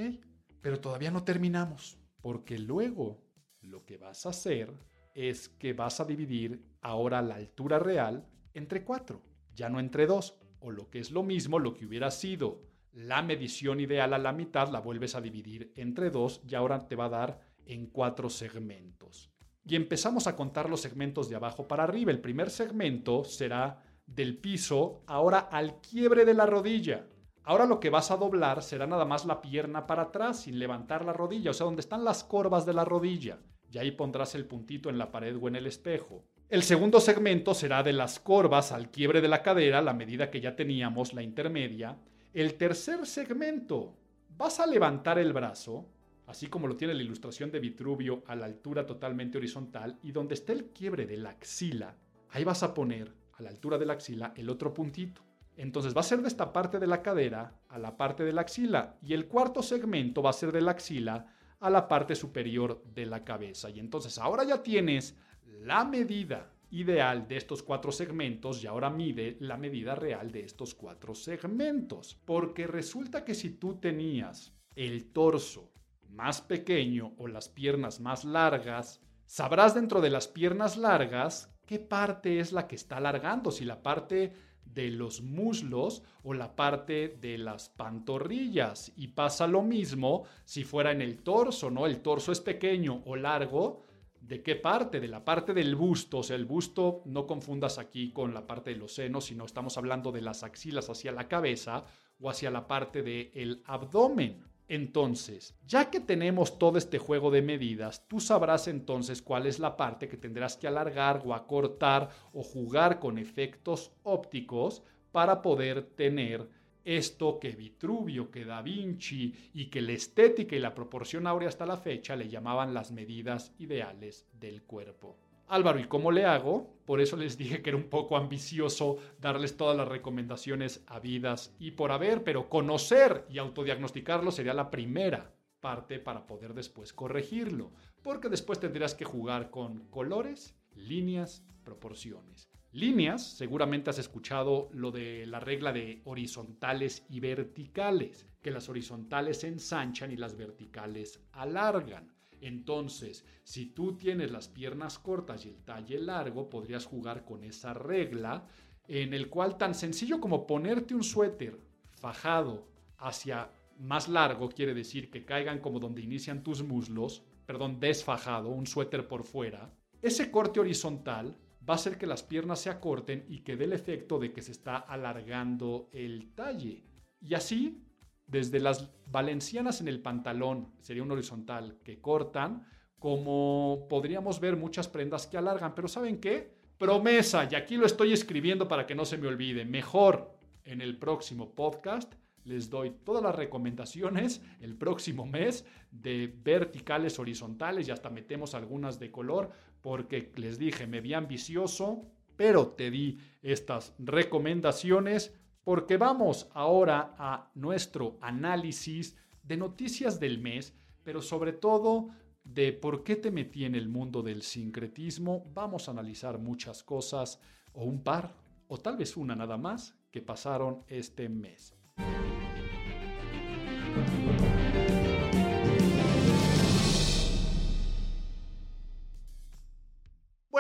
Pero 0.62 0.80
todavía 0.80 1.10
no 1.10 1.24
terminamos, 1.24 1.98
porque 2.22 2.58
luego 2.58 3.22
lo 3.60 3.84
que 3.84 3.98
vas 3.98 4.24
a 4.24 4.30
hacer 4.30 4.72
es 5.14 5.48
que 5.48 5.72
vas 5.72 6.00
a 6.00 6.04
dividir 6.04 6.64
ahora 6.80 7.20
la 7.22 7.34
altura 7.34 7.78
real 7.78 8.26
entre 8.54 8.84
4, 8.84 9.20
ya 9.54 9.68
no 9.68 9.80
entre 9.80 10.06
2, 10.06 10.40
o 10.60 10.70
lo 10.70 10.88
que 10.88 11.00
es 11.00 11.10
lo 11.10 11.22
mismo, 11.22 11.58
lo 11.58 11.74
que 11.74 11.86
hubiera 11.86 12.10
sido 12.10 12.62
la 12.92 13.20
medición 13.22 13.80
ideal 13.80 14.14
a 14.14 14.18
la 14.18 14.32
mitad, 14.32 14.70
la 14.70 14.80
vuelves 14.80 15.16
a 15.16 15.20
dividir 15.20 15.72
entre 15.74 16.10
2 16.10 16.42
y 16.48 16.54
ahora 16.54 16.86
te 16.86 16.94
va 16.94 17.06
a 17.06 17.10
dar 17.10 17.40
en 17.66 17.86
4 17.86 18.30
segmentos 18.30 19.33
y 19.66 19.76
empezamos 19.76 20.26
a 20.26 20.36
contar 20.36 20.68
los 20.68 20.80
segmentos 20.80 21.28
de 21.28 21.36
abajo 21.36 21.66
para 21.66 21.84
arriba. 21.84 22.10
El 22.10 22.20
primer 22.20 22.50
segmento 22.50 23.24
será 23.24 23.82
del 24.06 24.36
piso 24.36 25.02
ahora 25.06 25.38
al 25.38 25.80
quiebre 25.80 26.24
de 26.24 26.34
la 26.34 26.46
rodilla. 26.46 27.06
Ahora 27.44 27.66
lo 27.66 27.80
que 27.80 27.90
vas 27.90 28.10
a 28.10 28.16
doblar 28.16 28.62
será 28.62 28.86
nada 28.86 29.04
más 29.04 29.24
la 29.24 29.40
pierna 29.40 29.86
para 29.86 30.02
atrás 30.04 30.42
sin 30.42 30.58
levantar 30.58 31.04
la 31.04 31.12
rodilla, 31.12 31.50
o 31.50 31.54
sea, 31.54 31.66
donde 31.66 31.80
están 31.80 32.04
las 32.04 32.24
corvas 32.24 32.64
de 32.64 32.74
la 32.74 32.84
rodilla. 32.84 33.38
Y 33.70 33.78
ahí 33.78 33.90
pondrás 33.90 34.34
el 34.34 34.46
puntito 34.46 34.88
en 34.88 34.98
la 34.98 35.10
pared 35.10 35.36
o 35.40 35.48
en 35.48 35.56
el 35.56 35.66
espejo. 35.66 36.24
El 36.48 36.62
segundo 36.62 37.00
segmento 37.00 37.54
será 37.54 37.82
de 37.82 37.92
las 37.92 38.20
corvas 38.20 38.70
al 38.70 38.90
quiebre 38.90 39.20
de 39.20 39.28
la 39.28 39.42
cadera, 39.42 39.82
la 39.82 39.94
medida 39.94 40.30
que 40.30 40.40
ya 40.40 40.54
teníamos, 40.54 41.12
la 41.12 41.22
intermedia. 41.22 41.96
El 42.32 42.54
tercer 42.54 43.06
segmento, 43.06 43.96
vas 44.36 44.60
a 44.60 44.66
levantar 44.66 45.18
el 45.18 45.32
brazo 45.32 45.88
así 46.26 46.48
como 46.48 46.66
lo 46.66 46.76
tiene 46.76 46.94
la 46.94 47.02
ilustración 47.02 47.50
de 47.50 47.60
Vitruvio 47.60 48.22
a 48.26 48.34
la 48.36 48.46
altura 48.46 48.86
totalmente 48.86 49.38
horizontal, 49.38 49.98
y 50.02 50.12
donde 50.12 50.34
está 50.34 50.52
el 50.52 50.66
quiebre 50.66 51.06
de 51.06 51.16
la 51.16 51.30
axila, 51.30 51.96
ahí 52.30 52.44
vas 52.44 52.62
a 52.62 52.74
poner 52.74 53.12
a 53.34 53.42
la 53.42 53.50
altura 53.50 53.78
de 53.78 53.86
la 53.86 53.94
axila 53.94 54.32
el 54.36 54.48
otro 54.50 54.72
puntito. 54.72 55.22
Entonces 55.56 55.96
va 55.96 56.00
a 56.00 56.04
ser 56.04 56.20
de 56.20 56.28
esta 56.28 56.52
parte 56.52 56.78
de 56.78 56.86
la 56.86 57.02
cadera 57.02 57.54
a 57.68 57.78
la 57.78 57.96
parte 57.96 58.24
de 58.24 58.32
la 58.32 58.40
axila 58.40 58.96
y 59.02 59.12
el 59.12 59.26
cuarto 59.26 59.62
segmento 59.62 60.22
va 60.22 60.30
a 60.30 60.34
ser 60.34 60.50
de 60.50 60.60
la 60.60 60.72
axila 60.72 61.26
a 61.60 61.70
la 61.70 61.86
parte 61.86 62.14
superior 62.14 62.82
de 62.92 63.06
la 63.06 63.24
cabeza. 63.24 63.70
Y 63.70 63.78
entonces 63.78 64.18
ahora 64.18 64.44
ya 64.44 64.62
tienes 64.62 65.16
la 65.46 65.84
medida 65.84 66.50
ideal 66.70 67.28
de 67.28 67.36
estos 67.36 67.62
cuatro 67.62 67.92
segmentos 67.92 68.62
y 68.62 68.66
ahora 68.66 68.90
mide 68.90 69.36
la 69.40 69.56
medida 69.56 69.94
real 69.94 70.32
de 70.32 70.40
estos 70.40 70.74
cuatro 70.74 71.14
segmentos. 71.14 72.18
Porque 72.24 72.66
resulta 72.66 73.24
que 73.24 73.34
si 73.34 73.50
tú 73.50 73.76
tenías 73.76 74.52
el 74.74 75.12
torso 75.12 75.70
más 76.14 76.40
pequeño 76.40 77.14
o 77.18 77.26
las 77.26 77.48
piernas 77.48 78.00
más 78.00 78.24
largas, 78.24 79.00
sabrás 79.26 79.74
dentro 79.74 80.00
de 80.00 80.10
las 80.10 80.28
piernas 80.28 80.76
largas 80.76 81.50
qué 81.66 81.78
parte 81.78 82.40
es 82.40 82.52
la 82.52 82.66
que 82.66 82.76
está 82.76 82.98
alargando, 82.98 83.50
si 83.50 83.64
la 83.64 83.82
parte 83.82 84.32
de 84.64 84.90
los 84.90 85.22
muslos 85.22 86.02
o 86.22 86.34
la 86.34 86.56
parte 86.56 87.16
de 87.20 87.38
las 87.38 87.68
pantorrillas. 87.68 88.92
Y 88.96 89.08
pasa 89.08 89.46
lo 89.46 89.62
mismo 89.62 90.24
si 90.44 90.64
fuera 90.64 90.92
en 90.92 91.00
el 91.00 91.18
torso, 91.18 91.70
¿no? 91.70 91.86
El 91.86 92.00
torso 92.00 92.32
es 92.32 92.40
pequeño 92.40 93.02
o 93.06 93.16
largo. 93.16 93.84
¿De 94.20 94.42
qué 94.42 94.56
parte? 94.56 95.00
De 95.00 95.08
la 95.08 95.24
parte 95.24 95.52
del 95.52 95.76
busto. 95.76 96.18
O 96.18 96.22
sea, 96.22 96.36
el 96.36 96.46
busto 96.46 97.02
no 97.04 97.26
confundas 97.26 97.78
aquí 97.78 98.10
con 98.10 98.32
la 98.34 98.46
parte 98.46 98.70
de 98.70 98.76
los 98.76 98.94
senos, 98.94 99.26
sino 99.26 99.44
estamos 99.44 99.76
hablando 99.76 100.12
de 100.12 100.22
las 100.22 100.42
axilas 100.42 100.88
hacia 100.88 101.12
la 101.12 101.28
cabeza 101.28 101.84
o 102.20 102.30
hacia 102.30 102.50
la 102.50 102.66
parte 102.66 103.02
del 103.02 103.62
abdomen. 103.66 104.42
Entonces, 104.68 105.54
ya 105.66 105.90
que 105.90 106.00
tenemos 106.00 106.58
todo 106.58 106.78
este 106.78 106.98
juego 106.98 107.30
de 107.30 107.42
medidas, 107.42 108.08
tú 108.08 108.18
sabrás 108.18 108.66
entonces 108.66 109.20
cuál 109.20 109.46
es 109.46 109.58
la 109.58 109.76
parte 109.76 110.08
que 110.08 110.16
tendrás 110.16 110.56
que 110.56 110.66
alargar 110.66 111.22
o 111.24 111.34
acortar 111.34 112.08
o 112.32 112.42
jugar 112.42 112.98
con 112.98 113.18
efectos 113.18 113.92
ópticos 114.02 114.82
para 115.12 115.42
poder 115.42 115.82
tener 115.82 116.48
esto 116.84 117.38
que 117.38 117.50
Vitruvio, 117.50 118.30
que 118.30 118.44
Da 118.44 118.62
Vinci 118.62 119.34
y 119.54 119.66
que 119.66 119.80
la 119.80 119.92
estética 119.92 120.56
y 120.56 120.60
la 120.60 120.74
proporción 120.74 121.26
áurea 121.26 121.48
hasta 121.48 121.66
la 121.66 121.76
fecha 121.76 122.16
le 122.16 122.28
llamaban 122.28 122.74
las 122.74 122.90
medidas 122.92 123.52
ideales 123.58 124.26
del 124.32 124.62
cuerpo. 124.62 125.23
Álvaro, 125.48 125.78
¿y 125.78 125.84
cómo 125.84 126.10
le 126.10 126.24
hago? 126.24 126.74
Por 126.86 127.00
eso 127.00 127.16
les 127.16 127.38
dije 127.38 127.62
que 127.62 127.70
era 127.70 127.76
un 127.76 127.88
poco 127.88 128.16
ambicioso 128.16 128.98
darles 129.20 129.56
todas 129.56 129.76
las 129.76 129.88
recomendaciones 129.88 130.82
habidas 130.86 131.54
y 131.58 131.72
por 131.72 131.92
haber, 131.92 132.24
pero 132.24 132.48
conocer 132.48 133.26
y 133.28 133.38
autodiagnosticarlo 133.38 134.30
sería 134.30 134.54
la 134.54 134.70
primera 134.70 135.34
parte 135.60 135.98
para 135.98 136.26
poder 136.26 136.52
después 136.52 136.92
corregirlo, 136.92 137.72
porque 138.02 138.28
después 138.28 138.60
tendrías 138.60 138.94
que 138.94 139.06
jugar 139.06 139.50
con 139.50 139.88
colores, 139.88 140.54
líneas, 140.74 141.42
proporciones. 141.64 142.50
Líneas, 142.72 143.22
seguramente 143.22 143.90
has 143.90 143.98
escuchado 143.98 144.68
lo 144.72 144.90
de 144.90 145.26
la 145.26 145.40
regla 145.40 145.72
de 145.72 146.02
horizontales 146.04 147.06
y 147.08 147.20
verticales, 147.20 148.26
que 148.42 148.50
las 148.50 148.68
horizontales 148.68 149.44
ensanchan 149.44 150.10
y 150.10 150.16
las 150.16 150.36
verticales 150.36 151.20
alargan. 151.32 152.13
Entonces, 152.44 153.24
si 153.42 153.66
tú 153.66 153.96
tienes 153.96 154.30
las 154.30 154.48
piernas 154.48 154.98
cortas 154.98 155.46
y 155.46 155.48
el 155.48 155.64
talle 155.64 155.98
largo, 155.98 156.50
podrías 156.50 156.84
jugar 156.84 157.24
con 157.24 157.42
esa 157.42 157.72
regla 157.72 158.46
en 158.86 159.14
el 159.14 159.30
cual 159.30 159.56
tan 159.56 159.74
sencillo 159.74 160.20
como 160.20 160.46
ponerte 160.46 160.94
un 160.94 161.02
suéter 161.02 161.58
fajado 161.90 162.68
hacia 162.98 163.50
más 163.78 164.10
largo, 164.10 164.50
quiere 164.50 164.74
decir 164.74 165.10
que 165.10 165.24
caigan 165.24 165.60
como 165.60 165.80
donde 165.80 166.02
inician 166.02 166.42
tus 166.42 166.62
muslos, 166.62 167.22
perdón, 167.46 167.80
desfajado, 167.80 168.50
un 168.50 168.66
suéter 168.66 169.08
por 169.08 169.24
fuera, 169.24 169.72
ese 170.02 170.30
corte 170.30 170.60
horizontal 170.60 171.38
va 171.66 171.72
a 171.72 171.76
hacer 171.76 171.96
que 171.96 172.06
las 172.06 172.22
piernas 172.22 172.60
se 172.60 172.68
acorten 172.68 173.24
y 173.26 173.38
que 173.38 173.56
dé 173.56 173.64
el 173.64 173.72
efecto 173.72 174.18
de 174.18 174.34
que 174.34 174.42
se 174.42 174.52
está 174.52 174.76
alargando 174.76 175.88
el 175.94 176.34
talle. 176.34 176.84
Y 177.22 177.32
así 177.32 177.83
desde 178.26 178.60
las 178.60 178.90
valencianas 179.06 179.80
en 179.80 179.88
el 179.88 180.00
pantalón, 180.00 180.72
sería 180.80 181.02
un 181.02 181.12
horizontal, 181.12 181.78
que 181.84 182.00
cortan, 182.00 182.66
como 182.98 183.86
podríamos 183.88 184.40
ver 184.40 184.56
muchas 184.56 184.88
prendas 184.88 185.26
que 185.26 185.36
alargan. 185.36 185.74
Pero 185.74 185.88
¿saben 185.88 186.20
qué? 186.20 186.54
Promesa, 186.78 187.48
y 187.50 187.54
aquí 187.54 187.76
lo 187.76 187.86
estoy 187.86 188.12
escribiendo 188.12 188.66
para 188.66 188.86
que 188.86 188.94
no 188.94 189.04
se 189.04 189.18
me 189.18 189.28
olvide. 189.28 189.64
Mejor 189.64 190.38
en 190.64 190.80
el 190.80 190.98
próximo 190.98 191.54
podcast 191.54 192.14
les 192.44 192.68
doy 192.68 192.90
todas 193.04 193.22
las 193.22 193.34
recomendaciones 193.34 194.42
el 194.60 194.76
próximo 194.76 195.26
mes 195.26 195.64
de 195.90 196.32
verticales, 196.42 197.18
horizontales 197.18 197.88
y 197.88 197.90
hasta 197.90 198.10
metemos 198.10 198.54
algunas 198.54 198.98
de 198.98 199.10
color 199.10 199.50
porque 199.80 200.32
les 200.36 200.58
dije, 200.58 200.86
me 200.86 201.00
vi 201.00 201.14
ambicioso, 201.14 202.06
pero 202.36 202.68
te 202.68 202.90
di 202.90 203.18
estas 203.42 203.94
recomendaciones 203.98 205.34
porque 205.64 205.96
vamos 205.96 206.48
ahora 206.52 207.14
a 207.18 207.50
nuestro 207.54 208.18
análisis 208.20 209.16
de 209.42 209.56
noticias 209.56 210.20
del 210.20 210.38
mes, 210.38 210.74
pero 211.02 211.20
sobre 211.20 211.52
todo 211.52 212.10
de 212.44 212.72
por 212.72 213.02
qué 213.02 213.16
te 213.16 213.30
metí 213.30 213.64
en 213.64 213.74
el 213.74 213.88
mundo 213.88 214.22
del 214.22 214.42
sincretismo. 214.42 215.46
Vamos 215.54 215.88
a 215.88 215.92
analizar 215.92 216.38
muchas 216.38 216.82
cosas, 216.82 217.40
o 217.72 217.84
un 217.84 218.02
par, 218.02 218.34
o 218.68 218.78
tal 218.78 218.96
vez 218.96 219.16
una 219.16 219.34
nada 219.34 219.56
más, 219.56 219.96
que 220.10 220.20
pasaron 220.20 220.84
este 220.88 221.28
mes. 221.28 221.74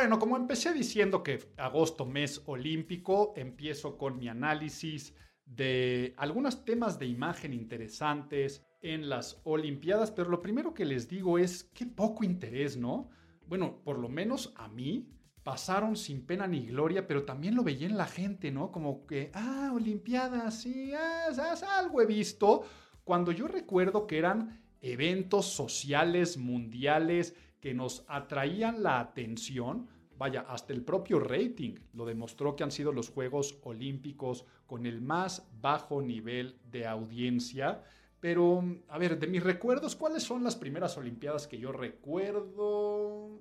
Bueno, 0.04 0.18
como 0.18 0.36
empecé 0.36 0.74
diciendo 0.74 1.22
que 1.22 1.38
agosto 1.56 2.04
mes 2.04 2.42
olímpico, 2.44 3.32
empiezo 3.36 3.96
con 3.96 4.18
mi 4.18 4.28
análisis 4.28 5.14
de 5.46 6.12
algunos 6.18 6.62
temas 6.66 6.98
de 6.98 7.06
imagen 7.06 7.54
interesantes 7.54 8.66
en 8.82 9.08
las 9.08 9.40
Olimpiadas, 9.44 10.10
pero 10.10 10.28
lo 10.28 10.42
primero 10.42 10.74
que 10.74 10.84
les 10.84 11.08
digo 11.08 11.38
es 11.38 11.64
qué 11.72 11.86
poco 11.86 12.22
interés, 12.22 12.76
¿no? 12.76 13.08
Bueno, 13.46 13.80
por 13.82 13.98
lo 13.98 14.10
menos 14.10 14.52
a 14.56 14.68
mí 14.68 15.08
pasaron 15.42 15.96
sin 15.96 16.26
pena 16.26 16.46
ni 16.46 16.66
gloria, 16.66 17.06
pero 17.06 17.24
también 17.24 17.54
lo 17.54 17.64
veía 17.64 17.86
en 17.86 17.96
la 17.96 18.04
gente, 18.04 18.50
¿no? 18.50 18.70
Como 18.70 19.06
que, 19.06 19.30
ah, 19.32 19.72
Olimpiadas, 19.74 20.60
sí, 20.60 20.92
ah, 20.92 21.54
algo 21.78 22.02
he 22.02 22.06
visto, 22.06 22.64
cuando 23.04 23.32
yo 23.32 23.48
recuerdo 23.48 24.06
que 24.06 24.18
eran 24.18 24.60
eventos 24.82 25.46
sociales, 25.46 26.36
mundiales, 26.36 27.34
que 27.58 27.72
nos 27.72 28.04
atraían 28.08 28.82
la 28.82 29.00
atención, 29.00 29.88
vaya, 30.18 30.42
hasta 30.48 30.72
el 30.72 30.82
propio 30.82 31.18
rating 31.18 31.74
lo 31.92 32.04
demostró 32.04 32.56
que 32.56 32.64
han 32.64 32.70
sido 32.70 32.92
los 32.92 33.10
Juegos 33.10 33.58
Olímpicos 33.62 34.44
con 34.66 34.86
el 34.86 35.00
más 35.00 35.48
bajo 35.60 36.02
nivel 36.02 36.56
de 36.70 36.86
audiencia. 36.86 37.82
Pero, 38.20 38.64
a 38.88 38.98
ver, 38.98 39.18
de 39.18 39.26
mis 39.26 39.42
recuerdos, 39.42 39.96
¿cuáles 39.96 40.22
son 40.22 40.44
las 40.44 40.56
primeras 40.56 40.96
Olimpiadas 40.96 41.46
que 41.46 41.58
yo 41.58 41.72
recuerdo? 41.72 43.40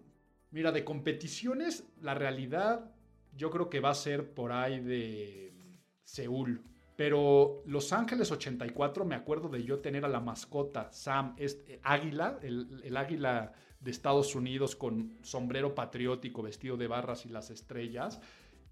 Mira, 0.52 0.72
de 0.72 0.84
competiciones, 0.84 1.88
la 2.02 2.14
realidad 2.14 2.92
yo 3.36 3.50
creo 3.50 3.70
que 3.70 3.80
va 3.80 3.92
a 3.92 3.96
ser 3.96 4.34
por 4.34 4.52
ahí 4.52 4.80
de 4.80 5.54
Seúl. 6.04 6.64
Pero 6.96 7.64
Los 7.66 7.92
Ángeles 7.92 8.32
84, 8.32 9.06
me 9.06 9.16
acuerdo 9.16 9.50
de 9.50 9.64
yo 9.64 9.80
tener 9.80 10.06
a 10.06 10.10
la 10.10 10.20
mascota 10.20 10.92
Sam, 10.92 11.34
este, 11.38 11.80
águila, 11.84 12.38
el, 12.44 12.82
el 12.84 12.98
águila 12.98 13.54
de 13.84 13.92
Estados 13.92 14.34
Unidos 14.36 14.76
con 14.76 15.18
sombrero 15.22 15.76
patriótico 15.76 16.42
vestido 16.42 16.78
de 16.78 16.88
barras 16.88 17.26
y 17.26 17.30
las 17.30 17.50
estrellas. 17.50 18.20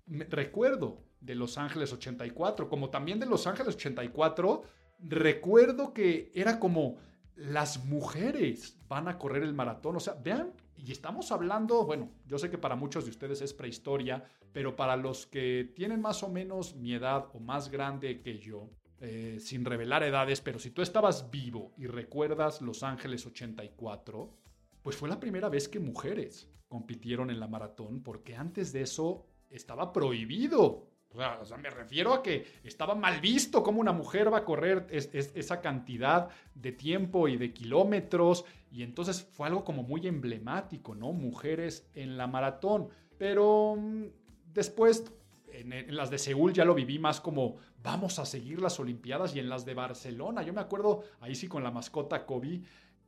recuerdo 0.08 1.04
de 1.20 1.36
Los 1.36 1.58
Ángeles 1.58 1.94
84, 1.94 2.68
como 2.70 2.90
también 2.90 3.20
de 3.20 3.26
Los 3.26 3.46
Ángeles 3.46 3.76
84, 3.76 4.64
recuerdo 5.00 5.94
que 5.94 6.32
era 6.34 6.60
como 6.60 6.98
las 7.36 7.86
mujeres 7.86 8.78
van 8.88 9.08
a 9.08 9.18
correr 9.18 9.44
el 9.44 9.54
maratón. 9.54 9.96
O 9.96 10.00
sea, 10.00 10.14
vean, 10.14 10.54
y 10.76 10.92
estamos 10.92 11.32
hablando, 11.32 11.86
bueno, 11.86 12.12
yo 12.26 12.38
sé 12.38 12.50
que 12.50 12.58
para 12.58 12.76
muchos 12.76 13.06
de 13.06 13.12
ustedes 13.12 13.42
es 13.42 13.54
prehistoria, 13.54 14.24
pero 14.54 14.76
para 14.76 14.96
los 14.96 15.26
que 15.26 15.72
tienen 15.76 16.02
más 16.02 16.24
o 16.24 16.30
menos 16.30 16.76
mi 16.76 16.94
edad 16.94 17.28
o 17.34 17.40
más 17.40 17.70
grande 17.70 18.22
que 18.22 18.40
yo, 18.40 18.70
eh, 19.00 19.38
sin 19.40 19.66
revelar 19.66 20.04
edades, 20.04 20.42
pero 20.42 20.60
si 20.60 20.70
tú 20.72 20.82
estabas 20.82 21.32
vivo 21.32 21.74
y 21.78 21.88
recuerdas 21.88 22.62
Los 22.62 22.84
Ángeles 22.84 23.26
84, 23.26 24.41
pues 24.82 24.96
fue 24.96 25.10
la 25.10 25.20
primera 25.20 25.50
vez 25.50 25.68
que 25.68 25.80
mujeres 25.80 26.50
compitieron 26.68 27.30
en 27.30 27.40
la 27.40 27.48
maratón, 27.48 28.02
porque 28.02 28.36
antes 28.36 28.72
de 28.72 28.82
eso 28.82 29.26
estaba 29.50 29.92
prohibido. 29.92 30.92
O 31.14 31.46
sea, 31.46 31.58
me 31.58 31.70
refiero 31.70 32.14
a 32.14 32.24
que 32.24 32.46
estaba 32.64 32.96
mal 32.96 33.20
visto 33.20 33.62
cómo 33.64 33.82
una 33.82 33.92
mujer 33.92 34.34
va 34.34 34.40
a 34.40 34.46
correr 34.46 34.88
esa 34.90 35.60
cantidad 35.60 36.30
de 36.56 36.72
tiempo 36.72 37.28
y 37.28 37.36
de 37.36 37.52
kilómetros. 37.52 38.46
Y 38.72 38.84
entonces 38.84 39.22
fue 39.22 39.48
algo 39.48 39.66
como 39.66 39.84
muy 39.84 40.08
emblemático, 40.08 40.96
¿no? 40.96 41.12
Mujeres 41.12 41.90
en 41.96 42.18
la 42.18 42.28
maratón. 42.28 42.88
Pero 43.18 43.76
mm, 43.78 44.06
después, 44.54 45.12
en, 45.52 45.94
las 45.94 46.10
de 46.10 46.18
Seúl 46.18 46.54
ya 46.54 46.64
lo 46.64 46.74
viví 46.74 46.98
más 46.98 47.20
como 47.20 47.58
vamos 47.84 48.18
a 48.20 48.26
seguir 48.26 48.62
las 48.62 48.80
Olimpiadas 48.80 49.36
y 49.36 49.40
en 49.40 49.50
las 49.50 49.66
de 49.66 49.74
Barcelona. 49.74 50.44
Yo 50.44 50.54
me 50.54 50.62
acuerdo 50.62 51.04
ahí 51.20 51.36
sí 51.36 51.48
con 51.48 51.64
la 51.64 51.72
mascota 51.72 52.26
Kobe 52.26 52.62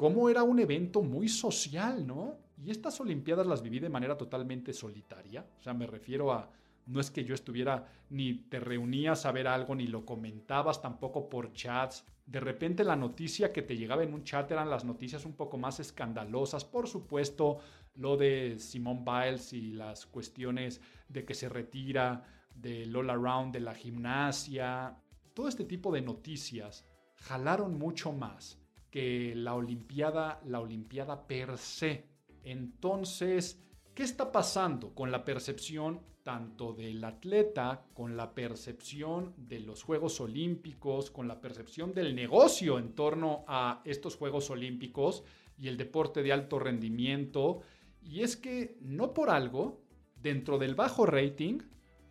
cómo 0.03 0.29
era 0.29 0.43
un 0.43 0.59
evento 0.59 1.01
muy 1.01 1.29
social, 1.29 2.05
¿no? 2.05 2.37
Y 2.61 2.71
estas 2.71 2.99
Olimpiadas 2.99 3.47
las 3.47 3.61
viví 3.61 3.79
de 3.79 3.87
manera 3.87 4.17
totalmente 4.17 4.73
solitaria, 4.73 5.47
o 5.57 5.63
sea, 5.63 5.73
me 5.73 5.87
refiero 5.87 6.33
a, 6.33 6.49
no 6.87 6.99
es 6.99 7.09
que 7.09 7.23
yo 7.23 7.33
estuviera, 7.33 7.87
ni 8.09 8.33
te 8.33 8.59
reunías 8.59 9.25
a 9.25 9.31
ver 9.31 9.47
algo, 9.47 9.75
ni 9.75 9.87
lo 9.87 10.05
comentabas 10.05 10.81
tampoco 10.81 11.29
por 11.29 11.53
chats, 11.53 12.03
De 12.25 12.41
repente 12.41 12.83
la 12.83 12.97
noticia 12.97 13.53
que 13.53 13.61
te 13.61 13.77
llegaba 13.77 14.03
en 14.03 14.13
un 14.13 14.25
chat 14.25 14.51
eran 14.51 14.69
las 14.69 14.83
noticias 14.83 15.23
un 15.23 15.37
poco 15.37 15.57
más 15.57 15.79
escandalosas. 15.79 16.65
Por 16.65 16.89
supuesto, 16.89 17.59
lo 17.95 18.17
de 18.17 18.59
Simone 18.59 19.05
Biles 19.05 19.53
y 19.53 19.71
las 19.71 20.05
cuestiones 20.05 20.81
de 21.07 21.23
que 21.23 21.33
se 21.33 21.47
retira 21.47 22.25
del 22.53 22.93
all 22.93 23.09
around 23.09 23.53
de 23.53 23.61
la 23.61 23.73
gimnasia. 23.73 24.97
Todo 25.33 25.47
este 25.47 25.63
tipo 25.63 25.93
de 25.93 26.01
noticias 26.01 26.85
jalaron 27.15 27.77
mucho 27.77 28.11
más 28.11 28.62
que 28.93 29.33
la 29.35 29.55
Olimpiada, 29.55 30.39
la 30.45 30.59
Olimpiada 30.59 31.25
per 31.25 31.57
se. 31.57 32.05
Entonces, 32.43 33.59
¿qué 33.95 34.03
está 34.03 34.31
pasando 34.31 34.93
con 34.93 35.09
la 35.09 35.25
percepción 35.25 35.99
tanto 36.21 36.73
del 36.73 37.03
atleta, 37.03 37.87
con 37.95 38.15
la 38.15 38.35
percepción 38.35 39.33
de 39.35 39.61
los 39.61 39.81
Juegos 39.81 40.21
Olímpicos, 40.21 41.09
con 41.09 41.27
la 41.27 41.41
percepción 41.41 41.91
del 41.91 42.13
negocio 42.13 42.77
en 42.77 42.93
torno 42.93 43.43
a 43.47 43.81
estos 43.83 44.15
Juegos 44.15 44.51
Olímpicos 44.51 45.23
y 45.57 45.69
el 45.69 45.77
deporte 45.77 46.21
de 46.21 46.31
alto 46.31 46.59
rendimiento? 46.59 47.61
Y 47.99 48.21
es 48.21 48.37
que 48.37 48.77
no 48.79 49.11
por 49.15 49.31
algo, 49.31 49.81
dentro 50.21 50.59
del 50.59 50.75
bajo 50.75 51.07
rating, 51.07 51.61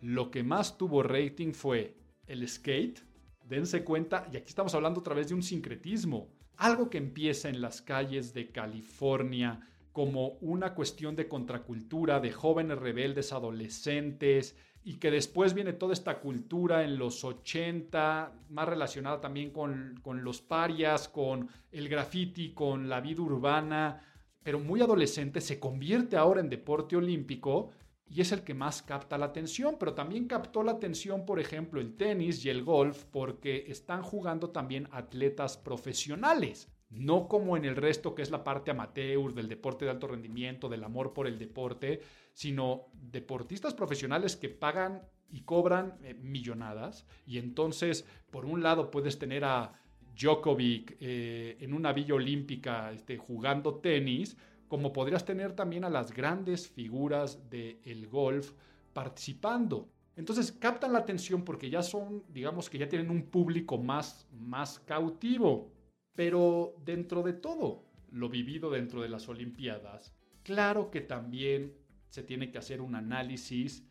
lo 0.01 0.29
que 0.29 0.43
más 0.43 0.77
tuvo 0.77 1.01
rating 1.01 1.53
fue 1.53 1.95
el 2.27 2.45
skate. 2.45 2.99
Dense 3.45 3.85
cuenta, 3.85 4.27
y 4.33 4.35
aquí 4.35 4.49
estamos 4.49 4.75
hablando 4.75 4.99
otra 4.99 5.15
vez 5.15 5.29
de 5.29 5.35
un 5.35 5.43
sincretismo 5.43 6.42
algo 6.57 6.89
que 6.89 6.97
empieza 6.97 7.49
en 7.49 7.61
las 7.61 7.81
calles 7.81 8.33
de 8.33 8.51
California 8.51 9.67
como 9.91 10.37
una 10.41 10.73
cuestión 10.73 11.15
de 11.15 11.27
contracultura, 11.27 12.19
de 12.19 12.31
jóvenes 12.31 12.79
rebeldes, 12.79 13.31
adolescentes, 13.31 14.55
y 14.83 14.95
que 14.95 15.11
después 15.11 15.53
viene 15.53 15.73
toda 15.73 15.93
esta 15.93 16.19
cultura 16.19 16.83
en 16.83 16.97
los 16.97 17.23
80, 17.23 18.33
más 18.49 18.67
relacionada 18.67 19.21
también 19.21 19.51
con, 19.51 19.99
con 20.01 20.23
los 20.23 20.41
parias, 20.41 21.07
con 21.07 21.47
el 21.71 21.87
graffiti, 21.87 22.53
con 22.53 22.89
la 22.89 22.99
vida 22.99 23.21
urbana, 23.21 24.01
pero 24.43 24.59
muy 24.59 24.81
adolescente, 24.81 25.39
se 25.39 25.59
convierte 25.59 26.17
ahora 26.17 26.41
en 26.41 26.49
deporte 26.49 26.97
olímpico 26.97 27.71
y 28.09 28.21
es 28.21 28.31
el 28.31 28.43
que 28.43 28.53
más 28.53 28.81
capta 28.81 29.17
la 29.17 29.27
atención, 29.27 29.77
pero 29.79 29.93
también 29.93 30.27
captó 30.27 30.63
la 30.63 30.73
atención, 30.73 31.25
por 31.25 31.39
ejemplo, 31.39 31.81
el 31.81 31.95
tenis 31.95 32.43
y 32.45 32.49
el 32.49 32.63
golf, 32.63 33.05
porque 33.05 33.65
están 33.67 34.03
jugando 34.03 34.49
también 34.49 34.87
atletas 34.91 35.57
profesionales, 35.57 36.71
no 36.89 37.27
como 37.27 37.57
en 37.57 37.65
el 37.65 37.75
resto 37.75 38.13
que 38.13 38.21
es 38.21 38.29
la 38.29 38.43
parte 38.43 38.71
amateur 38.71 39.33
del 39.33 39.47
deporte 39.47 39.85
de 39.85 39.91
alto 39.91 40.07
rendimiento, 40.07 40.69
del 40.69 40.83
amor 40.83 41.13
por 41.13 41.27
el 41.27 41.39
deporte, 41.39 42.01
sino 42.33 42.87
deportistas 42.93 43.73
profesionales 43.73 44.35
que 44.35 44.49
pagan 44.49 45.01
y 45.31 45.41
cobran 45.41 45.97
eh, 46.03 46.13
millonadas. 46.13 47.07
Y 47.25 47.39
entonces, 47.39 48.05
por 48.29 48.45
un 48.45 48.61
lado, 48.61 48.91
puedes 48.91 49.17
tener 49.17 49.43
a 49.43 49.73
Djokovic 50.15 50.97
eh, 50.99 51.57
en 51.59 51.73
una 51.73 51.91
villa 51.93 52.13
olímpica 52.13 52.91
este, 52.91 53.17
jugando 53.17 53.79
tenis, 53.79 54.37
como 54.73 54.91
podrías 54.91 55.23
tener 55.23 55.53
también 55.53 55.83
a 55.83 55.89
las 55.91 56.11
grandes 56.11 56.67
figuras 56.67 57.47
del 57.51 58.07
golf 58.07 58.53
participando. 58.91 59.87
Entonces 60.15 60.51
captan 60.51 60.93
la 60.93 60.97
atención 60.97 61.43
porque 61.43 61.69
ya 61.69 61.83
son, 61.83 62.23
digamos 62.29 62.71
que 62.71 62.79
ya 62.79 62.89
tienen 62.89 63.11
un 63.11 63.27
público 63.27 63.77
más, 63.77 64.27
más 64.31 64.79
cautivo. 64.79 65.71
Pero 66.15 66.73
dentro 66.83 67.21
de 67.21 67.33
todo 67.33 67.85
lo 68.09 68.29
vivido 68.29 68.71
dentro 68.71 69.03
de 69.03 69.09
las 69.09 69.29
Olimpiadas, 69.29 70.11
claro 70.41 70.89
que 70.89 71.01
también 71.01 71.77
se 72.09 72.23
tiene 72.23 72.49
que 72.49 72.57
hacer 72.57 72.81
un 72.81 72.95
análisis 72.95 73.83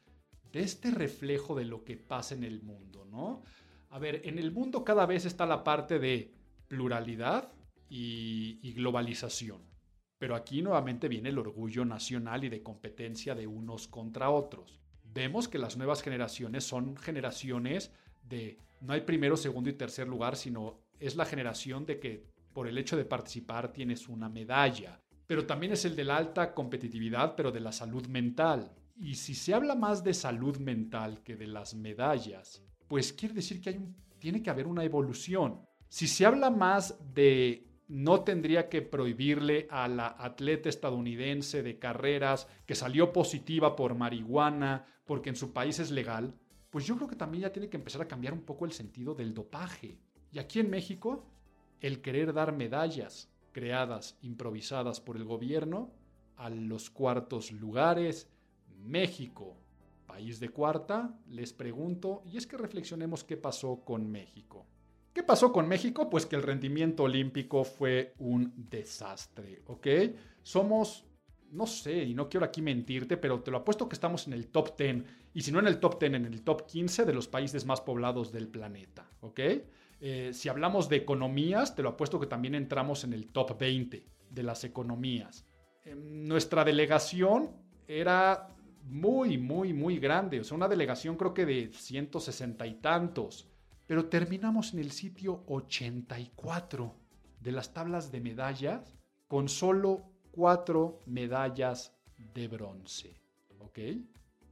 de 0.51 0.63
este 0.63 0.91
reflejo 0.91 1.55
de 1.55 1.65
lo 1.65 1.85
que 1.85 1.97
pasa 1.97 2.35
en 2.35 2.43
el 2.43 2.61
mundo, 2.61 3.05
¿no? 3.05 3.45
A 3.91 4.01
ver, 4.01 4.23
en 4.25 4.37
el 4.37 4.51
mundo 4.51 4.83
cada 4.83 5.07
vez 5.07 5.27
está 5.27 5.47
la 5.47 5.63
parte 5.63 6.01
de 6.01 6.35
pluralidad 6.67 7.53
y 7.89 8.73
globalización. 8.73 9.72
Pero 10.23 10.37
aquí 10.37 10.63
nuevamente 10.63 11.09
viene 11.09 11.31
el 11.31 11.39
orgullo 11.41 11.85
nacional 11.85 12.45
y 12.45 12.49
de 12.49 12.63
competencia 12.63 13.35
de 13.35 13.49
unos 13.49 13.89
contra 13.89 14.31
otros. 14.31 14.79
Vemos 15.13 15.49
que 15.49 15.59
las 15.59 15.77
nuevas 15.77 16.01
generaciones 16.01 16.63
son 16.63 16.97
generaciones 16.97 17.91
de 18.29 18.57
no 18.83 18.93
hay 18.93 19.01
primero, 19.01 19.37
segundo 19.37 19.69
y 19.69 19.73
tercer 19.73 20.07
lugar, 20.07 20.37
sino 20.37 20.79
es 21.01 21.17
la 21.17 21.25
generación 21.25 21.87
de 21.87 21.99
que 21.99 22.25
por 22.53 22.69
el 22.69 22.79
hecho 22.79 22.97
de 22.97 23.05
participar 23.05 23.73
tienes 23.73 24.09
una 24.09 24.29
medalla. 24.29 25.01
Pero 25.27 25.45
también 25.45 25.73
es 25.73 25.85
el 25.87 25.97
de 25.97 26.05
la 26.05 26.19
alta 26.19 26.55
competitividad, 26.55 27.35
pero 27.35 27.51
de 27.51 27.59
la 27.59 27.73
salud 27.73 28.07
mental. 28.07 28.71
Y 28.95 29.17
si 29.17 29.35
se 29.35 29.55
habla 29.55 29.75
más 29.75 30.05
de 30.05 30.15
salud 30.15 30.57
mental 30.59 31.21
que 31.25 31.35
de 31.35 31.49
las 31.49 31.75
medallas, 31.75 32.63
pues 32.87 33.13
quiere 33.13 33.35
decir 33.35 33.61
que 33.61 33.71
hay 33.71 33.77
un, 33.79 33.97
tiene 34.21 34.41
que 34.41 34.51
haber 34.51 34.69
una 34.69 34.85
evolución. 34.85 35.67
Si 35.89 36.07
se 36.07 36.25
habla 36.25 36.49
más 36.49 36.97
de 37.13 37.72
no 37.93 38.25
tendría 38.25 38.71
que 38.71 38.81
prohibirle 38.81 39.67
a 39.69 39.87
la 39.87 40.17
atleta 40.19 40.71
estadounidense 40.71 41.63
de 41.63 41.79
carreras 41.79 42.49
que 42.65 42.75
salió 42.75 43.13
positiva 43.13 43.77
por 43.77 43.95
marihuana, 43.95 44.87
porque 45.05 45.29
en 45.29 45.37
su 45.37 45.53
país 45.53 45.79
es 45.79 45.91
legal, 45.91 46.35
pues 46.71 46.87
yo 46.87 46.97
creo 46.97 47.07
que 47.07 47.17
también 47.17 47.43
ya 47.43 47.53
tiene 47.53 47.69
que 47.69 47.77
empezar 47.77 48.01
a 48.01 48.09
cambiar 48.09 48.33
un 48.33 48.45
poco 48.45 48.65
el 48.65 48.73
sentido 48.73 49.15
del 49.15 49.35
dopaje. 49.35 49.99
Y 50.33 50.39
aquí 50.39 50.59
en 50.59 50.71
México, 50.71 51.27
el 51.83 52.01
querer 52.01 52.33
dar 52.33 52.57
medallas 52.57 53.31
creadas, 53.53 54.17
improvisadas 54.23 54.99
por 55.03 55.19
el 55.19 55.25
gobierno, 55.25 55.93
a 56.37 56.49
los 56.49 56.89
cuartos 56.89 57.53
lugares, 57.53 58.27
México, 58.79 59.59
país 60.07 60.41
de 60.41 60.49
cuarta, 60.49 61.15
les 61.29 61.53
pregunto, 61.53 62.23
y 62.25 62.39
es 62.39 62.47
que 62.47 62.57
reflexionemos 62.57 63.23
qué 63.23 63.37
pasó 63.37 63.85
con 63.85 64.11
México. 64.11 64.67
¿Qué 65.13 65.23
pasó 65.23 65.53
con 65.53 65.69
México? 65.69 66.09
Pues 66.09 66.25
que 66.25 66.37
el 66.37 66.43
rendimiento 66.43 67.03
olímpico 67.03 67.65
fue 67.65 68.15
un 68.19 68.53
desastre, 68.57 69.63
¿ok? 69.67 69.87
Somos, 70.43 71.05
no 71.51 71.67
sé, 71.67 72.05
y 72.05 72.15
no 72.15 72.31
quiero 72.31 72.47
aquí 72.47 72.63
mentirte, 72.63 73.19
pero 73.19 73.43
te 73.43 73.51
lo 73.51 73.59
apuesto 73.59 73.89
que 73.89 73.95
estamos 73.95 74.27
en 74.27 74.33
el 74.33 74.49
top 74.49 74.75
10, 74.79 75.05
y 75.35 75.43
si 75.43 75.53
no 75.53 75.59
en 75.59 75.67
el 75.67 75.81
top 75.81 76.01
10, 76.01 76.15
en 76.15 76.25
el 76.25 76.43
top 76.43 76.67
15 76.67 77.05
de 77.05 77.13
los 77.13 77.29
países 77.29 77.67
más 77.67 77.83
poblados 77.83 78.33
del 78.33 78.49
planeta, 78.49 79.07
¿ok? 79.21 79.41
Eh, 80.01 80.31
si 80.33 80.49
hablamos 80.49 80.89
de 80.89 80.97
economías, 80.97 81.77
te 81.77 81.83
lo 81.83 81.91
apuesto 81.91 82.19
que 82.19 82.27
también 82.27 82.55
entramos 82.55 83.05
en 83.05 83.13
el 83.13 83.29
top 83.29 83.59
20 83.59 84.07
de 84.31 84.43
las 84.43 84.65
economías. 84.65 85.47
Em, 85.85 86.27
nuestra 86.27 86.65
delegación 86.65 87.51
era 87.87 88.49
muy, 88.85 89.37
muy, 89.37 89.75
muy 89.75 89.99
grande, 89.99 90.41
o 90.41 90.45
sea, 90.45 90.57
una 90.57 90.69
delegación 90.69 91.17
creo 91.17 91.35
que 91.35 91.45
de 91.45 91.71
160 91.71 92.67
y 92.67 92.75
tantos 92.77 93.52
pero 93.93 94.07
terminamos 94.07 94.73
en 94.73 94.79
el 94.79 94.91
sitio 94.91 95.45
84 95.49 96.95
de 97.41 97.53
las 97.53 97.75
tablas 97.75 98.11
de 98.11 98.23
medallas 98.23 98.97
con 99.29 99.51
solo 99.51 100.15
cuatro 100.31 101.01
medallas 101.05 101.95
de 102.33 102.49
bronce. 102.49 103.21
¿Ok? 103.59 103.79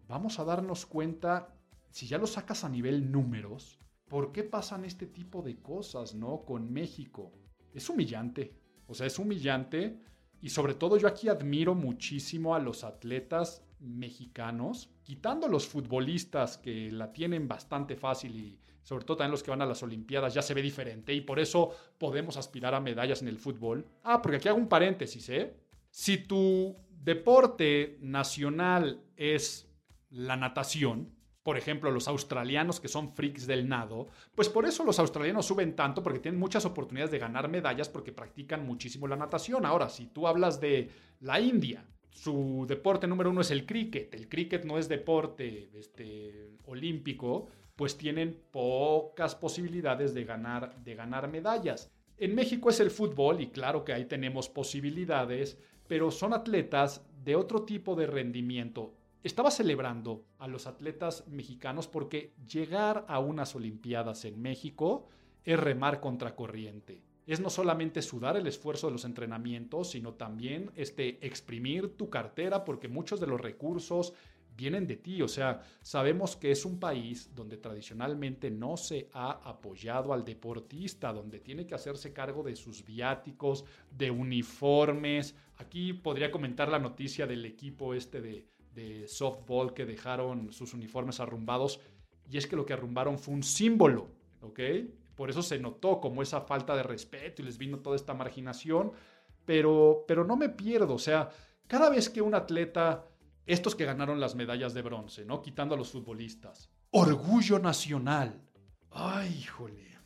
Vamos 0.07 0.39
a 0.39 0.45
darnos 0.45 0.85
cuenta, 0.85 1.57
si 1.89 2.07
ya 2.07 2.19
lo 2.19 2.27
sacas 2.27 2.65
a 2.65 2.69
nivel 2.69 3.11
números, 3.11 3.79
¿por 4.09 4.31
qué 4.31 4.45
pasan 4.45 4.85
este 4.85 5.07
tipo 5.07 5.41
de 5.41 5.57
cosas, 5.57 6.15
no? 6.15 6.45
Con 6.45 6.71
México. 6.71 7.33
Es 7.73 7.89
humillante. 7.89 8.55
O 8.89 8.95
sea, 8.95 9.07
es 9.07 9.19
humillante. 9.19 10.03
Y 10.43 10.51
sobre 10.51 10.75
todo 10.75 10.99
yo 10.99 11.09
aquí 11.09 11.31
admiro 11.31 11.75
muchísimo 11.75 12.55
a 12.55 12.59
los 12.59 12.85
atletas 12.85 13.65
mexicanos, 13.79 14.91
quitando 15.03 15.49
los 15.49 15.67
futbolistas 15.67 16.59
que 16.59 16.93
la 16.93 17.11
tienen 17.15 17.49
bastante 17.49 17.97
fácil 17.97 18.37
y 18.37 18.59
sobre 18.83 19.05
todo 19.05 19.19
también 19.19 19.33
los 19.33 19.43
que 19.43 19.51
van 19.51 19.63
a 19.63 19.67
las 19.67 19.83
Olimpiadas, 19.83 20.35
ya 20.35 20.43
se 20.43 20.55
ve 20.55 20.63
diferente 20.63 21.13
y 21.13 21.21
por 21.21 21.39
eso 21.39 21.71
podemos 21.99 22.37
aspirar 22.37 22.75
a 22.75 22.81
medallas 22.81 23.23
en 23.23 23.29
el 23.29 23.39
fútbol. 23.39 23.87
Ah, 24.03 24.21
porque 24.23 24.37
aquí 24.37 24.49
hago 24.49 24.59
un 24.59 24.69
paréntesis, 24.69 25.29
¿eh? 25.29 25.55
Si 25.91 26.19
tu 26.19 26.77
deporte 26.91 27.99
nacional 28.01 29.03
es 29.17 29.69
la 30.11 30.37
natación, 30.37 31.13
por 31.43 31.57
ejemplo, 31.57 31.91
los 31.91 32.07
australianos 32.07 32.81
que 32.81 32.89
son 32.89 33.13
freaks 33.13 33.47
del 33.47 33.69
nado, 33.69 34.09
pues 34.35 34.49
por 34.49 34.67
eso 34.67 34.85
los 34.85 34.99
australianos 34.99 35.47
suben 35.47 35.75
tanto, 35.75 36.03
porque 36.03 36.19
tienen 36.19 36.39
muchas 36.39 36.65
oportunidades 36.67 37.11
de 37.11 37.19
ganar 37.19 37.49
medallas 37.49 37.89
porque 37.89 38.13
practican 38.13 38.67
muchísimo 38.67 39.09
la 39.09 39.17
natación. 39.17 39.65
Ahora, 39.65 39.89
si 39.89 40.07
tú 40.07 40.27
hablas 40.27 40.61
de 40.61 40.91
la 41.21 41.41
India, 41.41 41.87
su 42.11 42.67
deporte 42.69 43.07
número 43.07 43.31
uno 43.31 43.41
es 43.41 43.51
el 43.51 43.65
cricket. 43.65 44.15
El 44.15 44.29
cricket 44.29 44.65
no 44.65 44.79
es 44.79 44.89
deporte 44.89 45.71
este, 45.75 46.51
olímpico, 46.67 47.49
pues 47.81 47.97
tienen 47.97 48.39
pocas 48.51 49.35
posibilidades 49.35 50.13
de 50.13 50.25
ganar, 50.25 50.77
de 50.85 50.95
ganar 50.95 51.31
medallas. 51.31 51.91
En 52.19 52.35
México 52.35 52.69
es 52.69 52.79
el 52.79 52.91
fútbol 52.91 53.41
y 53.41 53.47
claro 53.47 53.87
que 53.87 53.95
ahí 53.95 54.05
tenemos 54.05 54.51
posibilidades, 54.51 55.57
pero 55.89 56.11
son 56.11 56.35
atletas 56.35 57.03
de 57.25 57.37
otro 57.37 57.63
tipo 57.63 57.95
de 57.95 58.07
rendimiento. 58.07 58.93
Estaba 59.23 59.51
celebrando 59.51 60.27
a 60.39 60.47
los 60.47 60.67
atletas 60.67 61.27
mexicanos 61.27 61.89
porque 61.89 62.35
llegar 62.47 63.07
a 63.09 63.19
unas 63.19 63.57
Olimpiadas 63.57 64.27
en 64.27 64.43
México 64.43 65.09
es 65.43 65.59
remar 65.59 66.01
contra 66.01 66.37
corriente. 66.37 67.03
Es 67.27 67.41
no 67.41 67.49
solamente 67.49 68.03
sudar 68.03 68.37
el 68.37 68.47
esfuerzo 68.47 68.89
de 68.89 68.93
los 68.93 69.07
entrenamientos, 69.07 69.93
sino 69.93 70.13
también 70.13 70.71
este, 70.77 71.25
exprimir 71.27 71.97
tu 71.97 72.11
cartera 72.11 72.63
porque 72.63 72.89
muchos 72.89 73.21
de 73.21 73.27
los 73.27 73.41
recursos 73.41 74.13
vienen 74.57 74.87
de 74.87 74.97
ti. 74.97 75.23
O 75.23 75.29
sea, 75.29 75.63
sabemos 75.83 76.37
que 76.37 76.51
es 76.51 76.65
un 76.65 76.79
país 76.79 77.35
donde 77.35 77.57
tradicionalmente 77.57 78.51
no 78.51 78.77
se 78.77 79.09
ha 79.13 79.31
apoyado 79.49 80.13
al 80.13 80.25
deportista, 80.25 81.13
donde 81.13 81.41
tiene 81.41 81.67
que 81.67 81.75
hacerse 81.75 82.13
cargo 82.13 82.43
de 82.43 82.57
sus 82.57 82.85
viáticos, 82.85 83.65
de 83.91 84.11
uniformes. 84.11 85.35
Aquí 85.57 85.93
podría 85.93 86.31
comentar 86.31 86.69
la 86.69 86.79
noticia 86.79 87.27
del 87.27 87.45
equipo 87.45 87.95
este 87.95 88.21
de, 88.21 88.47
de 88.75 89.09
softball 89.09 89.75
que 89.75 89.87
dejaron 89.87 90.53
sus 90.53 90.75
uniformes 90.75 91.21
arrumbados. 91.21 91.81
Y 92.31 92.37
es 92.37 92.47
que 92.47 92.57
lo 92.57 92.65
que 92.65 92.73
arrumbaron 92.73 93.19
fue 93.19 93.35
un 93.35 93.43
símbolo, 93.43 94.09
¿ok? 94.41 94.61
Por 95.17 95.31
eso 95.31 95.43
se 95.43 95.59
notó 95.59 96.01
como 96.01 96.23
esa 96.23 96.41
falta 96.41 96.75
de 96.77 96.83
respeto 96.83 97.43
y 97.43 97.45
les 97.45 97.59
vino 97.59 97.81
toda 97.81 97.97
esta 97.97 98.15
marginación. 98.15 98.93
Pero, 99.45 100.05
pero 100.07 100.25
no 100.25 100.37
me 100.37 100.49
pierdo, 100.49 100.95
o 100.95 100.99
sea, 100.99 101.31
cada 101.67 101.89
vez 101.89 102.09
que 102.09 102.21
un 102.21 102.35
atleta 102.35 103.07
estos 103.47 103.75
que 103.75 103.85
ganaron 103.85 104.21
las 104.21 104.35
medallas 104.35 104.75
de 104.75 104.83
bronce, 104.83 105.25
¿no? 105.25 105.43
Quitando 105.43 105.75
a 105.75 105.79
los 105.79 105.91
futbolistas. 105.91 106.71
Orgullo 106.91 107.59
nacional. 107.59 108.41
Ay, 108.91 109.41
híjole. 109.41 109.99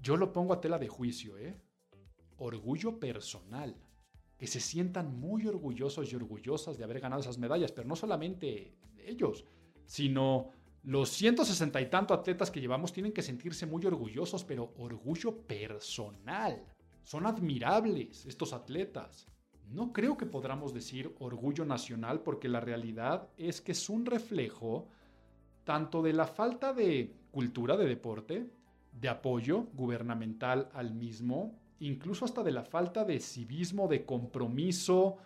Yo 0.00 0.16
lo 0.16 0.32
pongo 0.32 0.54
a 0.54 0.60
tela 0.60 0.78
de 0.78 0.88
juicio, 0.88 1.36
¿eh? 1.38 1.60
Orgullo 2.38 2.98
personal. 2.98 3.76
Que 4.38 4.46
se 4.46 4.60
sientan 4.60 5.18
muy 5.18 5.46
orgullosos 5.46 6.10
y 6.10 6.16
orgullosas 6.16 6.78
de 6.78 6.84
haber 6.84 7.00
ganado 7.00 7.20
esas 7.20 7.38
medallas, 7.38 7.72
pero 7.72 7.86
no 7.86 7.96
solamente 7.96 8.78
ellos, 8.96 9.44
sino 9.84 10.50
los 10.82 11.10
160 11.10 11.78
y 11.80 11.90
tanto 11.90 12.14
atletas 12.14 12.50
que 12.50 12.60
llevamos 12.60 12.92
tienen 12.92 13.12
que 13.12 13.22
sentirse 13.22 13.66
muy 13.66 13.84
orgullosos, 13.84 14.44
pero 14.44 14.72
orgullo 14.78 15.42
personal. 15.42 16.64
Son 17.02 17.26
admirables 17.26 18.24
estos 18.24 18.52
atletas. 18.52 19.26
No 19.70 19.92
creo 19.92 20.16
que 20.16 20.26
podamos 20.26 20.74
decir 20.74 21.14
orgullo 21.20 21.64
nacional 21.64 22.20
porque 22.20 22.48
la 22.48 22.60
realidad 22.60 23.28
es 23.36 23.60
que 23.60 23.72
es 23.72 23.88
un 23.88 24.04
reflejo 24.04 24.88
tanto 25.64 26.02
de 26.02 26.12
la 26.12 26.26
falta 26.26 26.72
de 26.72 27.14
cultura 27.30 27.76
de 27.76 27.86
deporte, 27.86 28.50
de 28.92 29.08
apoyo 29.08 29.68
gubernamental 29.74 30.68
al 30.74 30.92
mismo, 30.92 31.54
incluso 31.78 32.24
hasta 32.24 32.42
de 32.42 32.50
la 32.50 32.64
falta 32.64 33.04
de 33.04 33.20
civismo, 33.20 33.86
de 33.86 34.04
compromiso 34.04 35.18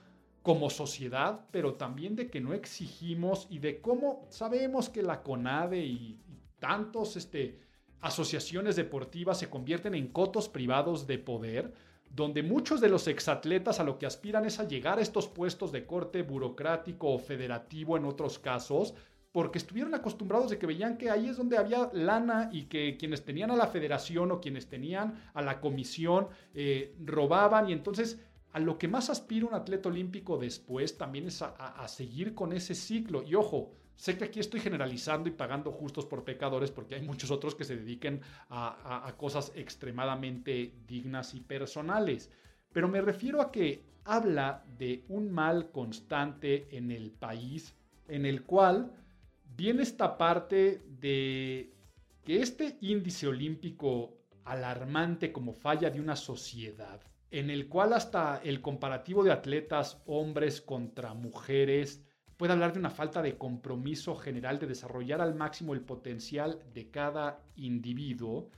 como 0.42 0.68
sociedad, 0.68 1.46
pero 1.50 1.74
también 1.74 2.14
de 2.14 2.28
que 2.28 2.42
no 2.42 2.52
exigimos 2.52 3.46
y 3.48 3.60
de 3.60 3.80
cómo 3.80 4.26
sabemos 4.28 4.90
que 4.90 5.02
la 5.02 5.22
CONADE 5.22 5.86
y, 5.86 6.20
tantos 6.58 7.16
este, 7.16 7.60
asociaciones 8.00 8.76
deportivas 8.76 9.38
se 9.38 9.48
convierten 9.48 9.94
en 9.94 10.08
cotos 10.08 10.48
privados 10.50 11.06
de 11.06 11.18
poder, 11.18 11.72
donde 12.14 12.42
muchos 12.42 12.80
de 12.80 12.88
los 12.88 13.08
exatletas 13.08 13.80
a 13.80 13.84
lo 13.84 13.98
que 13.98 14.06
aspiran 14.06 14.44
es 14.44 14.60
a 14.60 14.68
llegar 14.68 14.98
a 14.98 15.02
estos 15.02 15.26
puestos 15.26 15.72
de 15.72 15.84
corte 15.84 16.22
burocrático 16.22 17.10
o 17.10 17.18
federativo 17.18 17.96
en 17.96 18.04
otros 18.04 18.38
casos, 18.38 18.94
porque 19.32 19.58
estuvieron 19.58 19.94
acostumbrados 19.96 20.48
de 20.50 20.58
que 20.58 20.66
veían 20.66 20.96
que 20.96 21.10
ahí 21.10 21.28
es 21.28 21.36
donde 21.36 21.58
había 21.58 21.90
lana 21.92 22.50
y 22.52 22.66
que 22.66 22.96
quienes 22.96 23.24
tenían 23.24 23.50
a 23.50 23.56
la 23.56 23.66
federación 23.66 24.30
o 24.30 24.40
quienes 24.40 24.68
tenían 24.68 25.24
a 25.34 25.42
la 25.42 25.60
comisión 25.60 26.28
eh, 26.54 26.94
robaban 27.04 27.68
y 27.68 27.72
entonces 27.72 28.20
a 28.54 28.60
lo 28.60 28.78
que 28.78 28.88
más 28.88 29.10
aspira 29.10 29.46
un 29.46 29.54
atleta 29.54 29.90
olímpico 29.90 30.38
después 30.38 30.96
también 30.96 31.26
es 31.26 31.42
a 31.42 31.86
seguir 31.88 32.34
con 32.34 32.54
ese 32.54 32.74
ciclo. 32.74 33.22
Y 33.22 33.34
ojo, 33.34 33.72
Sé 33.96 34.18
que 34.18 34.24
aquí 34.24 34.40
estoy 34.40 34.60
generalizando 34.60 35.28
y 35.28 35.32
pagando 35.32 35.70
justos 35.70 36.04
por 36.06 36.24
pecadores 36.24 36.70
porque 36.70 36.96
hay 36.96 37.02
muchos 37.02 37.30
otros 37.30 37.54
que 37.54 37.64
se 37.64 37.76
dediquen 37.76 38.20
a, 38.50 39.14
cosas 39.16 39.52
extremadamente 39.54 40.74
dignas 40.86 41.34
y 41.34 41.40
personales. 41.40 42.30
Pero 42.72 42.88
me 42.88 43.00
refiero 43.00 43.40
a 43.40 43.52
que 43.52 43.84
habla 44.04 44.64
de 44.76 45.04
un 45.08 45.30
mal 45.30 45.70
constante 45.70 46.76
en 46.76 46.90
el 46.90 47.12
país 47.12 47.74
en 48.08 48.26
el 48.26 48.42
cual 48.42 48.92
viene 49.56 49.82
esta 49.82 50.18
parte 50.18 50.82
de 51.00 51.72
que 52.24 52.42
este 52.42 52.76
índice 52.80 53.28
olímpico 53.28 54.18
alarmante 54.44 55.32
como 55.32 55.54
falla 55.54 55.88
de 55.88 56.00
una 56.00 56.16
sociedad, 56.16 57.00
en 57.34 57.50
el 57.50 57.68
cual 57.68 57.94
hasta 57.94 58.40
el 58.44 58.60
comparativo 58.60 59.24
de 59.24 59.32
atletas 59.32 60.00
hombres 60.06 60.60
contra 60.60 61.14
mujeres 61.14 62.00
puede 62.36 62.52
hablar 62.52 62.72
de 62.72 62.78
una 62.78 62.90
falta 62.90 63.22
de 63.22 63.36
compromiso 63.36 64.14
general 64.14 64.60
de 64.60 64.68
desarrollar 64.68 65.20
al 65.20 65.34
máximo 65.34 65.74
el 65.74 65.80
potencial 65.80 66.62
de 66.72 66.92
cada 66.92 67.42
individuo. 67.56 68.50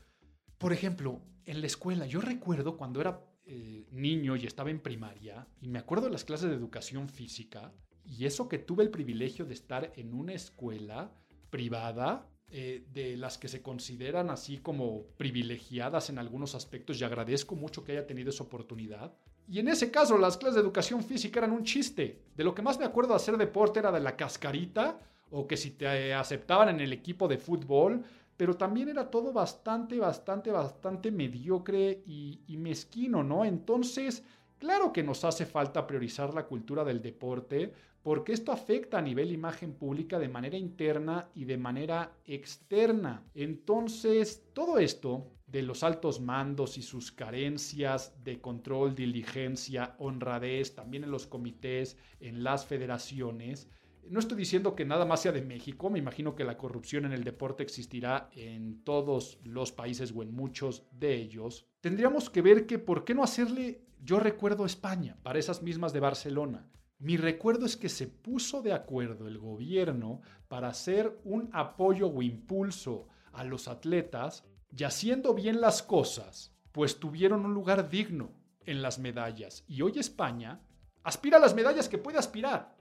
Por 0.58 0.74
ejemplo, 0.74 1.22
en 1.46 1.62
la 1.62 1.66
escuela, 1.68 2.04
yo 2.04 2.20
recuerdo 2.20 2.76
cuando 2.76 3.00
era 3.00 3.24
eh, 3.46 3.86
niño 3.92 4.36
y 4.36 4.44
estaba 4.44 4.68
en 4.68 4.80
primaria, 4.80 5.48
y 5.62 5.68
me 5.68 5.78
acuerdo 5.78 6.08
de 6.08 6.12
las 6.12 6.24
clases 6.24 6.50
de 6.50 6.56
educación 6.56 7.08
física, 7.08 7.72
y 8.04 8.26
eso 8.26 8.46
que 8.46 8.58
tuve 8.58 8.84
el 8.84 8.90
privilegio 8.90 9.46
de 9.46 9.54
estar 9.54 9.90
en 9.96 10.12
una 10.12 10.34
escuela 10.34 11.14
privada, 11.48 12.28
eh, 12.48 12.84
de 12.92 13.16
las 13.16 13.38
que 13.38 13.48
se 13.48 13.60
consideran 13.60 14.30
así 14.30 14.58
como 14.58 15.02
privilegiadas 15.16 16.10
en 16.10 16.18
algunos 16.18 16.54
aspectos, 16.54 17.00
y 17.00 17.04
agradezco 17.04 17.56
mucho 17.56 17.82
que 17.82 17.92
haya 17.92 18.06
tenido 18.06 18.30
esa 18.30 18.44
oportunidad. 18.44 19.12
Y 19.48 19.58
en 19.58 19.68
ese 19.68 19.90
caso, 19.90 20.16
las 20.16 20.36
clases 20.36 20.54
de 20.54 20.60
educación 20.60 21.02
física 21.02 21.40
eran 21.40 21.52
un 21.52 21.64
chiste. 21.64 22.22
De 22.36 22.44
lo 22.44 22.54
que 22.54 22.62
más 22.62 22.78
me 22.78 22.84
acuerdo 22.84 23.10
de 23.10 23.16
hacer 23.16 23.36
deporte 23.36 23.80
era 23.80 23.92
de 23.92 24.00
la 24.00 24.16
cascarita, 24.16 24.98
o 25.30 25.46
que 25.46 25.56
si 25.56 25.72
te 25.72 26.14
aceptaban 26.14 26.68
en 26.68 26.80
el 26.80 26.92
equipo 26.92 27.26
de 27.26 27.38
fútbol, 27.38 28.04
pero 28.36 28.56
también 28.56 28.88
era 28.88 29.10
todo 29.10 29.32
bastante, 29.32 29.98
bastante, 29.98 30.50
bastante 30.50 31.10
mediocre 31.10 32.02
y, 32.06 32.42
y 32.46 32.56
mezquino, 32.58 33.24
¿no? 33.24 33.44
Entonces, 33.44 34.22
claro 34.58 34.92
que 34.92 35.02
nos 35.02 35.24
hace 35.24 35.46
falta 35.46 35.86
priorizar 35.86 36.34
la 36.34 36.46
cultura 36.46 36.84
del 36.84 37.02
deporte, 37.02 37.72
porque 38.06 38.34
esto 38.34 38.52
afecta 38.52 38.98
a 38.98 39.02
nivel 39.02 39.32
imagen 39.32 39.72
pública 39.72 40.20
de 40.20 40.28
manera 40.28 40.56
interna 40.56 41.28
y 41.34 41.44
de 41.44 41.58
manera 41.58 42.12
externa. 42.24 43.24
Entonces, 43.34 44.44
todo 44.52 44.78
esto 44.78 45.32
de 45.48 45.62
los 45.62 45.82
altos 45.82 46.20
mandos 46.20 46.78
y 46.78 46.82
sus 46.82 47.10
carencias 47.10 48.14
de 48.22 48.40
control, 48.40 48.94
diligencia, 48.94 49.96
honradez, 49.98 50.76
también 50.76 51.02
en 51.02 51.10
los 51.10 51.26
comités, 51.26 51.96
en 52.20 52.44
las 52.44 52.64
federaciones. 52.64 53.68
No 54.08 54.20
estoy 54.20 54.36
diciendo 54.36 54.76
que 54.76 54.84
nada 54.84 55.04
más 55.04 55.22
sea 55.22 55.32
de 55.32 55.42
México, 55.42 55.90
me 55.90 55.98
imagino 55.98 56.36
que 56.36 56.44
la 56.44 56.56
corrupción 56.56 57.06
en 57.06 57.12
el 57.12 57.24
deporte 57.24 57.64
existirá 57.64 58.30
en 58.36 58.84
todos 58.84 59.40
los 59.42 59.72
países 59.72 60.12
o 60.14 60.22
en 60.22 60.32
muchos 60.32 60.84
de 60.92 61.16
ellos. 61.16 61.66
Tendríamos 61.80 62.30
que 62.30 62.42
ver 62.42 62.66
que 62.66 62.78
por 62.78 63.04
qué 63.04 63.16
no 63.16 63.24
hacerle, 63.24 63.82
yo 64.00 64.20
recuerdo 64.20 64.64
España, 64.64 65.16
para 65.24 65.40
esas 65.40 65.60
mismas 65.60 65.92
de 65.92 65.98
Barcelona. 65.98 66.70
Mi 66.98 67.18
recuerdo 67.18 67.66
es 67.66 67.76
que 67.76 67.90
se 67.90 68.06
puso 68.06 68.62
de 68.62 68.72
acuerdo 68.72 69.28
el 69.28 69.38
gobierno 69.38 70.22
para 70.48 70.68
hacer 70.68 71.20
un 71.24 71.50
apoyo 71.52 72.08
o 72.08 72.22
impulso 72.22 73.08
a 73.32 73.44
los 73.44 73.68
atletas 73.68 74.44
y 74.74 74.84
haciendo 74.84 75.34
bien 75.34 75.60
las 75.60 75.82
cosas, 75.82 76.54
pues 76.72 76.98
tuvieron 76.98 77.44
un 77.44 77.52
lugar 77.52 77.90
digno 77.90 78.30
en 78.64 78.80
las 78.80 78.98
medallas. 78.98 79.62
Y 79.68 79.82
hoy 79.82 79.98
España 79.98 80.60
aspira 81.02 81.36
a 81.36 81.40
las 81.40 81.54
medallas 81.54 81.88
que 81.88 81.98
puede 81.98 82.18
aspirar. 82.18 82.74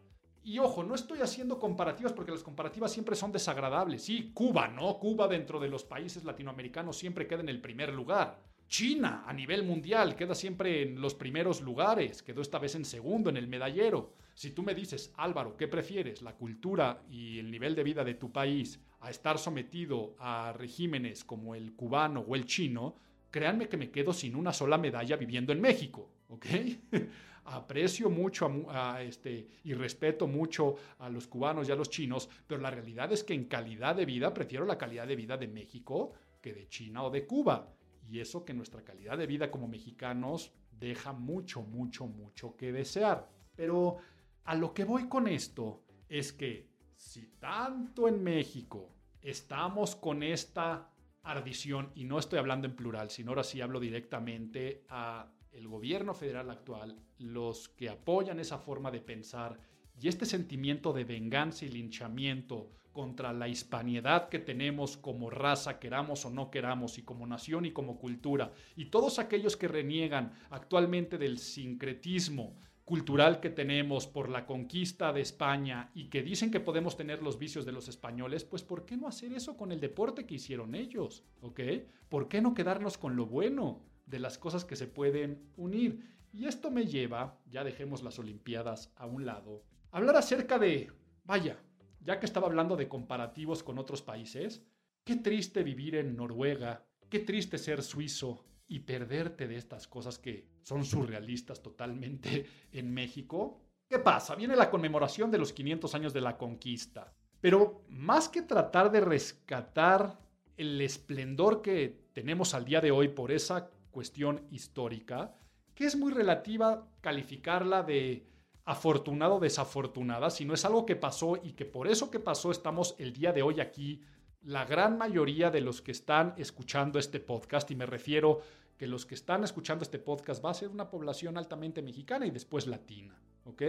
Y 0.44 0.60
ojo, 0.60 0.84
no 0.84 0.96
estoy 0.96 1.20
haciendo 1.20 1.60
comparativas 1.60 2.14
porque 2.14 2.32
las 2.32 2.44
comparativas 2.44 2.94
siempre 2.94 3.16
son 3.16 3.34
desagradables. 3.34 4.04
Sí, 4.04 4.32
Cuba, 4.34 4.68
¿no? 4.70 4.98
Cuba 5.00 5.28
dentro 5.28 5.60
de 5.60 5.68
los 5.68 5.84
países 5.84 6.24
latinoamericanos 6.24 6.98
siempre 6.98 7.28
queda 7.28 7.42
en 7.42 7.50
el 7.50 7.62
primer 7.62 7.92
lugar. 7.94 8.40
China 8.68 9.24
a 9.26 9.34
nivel 9.34 9.64
mundial 9.64 10.16
queda 10.16 10.36
siempre 10.36 10.82
en 10.82 11.00
los 11.00 11.14
primeros 11.14 11.62
lugares, 11.62 12.24
quedó 12.24 12.42
esta 12.42 12.60
vez 12.60 12.76
en 12.76 12.86
segundo 12.86 13.30
en 13.30 13.38
el 13.38 13.48
medallero. 13.48 14.14
Si 14.34 14.52
tú 14.52 14.64
me 14.64 14.76
dices, 14.76 15.14
Álvaro, 15.16 15.56
¿qué 15.56 15.68
prefieres? 15.68 16.22
¿La 16.22 16.36
cultura 16.36 17.04
y 17.10 17.40
el 17.40 17.50
nivel 17.50 17.76
de 17.76 17.84
vida 17.84 18.04
de 18.04 18.16
tu 18.16 18.32
país 18.32 18.80
a 19.00 19.10
estar 19.10 19.38
sometido 19.38 20.16
a 20.20 20.52
regímenes 20.54 21.24
como 21.24 21.56
el 21.56 21.74
cubano 21.74 22.22
o 22.28 22.36
el 22.36 22.46
chino, 22.46 22.96
créanme 23.30 23.70
que 23.70 23.78
me 23.78 23.92
quedo 23.92 24.14
sin 24.14 24.36
una 24.36 24.52
sola 24.52 24.78
medalla 24.78 25.16
viviendo 25.16 25.54
en 25.54 25.62
México, 25.62 26.10
¿ok? 26.30 26.46
Aprecio 27.46 28.10
mucho 28.10 28.50
a, 28.70 29.04
este, 29.04 29.48
y 29.64 29.74
respeto 29.74 30.26
mucho 30.26 30.76
a 30.98 31.10
los 31.10 31.28
cubanos 31.28 31.70
y 31.70 31.72
a 31.72 31.76
los 31.76 31.92
chinos, 31.92 32.28
pero 32.48 32.60
la 32.60 32.72
realidad 32.72 33.12
es 33.14 33.24
que 33.24 33.36
en 33.36 33.46
calidad 33.46 33.96
de 33.96 34.06
vida 34.06 34.34
prefiero 34.34 34.66
la 34.66 34.78
calidad 34.78 35.06
de 35.06 35.16
vida 35.16 35.38
de 35.38 35.48
México 35.48 36.14
que 36.42 36.54
de 36.54 36.68
China 36.68 37.04
o 37.04 37.12
de 37.12 37.28
Cuba. 37.28 37.75
Y 38.08 38.20
eso 38.20 38.46
que 38.46 38.54
nuestra 38.54 38.84
calidad 38.84 39.18
de 39.18 39.28
vida 39.28 39.52
como 39.52 39.68
mexicanos 39.68 40.54
deja 40.72 41.14
mucho, 41.14 41.62
mucho, 41.62 42.06
mucho 42.06 42.56
que 42.56 42.72
desear. 42.72 43.30
Pero 43.56 43.98
a 44.44 44.56
lo 44.56 44.74
que 44.74 44.84
voy 44.84 45.08
con 45.08 45.28
esto 45.28 45.84
es 46.08 46.34
que 46.34 46.70
si 46.96 47.28
tanto 47.40 48.08
en 48.08 48.24
México 48.24 48.96
estamos 49.22 49.96
con 49.96 50.24
esta 50.24 50.92
ardición, 51.24 51.92
y 51.96 52.04
no 52.04 52.20
estoy 52.20 52.40
hablando 52.40 52.68
en 52.68 52.76
plural, 52.76 53.10
sino 53.10 53.32
ahora 53.32 53.44
sí 53.44 53.60
hablo 53.62 53.80
directamente 53.80 54.86
a 54.90 55.32
el 55.52 55.68
gobierno 55.68 56.14
federal 56.14 56.50
actual, 56.50 57.00
los 57.18 57.70
que 57.70 57.90
apoyan 57.90 58.40
esa 58.40 58.60
forma 58.60 58.92
de 58.92 59.02
pensar 59.02 59.60
y 60.00 60.08
este 60.08 60.26
sentimiento 60.26 60.94
de 60.94 61.06
venganza 61.06 61.66
y 61.66 61.70
linchamiento 61.70 62.72
contra 62.96 63.34
la 63.34 63.50
hispanidad 63.50 64.30
que 64.30 64.40
tenemos 64.40 64.96
como 64.96 65.30
raza, 65.30 65.80
queramos 65.80 66.24
o 66.24 66.30
no 66.30 66.50
queramos, 66.50 66.98
y 66.98 67.02
como 67.02 67.28
nación 67.28 67.66
y 67.66 67.72
como 67.72 68.00
cultura, 68.00 68.54
y 68.78 68.86
todos 68.86 69.20
aquellos 69.20 69.58
que 69.58 69.68
reniegan 69.68 70.32
actualmente 70.50 71.18
del 71.18 71.38
sincretismo 71.38 72.56
cultural 72.86 73.42
que 73.42 73.50
tenemos 73.50 74.08
por 74.08 74.30
la 74.30 74.46
conquista 74.46 75.12
de 75.12 75.20
España 75.20 75.92
y 75.94 76.06
que 76.06 76.24
dicen 76.24 76.52
que 76.52 76.62
podemos 76.62 76.96
tener 76.96 77.22
los 77.22 77.38
vicios 77.38 77.66
de 77.66 77.74
los 77.74 77.90
españoles, 77.90 78.46
pues 78.46 78.64
¿por 78.64 78.86
qué 78.86 78.96
no 78.96 79.10
hacer 79.10 79.34
eso 79.34 79.58
con 79.58 79.74
el 79.74 79.82
deporte 79.82 80.26
que 80.26 80.36
hicieron 80.36 80.74
ellos? 80.74 81.26
¿Ok? 81.42 81.60
¿Por 82.08 82.30
qué 82.30 82.42
no 82.42 82.54
quedarnos 82.54 82.98
con 82.98 83.18
lo 83.18 83.26
bueno 83.26 83.82
de 84.06 84.20
las 84.20 84.38
cosas 84.38 84.64
que 84.64 84.78
se 84.78 84.88
pueden 84.88 85.50
unir? 85.58 86.16
Y 86.32 86.46
esto 86.46 86.72
me 86.72 86.86
lleva, 86.86 87.40
ya 87.52 87.66
dejemos 87.66 88.04
las 88.04 88.20
Olimpiadas 88.20 88.94
a 88.96 89.06
un 89.06 89.26
lado, 89.26 89.64
a 89.92 89.98
hablar 89.98 90.16
acerca 90.16 90.60
de, 90.60 90.92
vaya, 91.26 91.58
ya 92.06 92.20
que 92.20 92.26
estaba 92.26 92.48
hablando 92.48 92.78
de 92.78 92.88
comparativos 92.88 93.64
con 93.64 93.78
otros 93.78 94.02
países, 94.02 94.64
qué 95.04 95.18
triste 95.18 95.64
vivir 95.64 95.96
en 95.96 96.16
Noruega, 96.16 96.86
qué 97.10 97.20
triste 97.20 97.58
ser 97.58 97.84
suizo, 97.84 98.46
y 98.68 98.80
perderte 98.80 99.48
de 99.48 99.58
estas 99.58 99.88
cosas 99.88 100.18
que 100.18 100.48
son 100.64 100.86
surrealistas 100.86 101.62
totalmente 101.62 102.46
en 102.72 102.94
México. 102.94 103.62
¿Qué 103.88 104.00
pasa? 104.00 104.36
Viene 104.36 104.56
la 104.56 104.72
conmemoración 104.72 105.30
de 105.30 105.38
los 105.38 105.54
500 105.54 105.94
años 105.96 106.14
de 106.14 106.22
la 106.22 106.38
conquista. 106.38 107.14
Pero 107.40 107.84
más 107.90 108.30
que 108.30 108.42
tratar 108.42 108.92
de 108.92 109.02
rescatar 109.02 110.20
el 110.58 110.82
esplendor 110.82 111.62
que 111.62 112.08
tenemos 112.14 112.54
al 112.54 112.66
día 112.66 112.82
de 112.82 112.92
hoy 112.92 113.10
por 113.10 113.32
esa 113.32 113.70
cuestión 113.92 114.48
histórica, 114.50 115.36
que 115.76 115.86
es 115.86 115.96
muy 115.96 116.12
relativa 116.12 116.88
calificarla 117.02 117.84
de 117.84 118.26
afortunado 118.66 119.36
o 119.36 119.40
desafortunada, 119.40 120.30
sino 120.30 120.54
es 120.54 120.66
algo 120.66 120.86
que 120.86 120.96
pasó 120.96 121.38
y 121.42 121.54
que 121.54 121.66
por 121.66 121.88
eso 121.88 122.10
que 122.10 122.20
pasó 122.20 122.52
estamos 122.52 122.96
el 122.98 123.14
día 123.14 123.32
de 123.32 123.44
hoy 123.44 123.60
aquí 123.62 124.02
la 124.42 124.66
gran 124.66 124.98
mayoría 124.98 125.50
de 125.50 125.62
los 125.62 125.82
que 125.82 125.92
están 125.92 126.34
escuchando 126.38 127.00
este 127.00 127.20
podcast, 127.20 127.70
y 127.72 127.76
me 127.76 127.86
refiero 127.88 128.42
que 128.78 128.86
los 128.86 129.06
que 129.06 129.16
están 129.16 129.44
escuchando 129.44 129.84
este 129.84 129.98
podcast 129.98 130.44
va 130.44 130.52
a 130.52 130.56
ser 130.56 130.70
una 130.70 130.90
población 130.90 131.38
altamente 131.38 131.82
mexicana 131.82 132.28
y 132.28 132.32
después 132.32 132.68
latina, 132.68 133.20
¿ok? 133.46 133.64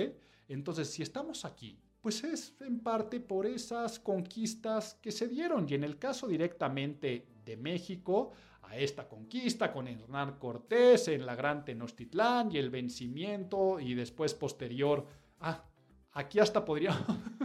Entonces, 0.49 0.91
si 0.91 1.03
estamos 1.03 1.45
aquí, 1.45 1.79
pues 2.03 2.25
es 2.25 2.55
en 2.61 2.81
parte 2.81 3.21
por 3.21 3.47
esas 3.47 3.99
conquistas 3.99 4.95
que 5.01 5.13
se 5.13 5.29
dieron, 5.29 5.67
y 5.69 5.75
en 5.75 5.85
el 5.85 5.99
caso 5.99 6.27
directamente 6.27 7.27
de 7.45 7.57
México, 7.57 8.33
a 8.67 8.77
esta 8.77 9.09
conquista 9.09 9.73
con 9.73 9.89
Hernán 9.89 10.39
Cortés 10.39 11.09
en 11.09 11.27
la 11.27 11.35
Gran 11.35 11.65
Tenochtitlán 11.65 12.53
y 12.53 12.59
el 12.59 12.71
vencimiento 12.71 13.81
y 13.81 13.95
después 13.95 14.35
posterior, 14.35 15.07
ah, 15.41 15.65
aquí 16.13 16.39
hasta 16.39 16.65
podría, 16.65 16.97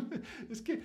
es 0.50 0.62
que 0.62 0.82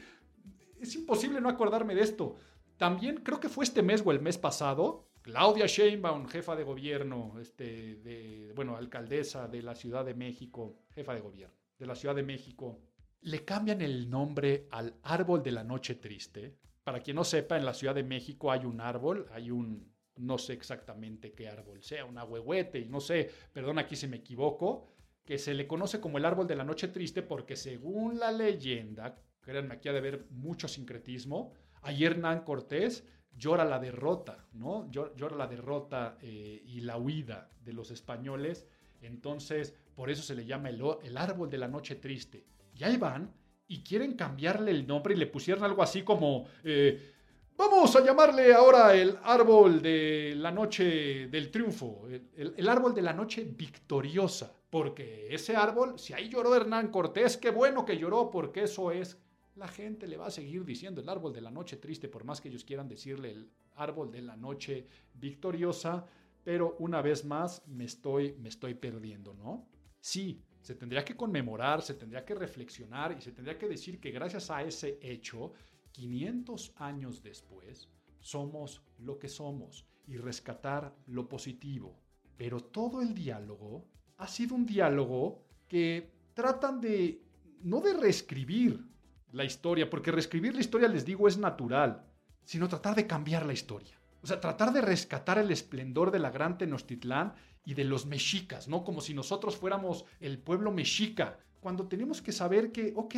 es 0.81 0.95
imposible 0.95 1.41
no 1.41 1.49
acordarme 1.49 1.95
de 1.95 2.03
esto. 2.03 2.37
También 2.77 3.23
creo 3.23 3.41
que 3.41 3.49
fue 3.49 3.65
este 3.65 3.83
mes 3.83 4.03
o 4.05 4.13
el 4.13 4.21
mes 4.21 4.39
pasado, 4.39 5.09
Claudia 5.23 5.67
Sheinbaum, 5.67 6.27
jefa 6.27 6.55
de 6.55 6.65
gobierno, 6.65 7.35
este, 7.41 7.97
de, 7.97 8.53
bueno, 8.55 8.77
alcaldesa 8.77 9.49
de 9.49 9.63
la 9.63 9.75
Ciudad 9.75 10.05
de 10.05 10.15
México, 10.15 10.77
jefa 10.95 11.15
de 11.15 11.21
gobierno 11.21 11.57
de 11.79 11.87
la 11.87 11.95
Ciudad 11.95 12.15
de 12.15 12.23
México, 12.23 12.81
le 13.23 13.45
cambian 13.45 13.83
el 13.83 14.09
nombre 14.09 14.69
al 14.71 14.95
árbol 15.03 15.43
de 15.43 15.53
la 15.53 15.65
noche 15.65 15.97
triste. 15.97 16.57
Para 16.85 17.01
quien 17.01 17.17
no 17.17 17.25
sepa, 17.25 17.57
en 17.57 17.65
la 17.65 17.75
Ciudad 17.75 17.95
de 17.95 18.05
México 18.05 18.51
hay 18.51 18.65
un 18.65 18.81
árbol, 18.81 19.27
hay 19.33 19.51
un, 19.51 19.93
no 20.17 20.39
sé 20.39 20.53
exactamente 20.53 21.33
qué 21.33 21.49
árbol 21.49 21.83
sea, 21.83 22.05
un 22.05 22.19
ahuehuete, 22.19 22.79
y 22.79 22.87
no 22.87 23.01
sé, 23.01 23.31
perdón 23.53 23.79
aquí 23.79 23.97
si 23.97 24.07
me 24.07 24.19
equivoco, 24.19 24.89
que 25.25 25.39
se 25.39 25.55
le 25.55 25.67
conoce 25.67 26.01
como 26.01 26.19
el 26.19 26.25
árbol 26.25 26.47
de 26.47 26.55
la 26.55 26.65
noche 26.65 26.89
triste 26.89 27.23
porque 27.23 27.57
según 27.57 28.19
la 28.19 28.31
leyenda, 28.31 29.21
créanme, 29.41 29.75
aquí 29.75 29.89
ha 29.89 29.93
de 29.93 29.99
haber 29.99 30.27
mucho 30.31 30.69
sincretismo. 30.69 31.53
Ayer 31.83 32.13
Hernán 32.13 32.45
Cortés 32.45 33.05
llora 33.37 33.65
la 33.65 33.79
derrota, 33.79 34.47
¿no? 34.53 34.91
Llora 34.91 35.37
la 35.37 35.47
derrota 35.47 36.17
eh, 36.23 36.63
y 36.65 36.81
la 36.81 36.97
huida 36.97 37.51
de 37.61 37.73
los 37.73 37.91
españoles. 37.91 38.67
Entonces, 39.01 39.75
por 39.95 40.11
eso 40.11 40.23
se 40.23 40.35
le 40.35 40.47
llama 40.47 40.71
el, 40.71 40.83
el, 41.03 41.17
árbol 41.17 41.51
de 41.51 41.59
la 41.59 41.69
noche 41.69 41.97
triste. 41.97 42.47
Y 42.75 42.85
ahí 42.85 42.97
van 42.97 43.35
y 43.69 43.83
quieren 43.83 44.15
cambiarle 44.15 44.71
el 44.71 44.87
nombre 44.87 45.15
y 45.15 45.19
le 45.19 45.27
pusieron 45.27 45.65
algo 45.65 45.83
así 45.83 46.03
como, 46.03 46.47
eh, 46.63 47.15
vamos 47.57 47.95
a 47.97 48.05
llamarle 48.05 48.53
ahora 48.53 48.95
el 48.95 49.19
árbol 49.23 49.83
de 49.83 50.35
la 50.37 50.51
noche 50.51 51.29
del 51.29 51.51
triunfo, 51.51 52.07
el, 52.09 52.69
árbol 52.69 52.95
de 52.95 53.03
la 53.03 53.13
noche 53.13 53.45
victoriosa. 53.45 54.53
Porque 54.69 55.33
ese 55.33 55.57
árbol, 55.57 55.99
si 55.99 56.13
ahí 56.13 56.29
lloró 56.29 56.55
Hernán 56.55 56.91
Cortés, 56.91 57.37
qué 57.37 57.51
bueno 57.51 57.85
que 57.85 57.97
lloró, 57.97 58.31
porque 58.31 58.65
eso 58.65 58.91
es 58.91 59.19
la 59.55 59.69
gente 59.69 60.07
le 60.07 60.17
va 60.17 60.27
a 60.27 60.31
seguir 60.31 60.65
diciendo 60.65 61.01
el 61.01 61.09
árbol 61.09 61.33
de 61.33 61.41
la 61.41 61.51
noche 61.51 61.77
triste, 61.77 62.09
por 62.09 62.25
más 62.25 62.41
que 62.41 62.49
ellos 62.49 62.65
quieran 62.65 62.89
decirle 62.89 63.31
el 63.31 63.51
árbol 63.77 64.11
de 64.11 64.23
la 64.23 64.37
noche 64.37 64.87
victoriosa, 65.15 66.05
pero 66.45 66.77
una 66.79 67.01
vez 67.01 67.25
más 67.25 67.67
me 67.67 67.85
estoy, 67.85 68.35
me 68.39 68.51
estoy 68.51 68.75
perdiendo, 68.75 69.35
¿no? 69.35 69.67
Sí, 69.99 70.43
se 70.61 70.75
tendría 70.75 71.05
que 71.05 71.17
conmemorar, 71.17 71.81
se 71.81 71.95
tendría 71.95 72.25
que 72.25 72.35
reflexionar 72.35 73.17
y 73.17 73.23
se 73.23 73.33
tendría 73.33 73.57
que 73.57 73.69
decir 73.69 73.99
que 73.99 74.11
gracias 74.11 74.51
a 74.51 74.63
ese 74.63 74.99
hecho, 75.01 75.53
500 75.97 76.75
años 76.77 77.23
después, 77.23 77.89
somos 78.21 78.83
lo 78.99 79.19
que 79.19 79.29
somos 79.29 79.87
y 80.07 80.19
rescatar 80.19 80.95
lo 81.07 81.27
positivo. 81.27 81.99
Pero 82.37 82.61
todo 82.61 83.01
el 83.01 83.15
diálogo 83.15 83.89
ha 84.19 84.29
sido 84.29 84.55
un 84.55 84.67
diálogo 84.67 85.43
que 85.67 86.13
tratan 86.35 86.83
de, 86.83 87.23
no 87.63 87.81
de 87.81 87.95
reescribir, 87.95 88.85
la 89.33 89.45
historia, 89.45 89.91
porque 89.91 90.13
reescribir 90.13 90.55
la 90.55 90.61
historia, 90.61 90.89
les 90.89 91.05
digo, 91.05 91.29
es 91.29 91.39
natural, 91.39 92.05
sino 92.45 92.69
tratar 92.69 92.95
de 92.95 93.07
cambiar 93.07 93.45
la 93.45 93.53
historia. 93.55 93.99
O 94.23 94.27
sea, 94.27 94.41
tratar 94.41 94.73
de 94.73 94.81
rescatar 94.81 95.39
el 95.39 95.51
esplendor 95.51 96.11
de 96.11 96.19
la 96.19 96.31
gran 96.31 96.59
Tenochtitlán 96.59 97.35
y 97.65 97.75
de 97.75 97.85
los 97.85 98.07
mexicas, 98.07 98.69
¿no? 98.69 98.85
Como 98.85 99.01
si 99.01 99.15
nosotros 99.15 99.57
fuéramos 99.57 100.05
el 100.21 100.39
pueblo 100.39 100.71
mexica, 100.73 101.39
cuando 101.61 101.89
tenemos 101.89 102.23
que 102.23 102.33
saber 102.33 102.71
que, 102.71 102.93
ok, 102.95 103.15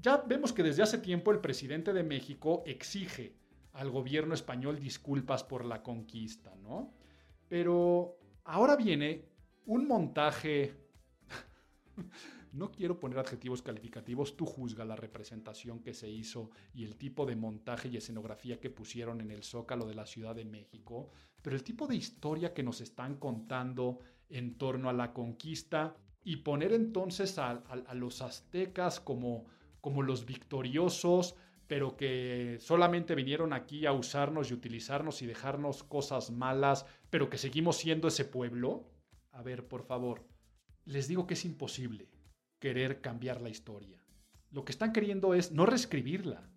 ya 0.00 0.18
vemos 0.18 0.52
que 0.52 0.62
desde 0.62 0.82
hace 0.82 0.98
tiempo 0.98 1.30
el 1.32 1.40
presidente 1.40 1.92
de 1.92 2.02
México 2.02 2.62
exige 2.66 3.34
al 3.72 3.90
gobierno 3.90 4.34
español 4.34 4.78
disculpas 4.78 5.44
por 5.44 5.64
la 5.64 5.82
conquista, 5.82 6.54
¿no? 6.56 6.92
Pero 7.48 8.18
ahora 8.44 8.76
viene 8.76 9.24
un 9.66 9.86
montaje 9.86 10.74
no 12.52 12.70
quiero 12.70 12.98
poner 12.98 13.18
adjetivos 13.18 13.62
calificativos, 13.62 14.36
tú 14.36 14.46
juzga 14.46 14.84
la 14.84 14.96
representación 14.96 15.80
que 15.80 15.94
se 15.94 16.08
hizo 16.08 16.50
y 16.74 16.84
el 16.84 16.96
tipo 16.96 17.26
de 17.26 17.36
montaje 17.36 17.88
y 17.88 17.96
escenografía 17.96 18.60
que 18.60 18.70
pusieron 18.70 19.20
en 19.20 19.30
el 19.30 19.42
Zócalo 19.42 19.86
de 19.86 19.94
la 19.94 20.06
Ciudad 20.06 20.34
de 20.34 20.44
México, 20.44 21.10
pero 21.42 21.56
el 21.56 21.62
tipo 21.62 21.86
de 21.86 21.96
historia 21.96 22.54
que 22.54 22.62
nos 22.62 22.80
están 22.80 23.16
contando 23.16 24.00
en 24.28 24.56
torno 24.56 24.88
a 24.88 24.92
la 24.92 25.12
conquista 25.12 25.96
y 26.24 26.36
poner 26.36 26.72
entonces 26.72 27.38
a, 27.38 27.62
los 27.94 28.20
aztecas 28.20 29.00
como, 29.00 29.46
como 29.88 30.02
los 30.02 30.26
victoriosos, 30.26 31.34
pero 31.66 31.96
que 31.96 32.58
solamente 32.60 33.14
vinieron 33.14 33.54
aquí 33.54 33.86
a 33.86 33.92
usarnos 33.92 34.50
y 34.50 34.52
utilizarnos 34.52 35.22
y 35.22 35.26
dejarnos 35.26 35.82
cosas 35.82 36.30
malas, 36.30 36.84
pero 37.08 37.30
que 37.30 37.38
seguimos 37.38 37.78
siendo 37.78 38.08
ese 38.08 38.26
pueblo. 38.26 38.92
A 39.32 39.40
ver, 39.42 39.66
por 39.66 39.86
favor, 39.86 40.28
les 40.84 41.08
digo 41.08 41.26
que 41.26 41.32
es 41.32 41.46
imposible 41.46 42.10
querer 42.58 43.00
cambiar 43.00 43.40
la 43.40 43.48
historia. 43.48 44.04
Lo 44.50 44.66
que 44.66 44.72
están 44.72 44.92
queriendo 44.92 45.32
es 45.32 45.52
no 45.52 45.64
reescribirla. 45.64 46.50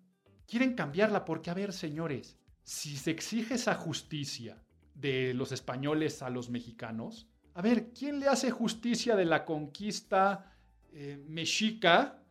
Quieren 0.46 0.74
cambiarla 0.74 1.24
porque, 1.24 1.48
a 1.48 1.54
ver, 1.54 1.72
señores, 1.72 2.36
si 2.62 2.98
se 2.98 3.12
exige 3.12 3.54
esa 3.54 3.76
justicia 3.76 4.62
de 4.94 5.32
los 5.32 5.52
españoles 5.52 6.20
a 6.20 6.28
los 6.28 6.50
mexicanos, 6.50 7.30
a 7.54 7.62
ver, 7.62 7.94
¿quién 7.94 8.20
le 8.20 8.28
hace 8.28 8.50
justicia 8.50 9.16
de 9.16 9.24
la 9.24 9.46
conquista 9.46 10.54
eh, 10.92 11.18
mexica 11.26 12.21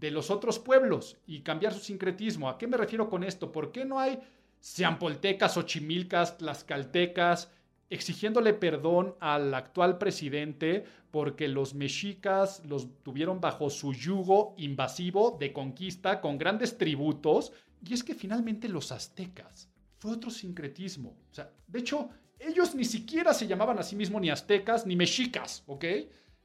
de 0.00 0.10
los 0.10 0.30
otros 0.30 0.58
pueblos 0.58 1.18
y 1.26 1.40
cambiar 1.40 1.74
su 1.74 1.80
sincretismo? 1.80 2.48
¿A 2.48 2.58
qué 2.58 2.66
me 2.66 2.76
refiero 2.76 3.08
con 3.08 3.22
esto? 3.22 3.52
¿Por 3.52 3.70
qué 3.70 3.84
no 3.84 4.00
hay 4.00 4.18
ciampoltecas, 4.62 5.56
ochimilcas, 5.56 6.38
tlaxcaltecas, 6.38 7.50
exigiéndole 7.88 8.54
perdón 8.54 9.14
al 9.20 9.52
actual 9.54 9.98
presidente 9.98 10.84
porque 11.10 11.48
los 11.48 11.74
mexicas 11.74 12.62
los 12.64 12.88
tuvieron 13.02 13.40
bajo 13.40 13.68
su 13.68 13.92
yugo 13.92 14.54
invasivo 14.58 15.36
de 15.38 15.52
conquista 15.52 16.20
con 16.20 16.38
grandes 16.38 16.78
tributos. 16.78 17.52
Y 17.84 17.94
es 17.94 18.04
que 18.04 18.14
finalmente 18.14 18.68
los 18.68 18.92
aztecas 18.92 19.68
fue 19.98 20.12
otro 20.12 20.30
sincretismo. 20.30 21.16
O 21.30 21.34
sea, 21.34 21.50
de 21.66 21.78
hecho, 21.78 22.10
ellos 22.38 22.74
ni 22.74 22.84
siquiera 22.84 23.34
se 23.34 23.46
llamaban 23.46 23.78
a 23.78 23.82
sí 23.82 23.96
mismos 23.96 24.20
ni 24.22 24.30
aztecas 24.30 24.86
ni 24.86 24.96
mexicas, 24.96 25.64
¿ok? 25.66 25.84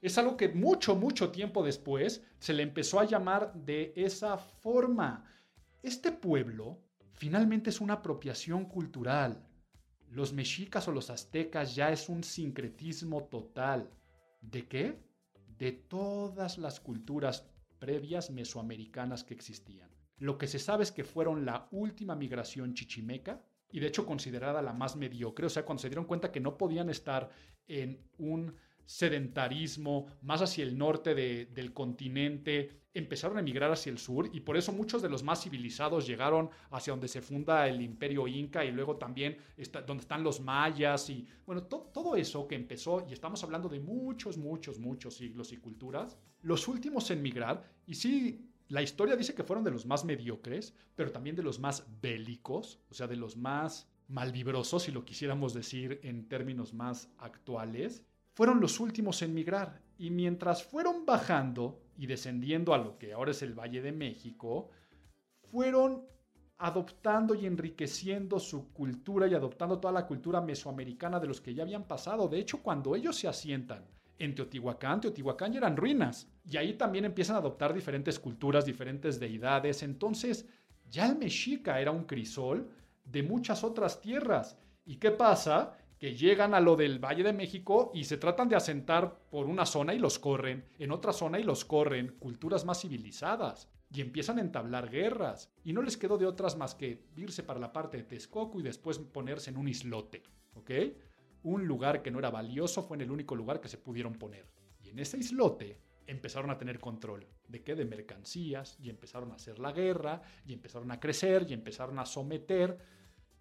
Es 0.05 0.17
algo 0.17 0.37
que 0.37 0.49
mucho, 0.49 0.95
mucho 0.95 1.31
tiempo 1.31 1.63
después 1.63 2.23
se 2.39 2.53
le 2.53 2.63
empezó 2.63 2.99
a 2.99 3.05
llamar 3.05 3.53
de 3.53 3.93
esa 3.95 4.37
forma. 4.37 5.25
Este 5.81 6.11
pueblo 6.11 6.79
finalmente 7.13 7.69
es 7.69 7.81
una 7.81 7.95
apropiación 7.95 8.65
cultural 8.65 9.45
los 10.15 10.31
mexicas 10.31 10.87
o 10.87 10.93
los 10.93 11.09
aztecas 11.09 11.75
ya 11.75 11.91
es 11.91 12.07
un 12.07 12.23
sincretismo 12.23 13.25
total. 13.25 13.91
¿De 14.41 14.65
qué? 14.65 14.97
De 15.57 15.73
todas 15.73 16.57
las 16.57 16.79
culturas 16.79 17.49
previas 17.79 18.29
mesoamericanas 18.29 19.25
que 19.25 19.33
existían. 19.33 19.89
Lo 20.17 20.37
que 20.37 20.47
se 20.47 20.59
sabe 20.59 20.83
es 20.83 20.93
que 20.93 21.03
fueron 21.03 21.45
la 21.45 21.67
última 21.71 22.15
migración 22.15 22.73
chichimeca 22.73 23.43
y 23.69 23.81
de 23.81 23.87
hecho 23.87 24.05
considerada 24.05 24.61
la 24.61 24.71
más 24.71 24.95
mediocre, 24.95 25.47
o 25.47 25.49
sea, 25.49 25.65
cuando 25.65 25.81
se 25.81 25.89
dieron 25.89 26.05
cuenta 26.05 26.31
que 26.31 26.39
no 26.39 26.57
podían 26.57 26.89
estar 26.89 27.29
en 27.67 28.01
un 28.17 28.55
sedentarismo, 28.85 30.07
más 30.21 30.41
hacia 30.41 30.63
el 30.63 30.77
norte 30.77 31.15
del 31.15 31.73
continente, 31.73 32.85
empezaron 32.93 33.35
a 33.37 33.41
emigrar 33.41 33.71
hacia 33.71 33.91
el 33.91 33.97
sur 33.97 34.29
y 34.31 34.39
por 34.39 34.55
eso 34.55 34.71
muchos 34.71 35.01
de 35.01 35.09
los 35.09 35.21
más 35.21 35.43
civilizados 35.43 36.07
llegaron 36.07 36.49
hacia 36.71 36.93
donde 36.93 37.09
se 37.09 37.21
funda 37.21 37.67
el 37.67 37.81
imperio 37.81 38.25
inca 38.25 38.63
y 38.63 38.71
luego 38.71 38.95
también 38.95 39.37
está, 39.57 39.81
donde 39.81 40.01
están 40.01 40.23
los 40.23 40.39
mayas 40.39 41.09
y 41.09 41.27
bueno, 41.45 41.63
todo 41.63 42.15
eso 42.15 42.47
que 42.47 42.55
empezó, 42.55 43.05
y 43.07 43.13
estamos 43.13 43.43
hablando 43.43 43.67
de 43.67 43.81
muchos, 43.81 44.37
muchos, 44.37 44.79
muchos 44.79 45.15
siglos 45.15 45.51
y 45.51 45.57
culturas, 45.57 46.17
los 46.41 46.67
últimos 46.69 47.11
en 47.11 47.21
migrar, 47.21 47.69
y 47.85 47.95
sí, 47.95 48.49
la 48.69 48.81
historia 48.81 49.15
dice 49.15 49.35
que 49.35 49.43
fueron 49.43 49.63
de 49.63 49.71
los 49.71 49.85
más 49.85 50.05
mediocres, 50.05 50.73
pero 50.95 51.11
también 51.11 51.35
de 51.35 51.43
los 51.43 51.59
más 51.59 51.85
bélicos, 52.01 52.79
o 52.89 52.93
sea, 52.93 53.07
de 53.07 53.15
los 53.15 53.35
más 53.35 53.89
malvibrosos, 54.07 54.83
si 54.83 54.91
lo 54.91 55.03
quisiéramos 55.03 55.53
decir 55.53 55.99
en 56.03 56.27
términos 56.27 56.73
más 56.73 57.09
actuales, 57.17 58.03
fueron 58.35 58.59
los 58.59 58.79
últimos 58.79 59.21
en 59.21 59.33
migrar. 59.33 59.81
Y 59.97 60.11
mientras 60.11 60.63
fueron 60.63 61.05
bajando 61.05 61.81
y 61.97 62.05
descendiendo 62.05 62.73
a 62.73 62.77
lo 62.77 62.97
que 62.99 63.13
ahora 63.13 63.31
es 63.31 63.41
el 63.41 63.57
Valle 63.57 63.81
de 63.81 63.93
México, 63.93 64.69
fueron 65.49 66.05
adoptando 66.57 67.33
y 67.33 67.45
enriqueciendo 67.45 68.39
su 68.39 68.71
cultura 68.71 69.27
y 69.27 69.33
adoptando 69.33 69.79
toda 69.79 69.93
la 69.93 70.05
cultura 70.05 70.41
mesoamericana 70.41 71.19
de 71.19 71.27
los 71.27 71.41
que 71.41 71.53
ya 71.53 71.63
habían 71.63 71.85
pasado. 71.85 72.27
De 72.27 72.39
hecho, 72.39 72.61
cuando 72.61 72.95
ellos 72.95 73.15
se 73.15 73.27
asientan 73.27 73.85
en 74.17 74.35
Teotihuacán, 74.35 75.01
Teotihuacán 75.01 75.53
ya 75.53 75.59
eran 75.59 75.77
ruinas. 75.77 76.29
Y 76.45 76.57
ahí 76.57 76.73
también 76.73 77.05
empiezan 77.05 77.37
a 77.37 77.39
adoptar 77.39 77.73
diferentes 77.73 78.19
culturas, 78.19 78.65
diferentes 78.65 79.19
deidades. 79.19 79.81
Entonces, 79.83 80.45
ya 80.89 81.07
el 81.07 81.17
mexica 81.17 81.79
era 81.79 81.91
un 81.91 82.03
crisol 82.03 82.69
de 83.05 83.23
muchas 83.23 83.63
otras 83.63 84.01
tierras. 84.01 84.57
¿Y 84.85 84.97
qué 84.97 85.11
pasa? 85.11 85.77
Que 85.99 86.15
llegan 86.15 86.53
a 86.53 86.59
lo 86.59 86.75
del 86.75 86.99
Valle 86.99 87.23
de 87.23 87.33
México 87.33 87.91
y 87.93 88.03
se 88.03 88.17
tratan 88.17 88.49
de 88.49 88.55
asentar 88.55 89.17
por 89.29 89.47
una 89.47 89.65
zona 89.65 89.93
y 89.93 89.99
los 89.99 90.19
corren, 90.19 90.65
en 90.77 90.91
otra 90.91 91.13
zona 91.13 91.39
y 91.39 91.43
los 91.43 91.65
corren, 91.65 92.15
culturas 92.19 92.65
más 92.65 92.81
civilizadas, 92.81 93.69
y 93.91 94.01
empiezan 94.01 94.39
a 94.39 94.41
entablar 94.41 94.89
guerras, 94.89 95.53
y 95.63 95.71
no 95.71 95.81
les 95.81 95.97
quedó 95.97 96.17
de 96.17 96.25
otras 96.25 96.57
más 96.57 96.75
que 96.75 97.05
irse 97.15 97.43
para 97.43 97.59
la 97.59 97.71
parte 97.71 97.97
de 97.97 98.03
Texcoco 98.03 98.59
y 98.59 98.63
después 98.63 98.99
ponerse 98.99 99.51
en 99.51 99.57
un 99.57 99.67
islote, 99.67 100.23
¿ok? 100.55 100.71
Un 101.43 101.65
lugar 101.65 102.01
que 102.01 102.11
no 102.11 102.19
era 102.19 102.31
valioso 102.31 102.83
fue 102.83 102.97
en 102.97 103.01
el 103.01 103.11
único 103.11 103.35
lugar 103.35 103.61
que 103.61 103.69
se 103.69 103.77
pudieron 103.77 104.15
poner. 104.15 104.47
Y 104.83 104.89
en 104.89 104.99
ese 104.99 105.17
islote 105.17 105.79
empezaron 106.07 106.49
a 106.49 106.57
tener 106.57 106.79
control. 106.79 107.25
¿De 107.47 107.63
qué? 107.63 107.75
De 107.75 107.85
mercancías, 107.85 108.77
y 108.79 108.89
empezaron 108.89 109.31
a 109.31 109.35
hacer 109.35 109.59
la 109.59 109.71
guerra, 109.71 110.21
y 110.45 110.53
empezaron 110.53 110.91
a 110.91 110.99
crecer, 110.99 111.45
y 111.47 111.53
empezaron 111.53 111.99
a 111.99 112.05
someter 112.05 112.77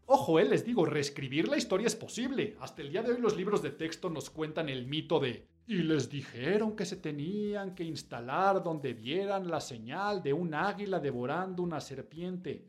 Ojo, 0.07 0.39
eh, 0.39 0.45
les 0.45 0.65
digo, 0.65 0.85
reescribir 0.85 1.49
la 1.49 1.57
historia 1.57 1.87
es 1.87 1.97
posible. 1.97 2.57
Hasta 2.61 2.83
el 2.83 2.91
día 2.91 3.03
de 3.03 3.13
hoy 3.13 3.21
los 3.21 3.37
libros 3.37 3.63
de 3.63 3.71
texto 3.71 4.11
nos 4.11 4.29
cuentan 4.29 4.69
el 4.69 4.87
mito 4.87 5.19
de 5.19 5.49
y 5.67 5.77
les 5.77 6.11
dijeron 6.11 6.77
que 6.77 6.85
se 6.85 6.97
tenían 6.97 7.75
que 7.75 7.85
instalar 7.85 8.63
donde 8.63 8.93
vieran 8.93 9.49
la 9.49 9.61
señal 9.61 10.23
de 10.23 10.35
un 10.35 10.53
águila 10.53 11.01
devorando 11.01 11.63
una 11.63 11.81
serpiente. 11.81 12.69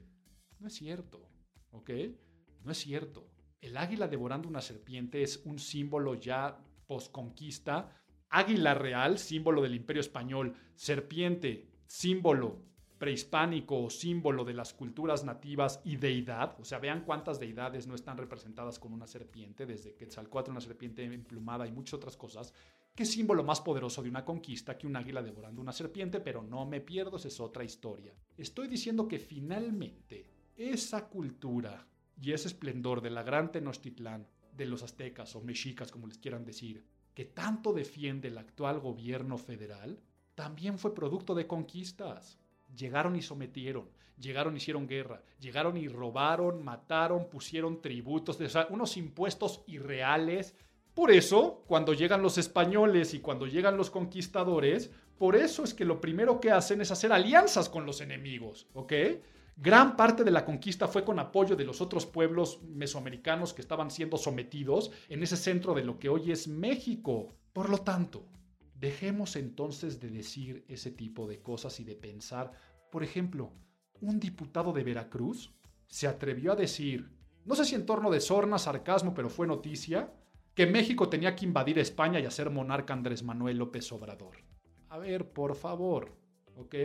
No 0.59 0.67
es 0.67 0.75
cierto, 0.75 1.27
¿ok? 1.71 1.89
No 2.63 2.71
es 2.71 2.77
cierto. 2.77 3.27
El 3.59 3.75
águila 3.75 4.07
devorando 4.07 4.47
una 4.47 4.61
serpiente 4.61 5.21
es 5.21 5.41
un 5.45 5.59
símbolo 5.59 6.15
ya 6.15 6.57
posconquista. 6.87 8.01
Águila 8.29 8.73
real, 8.75 9.17
símbolo 9.17 9.61
del 9.61 9.75
imperio 9.75 9.99
español. 9.99 10.55
Serpiente, 10.75 11.67
símbolo 11.85 12.61
prehispánico 12.97 13.83
o 13.83 13.89
símbolo 13.89 14.45
de 14.45 14.53
las 14.53 14.73
culturas 14.73 15.23
nativas 15.23 15.81
y 15.83 15.97
deidad. 15.97 16.55
O 16.59 16.65
sea, 16.65 16.79
vean 16.79 17.03
cuántas 17.03 17.39
deidades 17.39 17.87
no 17.87 17.95
están 17.95 18.17
representadas 18.17 18.79
con 18.79 18.93
una 18.93 19.07
serpiente, 19.07 19.65
desde 19.65 19.95
Quetzalcóatl, 19.95 20.51
una 20.51 20.61
serpiente 20.61 21.03
emplumada 21.03 21.67
y 21.67 21.71
muchas 21.71 21.95
otras 21.95 22.17
cosas. 22.17 22.53
¿Qué 22.95 23.05
símbolo 23.05 23.43
más 23.43 23.59
poderoso 23.59 24.01
de 24.01 24.09
una 24.09 24.23
conquista 24.23 24.77
que 24.77 24.87
un 24.87 24.95
águila 24.95 25.21
devorando 25.21 25.61
una 25.61 25.73
serpiente? 25.73 26.21
Pero 26.21 26.41
no 26.41 26.65
me 26.65 26.79
pierdo, 26.79 27.17
es 27.17 27.39
otra 27.39 27.63
historia. 27.63 28.13
Estoy 28.37 28.69
diciendo 28.69 29.07
que 29.07 29.19
finalmente 29.19 30.29
esa 30.55 31.09
cultura 31.09 31.85
y 32.21 32.31
ese 32.31 32.47
esplendor 32.47 33.01
de 33.01 33.09
la 33.09 33.23
gran 33.23 33.51
Tenochtitlán, 33.51 34.27
de 34.55 34.65
los 34.65 34.83
aztecas 34.83 35.35
o 35.35 35.41
mexicas, 35.41 35.91
como 35.91 36.07
les 36.07 36.17
quieran 36.17 36.45
decir, 36.45 36.85
que 37.13 37.25
tanto 37.25 37.73
defiende 37.73 38.29
el 38.29 38.37
actual 38.37 38.79
gobierno 38.79 39.37
federal, 39.37 39.99
también 40.33 40.77
fue 40.77 40.95
producto 40.95 41.35
de 41.35 41.47
conquistas 41.47 42.39
llegaron 42.75 43.15
y 43.15 43.21
sometieron, 43.21 43.89
llegaron 44.19 44.53
y 44.53 44.57
hicieron 44.57 44.87
guerra, 44.87 45.21
llegaron 45.39 45.77
y 45.77 45.87
robaron, 45.87 46.63
mataron, 46.63 47.29
pusieron 47.29 47.81
tributos, 47.81 48.39
unos 48.69 48.97
impuestos 48.97 49.63
irreales. 49.67 50.55
Por 50.93 51.11
eso, 51.11 51.63
cuando 51.67 51.93
llegan 51.93 52.21
los 52.21 52.37
españoles 52.37 53.13
y 53.13 53.19
cuando 53.19 53.47
llegan 53.47 53.77
los 53.77 53.89
conquistadores, 53.89 54.91
por 55.17 55.35
eso 55.35 55.63
es 55.63 55.73
que 55.73 55.85
lo 55.85 56.01
primero 56.01 56.39
que 56.39 56.51
hacen 56.51 56.81
es 56.81 56.91
hacer 56.91 57.11
alianzas 57.11 57.69
con 57.69 57.85
los 57.85 58.01
enemigos, 58.01 58.67
¿ok? 58.73 58.93
Gran 59.57 59.95
parte 59.95 60.25
de 60.25 60.31
la 60.31 60.43
conquista 60.43 60.87
fue 60.87 61.05
con 61.05 61.17
apoyo 61.17 61.55
de 61.55 61.63
los 61.63 61.79
otros 61.79 62.05
pueblos 62.05 62.61
mesoamericanos 62.63 63.53
que 63.53 63.61
estaban 63.61 63.89
siendo 63.89 64.17
sometidos 64.17 64.91
en 65.07 65.23
ese 65.23 65.37
centro 65.37 65.73
de 65.73 65.85
lo 65.85 65.97
que 65.97 66.09
hoy 66.09 66.31
es 66.31 66.49
México. 66.49 67.33
Por 67.53 67.69
lo 67.69 67.77
tanto, 67.77 68.25
Dejemos 68.75 69.35
entonces 69.35 69.99
de 69.99 70.09
decir 70.09 70.65
ese 70.67 70.91
tipo 70.91 71.27
de 71.27 71.41
cosas 71.41 71.79
y 71.79 71.83
de 71.83 71.95
pensar, 71.95 72.51
por 72.91 73.03
ejemplo, 73.03 73.51
un 74.01 74.19
diputado 74.19 74.73
de 74.73 74.83
Veracruz 74.83 75.53
se 75.87 76.07
atrevió 76.07 76.51
a 76.51 76.55
decir, 76.55 77.09
no 77.45 77.55
sé 77.55 77.63
si 77.65 77.75
en 77.75 77.85
torno 77.85 78.11
de 78.11 78.19
sorna, 78.19 78.57
sarcasmo, 78.57 79.13
pero 79.13 79.29
fue 79.29 79.47
noticia, 79.47 80.13
que 80.53 80.65
México 80.65 81.09
tenía 81.09 81.35
que 81.35 81.45
invadir 81.45 81.79
España 81.79 82.19
y 82.19 82.25
hacer 82.25 82.49
monarca 82.49 82.93
Andrés 82.93 83.23
Manuel 83.23 83.57
López 83.57 83.91
Obrador. 83.91 84.37
A 84.89 84.97
ver, 84.97 85.31
por 85.31 85.55
favor, 85.55 86.17
¿ok? 86.55 86.75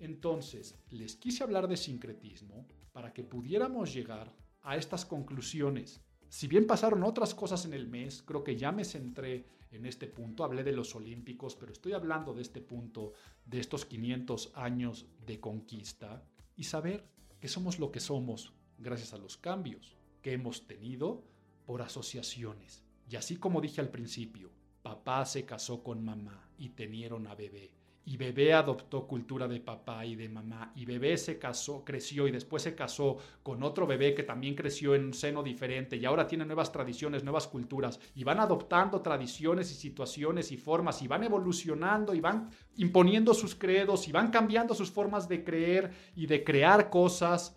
Entonces, 0.00 0.78
les 0.90 1.16
quise 1.16 1.44
hablar 1.44 1.68
de 1.68 1.76
sincretismo 1.76 2.66
para 2.92 3.12
que 3.12 3.22
pudiéramos 3.22 3.92
llegar 3.92 4.32
a 4.62 4.76
estas 4.76 5.04
conclusiones. 5.06 6.02
Si 6.28 6.46
bien 6.48 6.66
pasaron 6.66 7.04
otras 7.04 7.34
cosas 7.34 7.64
en 7.64 7.74
el 7.74 7.86
mes, 7.86 8.22
creo 8.22 8.42
que 8.42 8.56
ya 8.56 8.72
me 8.72 8.84
centré 8.84 9.44
en 9.72 9.86
este 9.86 10.06
punto. 10.06 10.44
Hablé 10.44 10.62
de 10.62 10.72
los 10.72 10.94
Olímpicos, 10.94 11.56
pero 11.56 11.72
estoy 11.72 11.92
hablando 11.92 12.34
de 12.34 12.42
este 12.42 12.60
punto, 12.60 13.14
de 13.44 13.58
estos 13.58 13.84
500 13.84 14.52
años 14.54 15.06
de 15.26 15.40
conquista 15.40 16.22
y 16.56 16.64
saber 16.64 17.04
que 17.40 17.48
somos 17.48 17.78
lo 17.78 17.90
que 17.90 18.00
somos 18.00 18.52
gracias 18.78 19.12
a 19.14 19.18
los 19.18 19.36
cambios 19.36 19.96
que 20.20 20.32
hemos 20.32 20.66
tenido 20.66 21.24
por 21.66 21.82
asociaciones. 21.82 22.84
Y 23.08 23.16
así 23.16 23.36
como 23.36 23.60
dije 23.60 23.80
al 23.80 23.90
principio, 23.90 24.50
papá 24.82 25.24
se 25.24 25.44
casó 25.44 25.82
con 25.82 26.04
mamá 26.04 26.48
y 26.58 26.70
tenieron 26.70 27.26
a 27.26 27.34
bebé 27.34 27.81
y 28.04 28.16
bebé 28.16 28.52
adoptó 28.52 29.06
cultura 29.06 29.46
de 29.46 29.60
papá 29.60 30.04
y 30.04 30.16
de 30.16 30.28
mamá 30.28 30.72
y 30.74 30.84
bebé 30.84 31.16
se 31.16 31.38
casó, 31.38 31.84
creció 31.84 32.26
y 32.26 32.32
después 32.32 32.62
se 32.62 32.74
casó 32.74 33.18
con 33.42 33.62
otro 33.62 33.86
bebé 33.86 34.14
que 34.14 34.24
también 34.24 34.56
creció 34.56 34.94
en 34.94 35.06
un 35.06 35.14
seno 35.14 35.42
diferente 35.42 35.96
y 35.96 36.04
ahora 36.04 36.26
tiene 36.26 36.44
nuevas 36.44 36.72
tradiciones, 36.72 37.22
nuevas 37.22 37.46
culturas 37.46 38.00
y 38.16 38.24
van 38.24 38.40
adoptando 38.40 39.02
tradiciones 39.02 39.70
y 39.70 39.74
situaciones 39.74 40.50
y 40.50 40.56
formas 40.56 41.00
y 41.02 41.08
van 41.08 41.22
evolucionando 41.22 42.12
y 42.14 42.20
van 42.20 42.50
imponiendo 42.76 43.34
sus 43.34 43.54
credos 43.54 44.08
y 44.08 44.12
van 44.12 44.30
cambiando 44.30 44.74
sus 44.74 44.90
formas 44.90 45.28
de 45.28 45.44
creer 45.44 45.92
y 46.16 46.26
de 46.26 46.42
crear 46.42 46.90
cosas. 46.90 47.56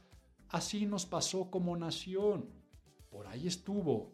Así 0.49 0.85
nos 0.85 1.07
pasó 1.07 1.49
como 1.49 1.75
nación. 1.75 2.49
Por 3.09 3.27
ahí 3.27 3.47
estuvo. 3.47 4.13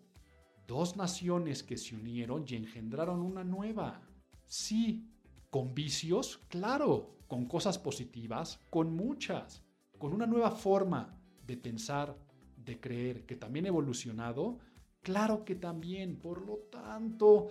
Dos 0.65 0.95
naciones 0.95 1.63
que 1.63 1.75
se 1.75 1.95
unieron 1.95 2.45
y 2.47 2.55
engendraron 2.55 3.21
una 3.21 3.43
nueva. 3.43 4.01
Sí, 4.45 5.11
¿Con 5.51 5.75
vicios? 5.75 6.39
Claro. 6.47 7.17
¿Con 7.27 7.45
cosas 7.45 7.77
positivas? 7.77 8.59
Con 8.69 8.95
muchas. 8.95 9.61
¿Con 9.99 10.13
una 10.13 10.25
nueva 10.25 10.51
forma 10.51 11.19
de 11.45 11.57
pensar, 11.57 12.17
de 12.55 12.79
creer 12.79 13.25
que 13.25 13.35
también 13.35 13.65
ha 13.65 13.67
evolucionado? 13.67 14.59
Claro 15.01 15.43
que 15.43 15.55
también. 15.55 16.15
Por 16.15 16.45
lo 16.47 16.55
tanto, 16.71 17.49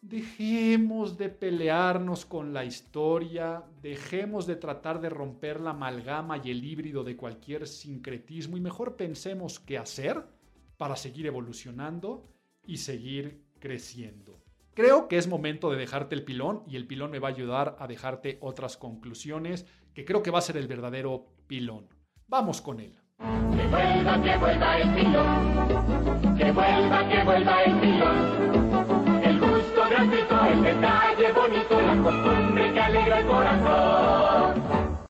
dejemos 0.00 1.18
de 1.18 1.28
pelearnos 1.28 2.24
con 2.24 2.52
la 2.52 2.64
historia, 2.64 3.64
dejemos 3.82 4.46
de 4.46 4.54
tratar 4.54 5.00
de 5.00 5.08
romper 5.08 5.60
la 5.60 5.70
amalgama 5.70 6.38
y 6.38 6.52
el 6.52 6.64
híbrido 6.64 7.02
de 7.02 7.16
cualquier 7.16 7.66
sincretismo 7.66 8.56
y 8.56 8.60
mejor 8.60 8.94
pensemos 8.94 9.58
qué 9.58 9.76
hacer 9.76 10.24
para 10.76 10.94
seguir 10.94 11.26
evolucionando 11.26 12.28
y 12.64 12.76
seguir 12.76 13.42
creciendo. 13.58 14.43
Creo 14.74 15.06
que 15.06 15.18
es 15.18 15.28
momento 15.28 15.70
de 15.70 15.76
dejarte 15.76 16.16
el 16.16 16.24
pilón 16.24 16.64
y 16.66 16.74
el 16.74 16.88
pilón 16.88 17.12
me 17.12 17.20
va 17.20 17.28
a 17.28 17.30
ayudar 17.30 17.76
a 17.78 17.86
dejarte 17.86 18.38
otras 18.40 18.76
conclusiones 18.76 19.66
que 19.94 20.04
creo 20.04 20.20
que 20.24 20.32
va 20.32 20.40
a 20.40 20.42
ser 20.42 20.56
el 20.56 20.66
verdadero 20.66 21.28
pilón. 21.46 21.86
Vamos 22.26 22.60
con 22.60 22.80
él. 22.80 22.98
Que 23.18 23.66
vuelva, 23.68 24.20
que 24.20 24.36
vuelva 24.36 24.78
el 24.80 24.94
pilón. 24.94 26.36
Que 26.36 26.50
vuelva, 26.50 27.08
que 27.08 27.22
vuelva 27.22 27.62
el 27.62 27.80
pilón. 27.80 29.22
El 29.22 29.38
gusto 29.38 29.80
gratuito, 29.88 30.44
el 30.44 30.62
detalle 30.64 31.32
bonito, 31.32 31.80
la 31.80 32.02
costumbre 32.02 32.72
que 32.72 32.80
alegra 32.80 33.20
el 33.20 33.26
corazón. 33.28 35.06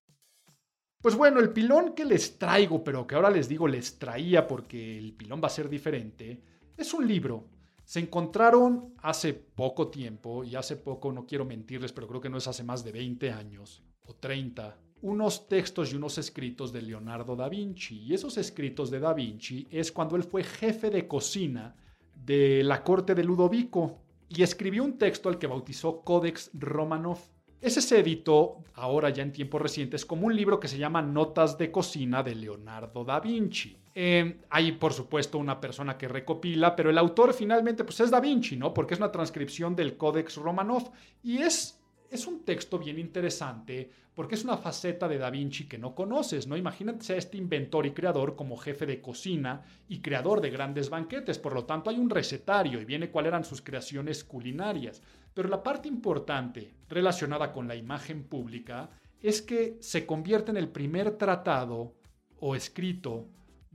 Pues 1.01 1.17
bueno, 1.17 1.41
el 1.41 1.55
pilón 1.55 1.95
que 1.95 2.05
les 2.05 2.39
traigo, 2.39 2.85
pero 2.85 3.07
que 3.07 3.15
ahora 3.15 3.31
les 3.31 3.49
digo 3.49 3.67
les 3.67 3.99
traía 3.99 4.47
porque 4.47 4.99
el 4.99 5.15
pilón 5.15 5.41
va 5.43 5.47
a 5.47 5.51
ser 5.51 5.71
diferente, 5.71 6.43
es 6.77 6.93
un 6.93 7.09
libro 7.09 7.54
Se 7.85 8.01
encontraron 8.01 8.95
hace 8.99 9.35
poco 9.35 9.89
tiempo, 9.89 10.43
y 10.43 10.57
hace 10.57 10.77
poco 10.77 11.13
no 11.13 11.27
quiero 11.27 11.45
mentirles, 11.45 11.93
pero 11.93 12.09
creo 12.09 12.21
que 12.21 12.31
no 12.31 12.39
es 12.39 12.49
hace 12.49 12.65
más 12.65 12.83
de 12.83 12.93
20 12.93 13.31
años 13.31 13.83
o 14.07 14.15
30, 14.15 14.77
unos 15.03 15.49
textos 15.49 15.93
y 15.93 15.97
unos 15.97 16.17
escritos 16.17 16.73
de 16.73 16.81
Leonardo 16.81 17.37
da 17.37 17.49
Vinci. 17.49 18.01
Y 18.01 18.15
esos 18.15 18.39
escritos 18.39 18.91
de 18.91 19.01
da 19.01 19.13
Vinci 19.13 19.67
es 19.71 19.93
cuando 19.93 20.17
él 20.17 20.25
fue 20.25 20.43
jefe 20.43 20.89
de 20.89 21.07
cocina 21.07 21.77
de 22.15 22.63
la 22.65 22.83
corte 22.83 23.15
de 23.15 23.23
Ludovico 23.23 23.99
y 24.31 24.43
escribió 24.43 24.83
un 24.83 24.97
texto 24.97 25.29
al 25.29 25.39
que 25.39 25.47
bautizó 25.47 26.01
Codex 26.01 26.51
Romanov. 26.55 27.19
Ese 27.61 27.83
se 27.83 28.01
editó, 28.01 28.65
ahora 28.75 29.11
ya 29.11 29.23
en 29.23 29.33
tiempos 29.33 29.61
recientes, 29.61 30.07
como 30.07 30.27
un 30.27 30.35
libro 30.35 30.59
que 30.59 30.69
se 30.69 30.79
llama 30.79 31.03
Notas 31.03 31.59
de 31.59 31.71
Cocina 31.71 32.23
de 32.23 32.35
Leonardo 32.35 33.05
da 33.05 33.21
Vinci. 33.21 33.77
Eh, 33.95 34.41
hay, 34.51 34.73
por 34.73 34.93
supuesto, 34.93 35.39
una 35.39 35.61
persona 35.61 35.97
que 35.97 36.09
recopila, 36.09 36.75
pero 36.75 36.91
el 36.91 36.99
autor 36.99 37.33
finalmente 37.33 37.85
pues, 37.85 38.01
es 38.01 38.11
da 38.11 38.21
Vinci, 38.21 38.57
¿no? 38.57 38.75
Porque 38.75 38.95
es 38.95 39.01
una 39.01 39.13
transcripción 39.13 39.77
del 39.77 39.97
Codex 39.97 40.37
Romanov 40.37 40.91
y 41.23 41.39
es, 41.39 41.81
es 42.11 42.27
un 42.27 42.45
texto 42.45 42.79
bien 42.79 42.99
interesante 42.99 43.91
porque 44.15 44.37
es 44.37 44.45
una 44.45 44.57
faceta 44.57 45.09
de 45.09 45.19
Da 45.19 45.29
Vinci 45.29 45.65
que 45.65 45.79
no 45.79 45.95
conoces, 45.95 46.47
¿no? 46.47 46.57
Imagínate 46.57 47.13
a 47.13 47.17
este 47.17 47.37
inventor 47.37 47.85
y 47.85 47.91
creador 47.91 48.37
como 48.37 48.57
jefe 48.57 48.87
de 48.87 49.01
cocina 49.01 49.63
y 49.89 50.01
creador 50.01 50.41
de 50.41 50.51
grandes 50.51 50.89
banquetes, 50.89 51.39
por 51.39 51.53
lo 51.53 51.65
tanto 51.65 51.91
hay 51.91 51.99
un 51.99 52.11
recetario 52.11 52.81
y 52.81 52.85
viene 52.85 53.11
cuáles 53.11 53.31
eran 53.31 53.45
sus 53.45 53.61
creaciones 53.61 54.23
culinarias. 54.23 55.03
Pero 55.35 55.49
la 55.49 55.63
parte 55.63 55.89
importante 55.89 56.75
relacionada 56.89 57.53
con 57.53 57.67
la 57.67 57.75
imagen 57.75 58.23
pública 58.23 58.91
es 59.21 59.43
que 59.43 59.79
se 59.81 60.07
convierte 60.07 60.53
en 60.53 60.59
el 60.59 60.69
primer 60.69 61.13
tratado 61.13 61.95
o 62.39 62.55
escrito 62.55 63.27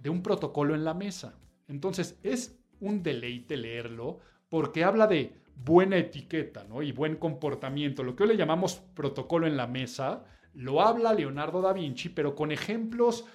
de 0.01 0.09
un 0.09 0.23
protocolo 0.23 0.75
en 0.75 0.83
la 0.83 0.93
mesa. 0.93 1.39
Entonces 1.67 2.19
es 2.23 2.59
un 2.79 3.03
deleite 3.03 3.57
leerlo 3.57 4.19
porque 4.49 4.83
habla 4.83 5.07
de 5.07 5.33
buena 5.55 5.97
etiqueta 5.97 6.63
¿no? 6.63 6.81
y 6.81 6.91
buen 6.91 7.17
comportamiento, 7.17 8.03
lo 8.03 8.15
que 8.15 8.23
hoy 8.23 8.29
le 8.29 8.37
llamamos 8.37 8.81
protocolo 8.95 9.45
en 9.45 9.57
la 9.57 9.67
mesa, 9.67 10.23
lo 10.53 10.81
habla 10.81 11.13
Leonardo 11.13 11.61
da 11.61 11.73
Vinci, 11.73 12.09
pero 12.09 12.35
con 12.35 12.51
ejemplos 12.51 13.25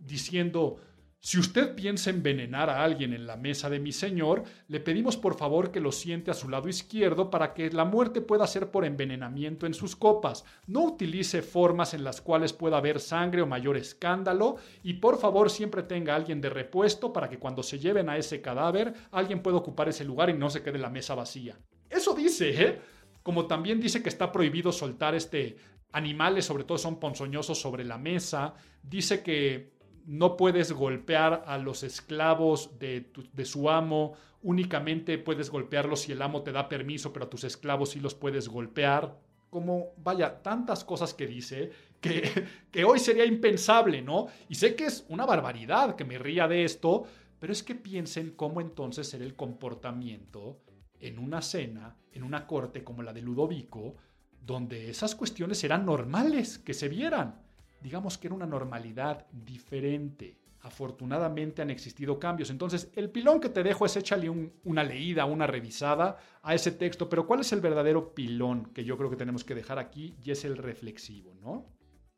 diciendo, 0.00 0.80
si 1.24 1.38
usted 1.38 1.74
piensa 1.74 2.10
envenenar 2.10 2.68
a 2.68 2.84
alguien 2.84 3.14
en 3.14 3.26
la 3.26 3.38
mesa 3.38 3.70
de 3.70 3.80
mi 3.80 3.92
señor, 3.92 4.42
le 4.68 4.78
pedimos 4.78 5.16
por 5.16 5.38
favor 5.38 5.72
que 5.72 5.80
lo 5.80 5.90
siente 5.90 6.30
a 6.30 6.34
su 6.34 6.50
lado 6.50 6.68
izquierdo 6.68 7.30
para 7.30 7.54
que 7.54 7.70
la 7.70 7.86
muerte 7.86 8.20
pueda 8.20 8.46
ser 8.46 8.70
por 8.70 8.84
envenenamiento 8.84 9.64
en 9.64 9.72
sus 9.72 9.96
copas. 9.96 10.44
No 10.66 10.82
utilice 10.82 11.40
formas 11.40 11.94
en 11.94 12.04
las 12.04 12.20
cuales 12.20 12.52
pueda 12.52 12.76
haber 12.76 13.00
sangre 13.00 13.40
o 13.40 13.46
mayor 13.46 13.78
escándalo 13.78 14.56
y 14.82 14.92
por 14.92 15.16
favor 15.16 15.48
siempre 15.48 15.82
tenga 15.82 16.12
a 16.12 16.16
alguien 16.16 16.42
de 16.42 16.50
repuesto 16.50 17.10
para 17.10 17.30
que 17.30 17.38
cuando 17.38 17.62
se 17.62 17.78
lleven 17.78 18.10
a 18.10 18.18
ese 18.18 18.42
cadáver 18.42 18.92
alguien 19.10 19.42
pueda 19.42 19.56
ocupar 19.56 19.88
ese 19.88 20.04
lugar 20.04 20.28
y 20.28 20.34
no 20.34 20.50
se 20.50 20.62
quede 20.62 20.78
la 20.78 20.90
mesa 20.90 21.14
vacía. 21.14 21.58
Eso 21.88 22.12
dice, 22.12 22.50
¿eh? 22.62 22.80
Como 23.22 23.46
también 23.46 23.80
dice 23.80 24.02
que 24.02 24.10
está 24.10 24.30
prohibido 24.30 24.72
soltar 24.72 25.14
este 25.14 25.56
animales, 25.94 26.44
sobre 26.44 26.64
todo 26.64 26.76
son 26.76 27.00
ponzoñosos, 27.00 27.58
sobre 27.58 27.84
la 27.84 27.96
mesa. 27.96 28.54
Dice 28.82 29.22
que 29.22 29.73
no 30.06 30.36
puedes 30.36 30.72
golpear 30.72 31.44
a 31.46 31.58
los 31.58 31.82
esclavos 31.82 32.78
de, 32.78 33.10
su 33.44 33.70
amo, 33.70 34.14
únicamente 34.42 35.18
puedes 35.18 35.50
golpearlos 35.50 36.02
si 36.02 36.12
el 36.12 36.22
amo 36.22 36.42
te 36.42 36.52
da 36.52 36.68
permiso, 36.68 37.12
pero 37.12 37.26
a 37.26 37.30
tus 37.30 37.44
esclavos 37.44 37.90
sí 37.90 38.00
los 38.00 38.14
puedes 38.14 38.48
golpear. 38.48 39.18
Como, 39.50 39.92
vaya, 39.98 40.42
tantas 40.42 40.84
cosas 40.84 41.14
que 41.14 41.26
dice 41.26 41.70
que, 42.00 42.46
que 42.70 42.84
hoy 42.84 42.98
sería 42.98 43.24
impensable, 43.24 44.02
¿no? 44.02 44.26
Y 44.48 44.56
sé 44.56 44.74
que 44.74 44.86
es 44.86 45.06
una 45.08 45.26
barbaridad 45.26 45.94
que 45.94 46.04
me 46.04 46.18
ría 46.18 46.48
de 46.48 46.64
esto, 46.64 47.04
pero 47.38 47.52
es 47.52 47.62
que 47.62 47.74
piensen 47.74 48.32
cómo 48.32 48.60
entonces 48.60 49.08
será 49.08 49.24
el 49.24 49.36
comportamiento 49.36 50.60
en 50.98 51.18
una 51.18 51.40
cena, 51.40 51.96
en 52.12 52.24
una 52.24 52.46
corte 52.46 52.82
como 52.82 53.02
la 53.02 53.12
de 53.12 53.22
Ludovico, 53.22 53.96
donde 54.40 54.90
esas 54.90 55.14
cuestiones 55.14 55.62
eran 55.64 55.86
normales 55.86 56.58
que 56.58 56.74
se 56.74 56.88
vieran 56.88 57.43
digamos 57.84 58.16
que 58.16 58.28
era 58.28 58.34
una 58.34 58.46
normalidad 58.46 59.26
diferente. 59.30 60.38
Afortunadamente 60.62 61.60
han 61.60 61.68
existido 61.68 62.18
cambios. 62.18 62.48
Entonces, 62.48 62.90
el 62.96 63.10
pilón 63.10 63.40
que 63.40 63.50
te 63.50 63.62
dejo 63.62 63.84
es 63.84 63.94
échale 63.98 64.30
una 64.64 64.82
leída, 64.82 65.26
una 65.26 65.46
revisada 65.46 66.16
a 66.42 66.54
ese 66.54 66.72
texto. 66.72 67.10
Pero 67.10 67.26
¿cuál 67.26 67.40
es 67.40 67.52
el 67.52 67.60
verdadero 67.60 68.14
pilón 68.14 68.72
que 68.72 68.84
yo 68.84 68.96
creo 68.96 69.10
que 69.10 69.16
tenemos 69.16 69.44
que 69.44 69.54
dejar 69.54 69.78
aquí? 69.78 70.14
Y 70.24 70.30
es 70.30 70.46
el 70.46 70.56
reflexivo, 70.56 71.34
¿no? 71.42 71.66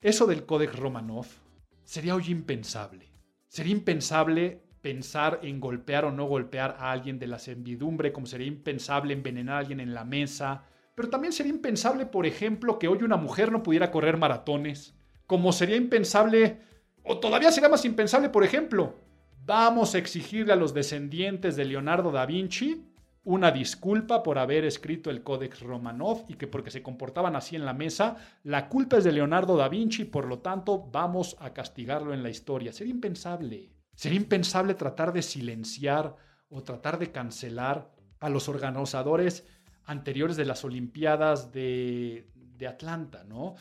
Eso 0.00 0.26
del 0.26 0.46
Codex 0.46 0.78
Romanov 0.78 1.26
sería 1.82 2.14
hoy 2.14 2.26
impensable. 2.28 3.10
Sería 3.48 3.72
impensable 3.72 4.62
pensar 4.80 5.40
en 5.42 5.58
golpear 5.58 6.04
o 6.04 6.12
no 6.12 6.26
golpear 6.26 6.76
a 6.78 6.92
alguien 6.92 7.18
de 7.18 7.26
la 7.26 7.40
servidumbre, 7.40 8.12
como 8.12 8.26
sería 8.26 8.46
impensable 8.46 9.14
envenenar 9.14 9.56
a 9.56 9.58
alguien 9.58 9.80
en 9.80 9.94
la 9.94 10.04
mesa. 10.04 10.62
Pero 10.94 11.10
también 11.10 11.32
sería 11.32 11.52
impensable, 11.52 12.06
por 12.06 12.24
ejemplo, 12.24 12.78
que 12.78 12.86
hoy 12.86 13.02
una 13.02 13.16
mujer 13.16 13.50
no 13.50 13.64
pudiera 13.64 13.90
correr 13.90 14.16
maratones 14.16 14.96
como 15.26 15.52
sería 15.52 15.76
impensable, 15.76 16.60
o 17.02 17.18
todavía 17.18 17.52
sería 17.52 17.68
más 17.68 17.84
impensable, 17.84 18.28
por 18.28 18.44
ejemplo, 18.44 18.94
vamos 19.44 19.94
a 19.94 19.98
exigirle 19.98 20.52
a 20.52 20.56
los 20.56 20.74
descendientes 20.74 21.56
de 21.56 21.64
Leonardo 21.64 22.10
da 22.10 22.26
Vinci 22.26 22.84
una 23.26 23.50
disculpa 23.50 24.22
por 24.22 24.38
haber 24.38 24.64
escrito 24.64 25.10
el 25.10 25.24
Codex 25.24 25.60
Romanov 25.60 26.26
y 26.28 26.34
que 26.34 26.46
porque 26.46 26.70
se 26.70 26.80
comportaban 26.80 27.34
así 27.34 27.56
en 27.56 27.64
la 27.64 27.72
mesa, 27.72 28.16
la 28.44 28.68
culpa 28.68 28.98
es 28.98 29.04
de 29.04 29.10
Leonardo 29.10 29.56
da 29.56 29.68
Vinci, 29.68 30.04
por 30.04 30.28
lo 30.28 30.38
tanto 30.38 30.88
vamos 30.92 31.36
a 31.40 31.52
castigarlo 31.52 32.14
en 32.14 32.22
la 32.22 32.30
historia. 32.30 32.72
Sería 32.72 32.94
impensable. 32.94 33.72
Sería 33.96 34.18
impensable 34.18 34.74
tratar 34.74 35.12
de 35.12 35.22
silenciar 35.22 36.14
o 36.48 36.62
tratar 36.62 37.00
de 37.00 37.10
cancelar 37.10 37.90
a 38.20 38.28
los 38.28 38.48
organizadores 38.48 39.44
anteriores 39.86 40.36
de 40.36 40.44
las 40.44 40.64
Olimpiadas 40.64 41.50
de, 41.50 42.30
de 42.36 42.66
Atlanta, 42.68 43.24
¿no? 43.24 43.56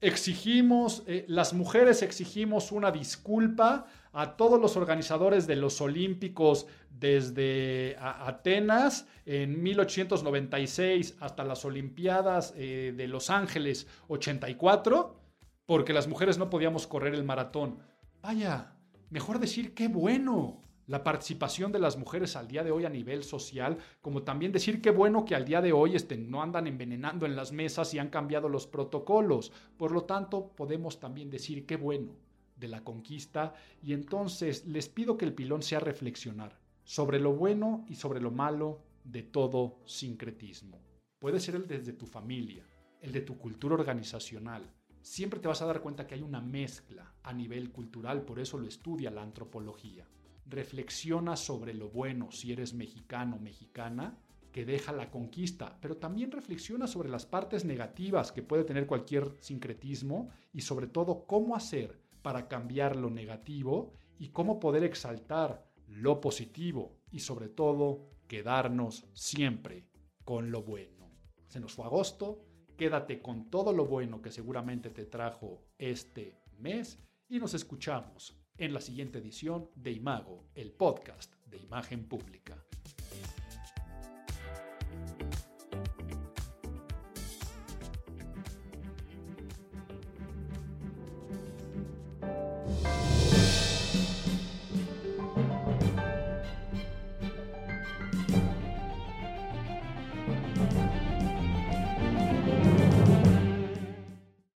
Exigimos, 0.00 1.02
eh, 1.06 1.24
las 1.28 1.52
mujeres 1.52 2.02
exigimos 2.02 2.72
una 2.72 2.90
disculpa 2.90 3.86
a 4.12 4.36
todos 4.36 4.60
los 4.60 4.76
organizadores 4.76 5.46
de 5.46 5.56
los 5.56 5.80
Olímpicos 5.80 6.66
desde 6.90 7.96
Atenas 8.00 9.06
en 9.26 9.62
1896 9.62 11.16
hasta 11.20 11.44
las 11.44 11.64
Olimpiadas 11.64 12.54
eh, 12.56 12.94
de 12.96 13.08
Los 13.08 13.30
Ángeles 13.30 13.86
84, 14.08 15.20
porque 15.66 15.92
las 15.92 16.08
mujeres 16.08 16.38
no 16.38 16.50
podíamos 16.50 16.86
correr 16.86 17.14
el 17.14 17.24
maratón. 17.24 17.78
Vaya, 18.22 18.72
mejor 19.10 19.38
decir 19.38 19.74
qué 19.74 19.88
bueno 19.88 20.62
la 20.88 21.04
participación 21.04 21.70
de 21.70 21.78
las 21.78 21.98
mujeres 21.98 22.34
al 22.34 22.48
día 22.48 22.64
de 22.64 22.70
hoy 22.70 22.86
a 22.86 22.90
nivel 22.90 23.22
social, 23.22 23.76
como 24.00 24.22
también 24.22 24.52
decir 24.52 24.80
qué 24.80 24.90
bueno 24.90 25.26
que 25.26 25.34
al 25.34 25.44
día 25.44 25.60
de 25.60 25.72
hoy 25.72 25.94
este, 25.94 26.16
no 26.16 26.42
andan 26.42 26.66
envenenando 26.66 27.26
en 27.26 27.36
las 27.36 27.52
mesas 27.52 27.92
y 27.92 27.98
han 27.98 28.08
cambiado 28.08 28.48
los 28.48 28.66
protocolos. 28.66 29.52
Por 29.76 29.92
lo 29.92 30.04
tanto, 30.04 30.50
podemos 30.56 30.98
también 30.98 31.28
decir 31.28 31.66
qué 31.66 31.76
bueno 31.76 32.16
de 32.56 32.68
la 32.68 32.82
conquista 32.84 33.52
y 33.82 33.92
entonces 33.92 34.66
les 34.66 34.88
pido 34.88 35.18
que 35.18 35.26
el 35.26 35.34
pilón 35.34 35.62
sea 35.62 35.78
reflexionar 35.78 36.58
sobre 36.84 37.20
lo 37.20 37.34
bueno 37.34 37.84
y 37.86 37.96
sobre 37.96 38.22
lo 38.22 38.30
malo 38.30 38.80
de 39.04 39.22
todo 39.22 39.80
sincretismo. 39.84 40.80
Puede 41.18 41.38
ser 41.38 41.56
el 41.56 41.66
desde 41.66 41.92
tu 41.92 42.06
familia, 42.06 42.66
el 43.02 43.12
de 43.12 43.20
tu 43.20 43.36
cultura 43.36 43.74
organizacional. 43.74 44.72
Siempre 45.02 45.38
te 45.38 45.48
vas 45.48 45.60
a 45.60 45.66
dar 45.66 45.82
cuenta 45.82 46.06
que 46.06 46.14
hay 46.14 46.22
una 46.22 46.40
mezcla 46.40 47.14
a 47.22 47.34
nivel 47.34 47.70
cultural, 47.72 48.22
por 48.22 48.40
eso 48.40 48.56
lo 48.56 48.66
estudia 48.66 49.10
la 49.10 49.22
antropología 49.22 50.08
reflexiona 50.48 51.36
sobre 51.36 51.74
lo 51.74 51.90
bueno 51.90 52.30
si 52.32 52.52
eres 52.52 52.74
mexicano 52.74 53.38
mexicana 53.38 54.18
que 54.52 54.64
deja 54.64 54.92
la 54.92 55.10
conquista, 55.10 55.78
pero 55.80 55.98
también 55.98 56.32
reflexiona 56.32 56.86
sobre 56.86 57.10
las 57.10 57.26
partes 57.26 57.64
negativas 57.64 58.32
que 58.32 58.42
puede 58.42 58.64
tener 58.64 58.86
cualquier 58.86 59.36
sincretismo 59.40 60.30
y 60.52 60.62
sobre 60.62 60.86
todo 60.86 61.26
cómo 61.26 61.54
hacer 61.54 62.00
para 62.22 62.48
cambiar 62.48 62.96
lo 62.96 63.10
negativo 63.10 63.92
y 64.18 64.28
cómo 64.28 64.58
poder 64.58 64.84
exaltar 64.84 65.64
lo 65.86 66.20
positivo 66.20 66.96
y 67.10 67.20
sobre 67.20 67.48
todo 67.48 68.06
quedarnos 68.26 69.06
siempre 69.12 69.86
con 70.24 70.50
lo 70.50 70.62
bueno. 70.62 71.10
Se 71.46 71.60
nos 71.60 71.74
fue 71.74 71.84
agosto, 71.84 72.44
quédate 72.76 73.20
con 73.20 73.50
todo 73.50 73.72
lo 73.72 73.86
bueno 73.86 74.20
que 74.20 74.30
seguramente 74.30 74.90
te 74.90 75.04
trajo 75.04 75.62
este 75.78 76.38
mes 76.58 76.98
y 77.28 77.38
nos 77.38 77.54
escuchamos 77.54 78.37
en 78.58 78.74
la 78.74 78.80
siguiente 78.80 79.18
edición 79.18 79.70
de 79.76 79.92
Imago, 79.92 80.44
el 80.54 80.72
podcast 80.72 81.32
de 81.46 81.58
imagen 81.58 82.08
pública. 82.08 82.67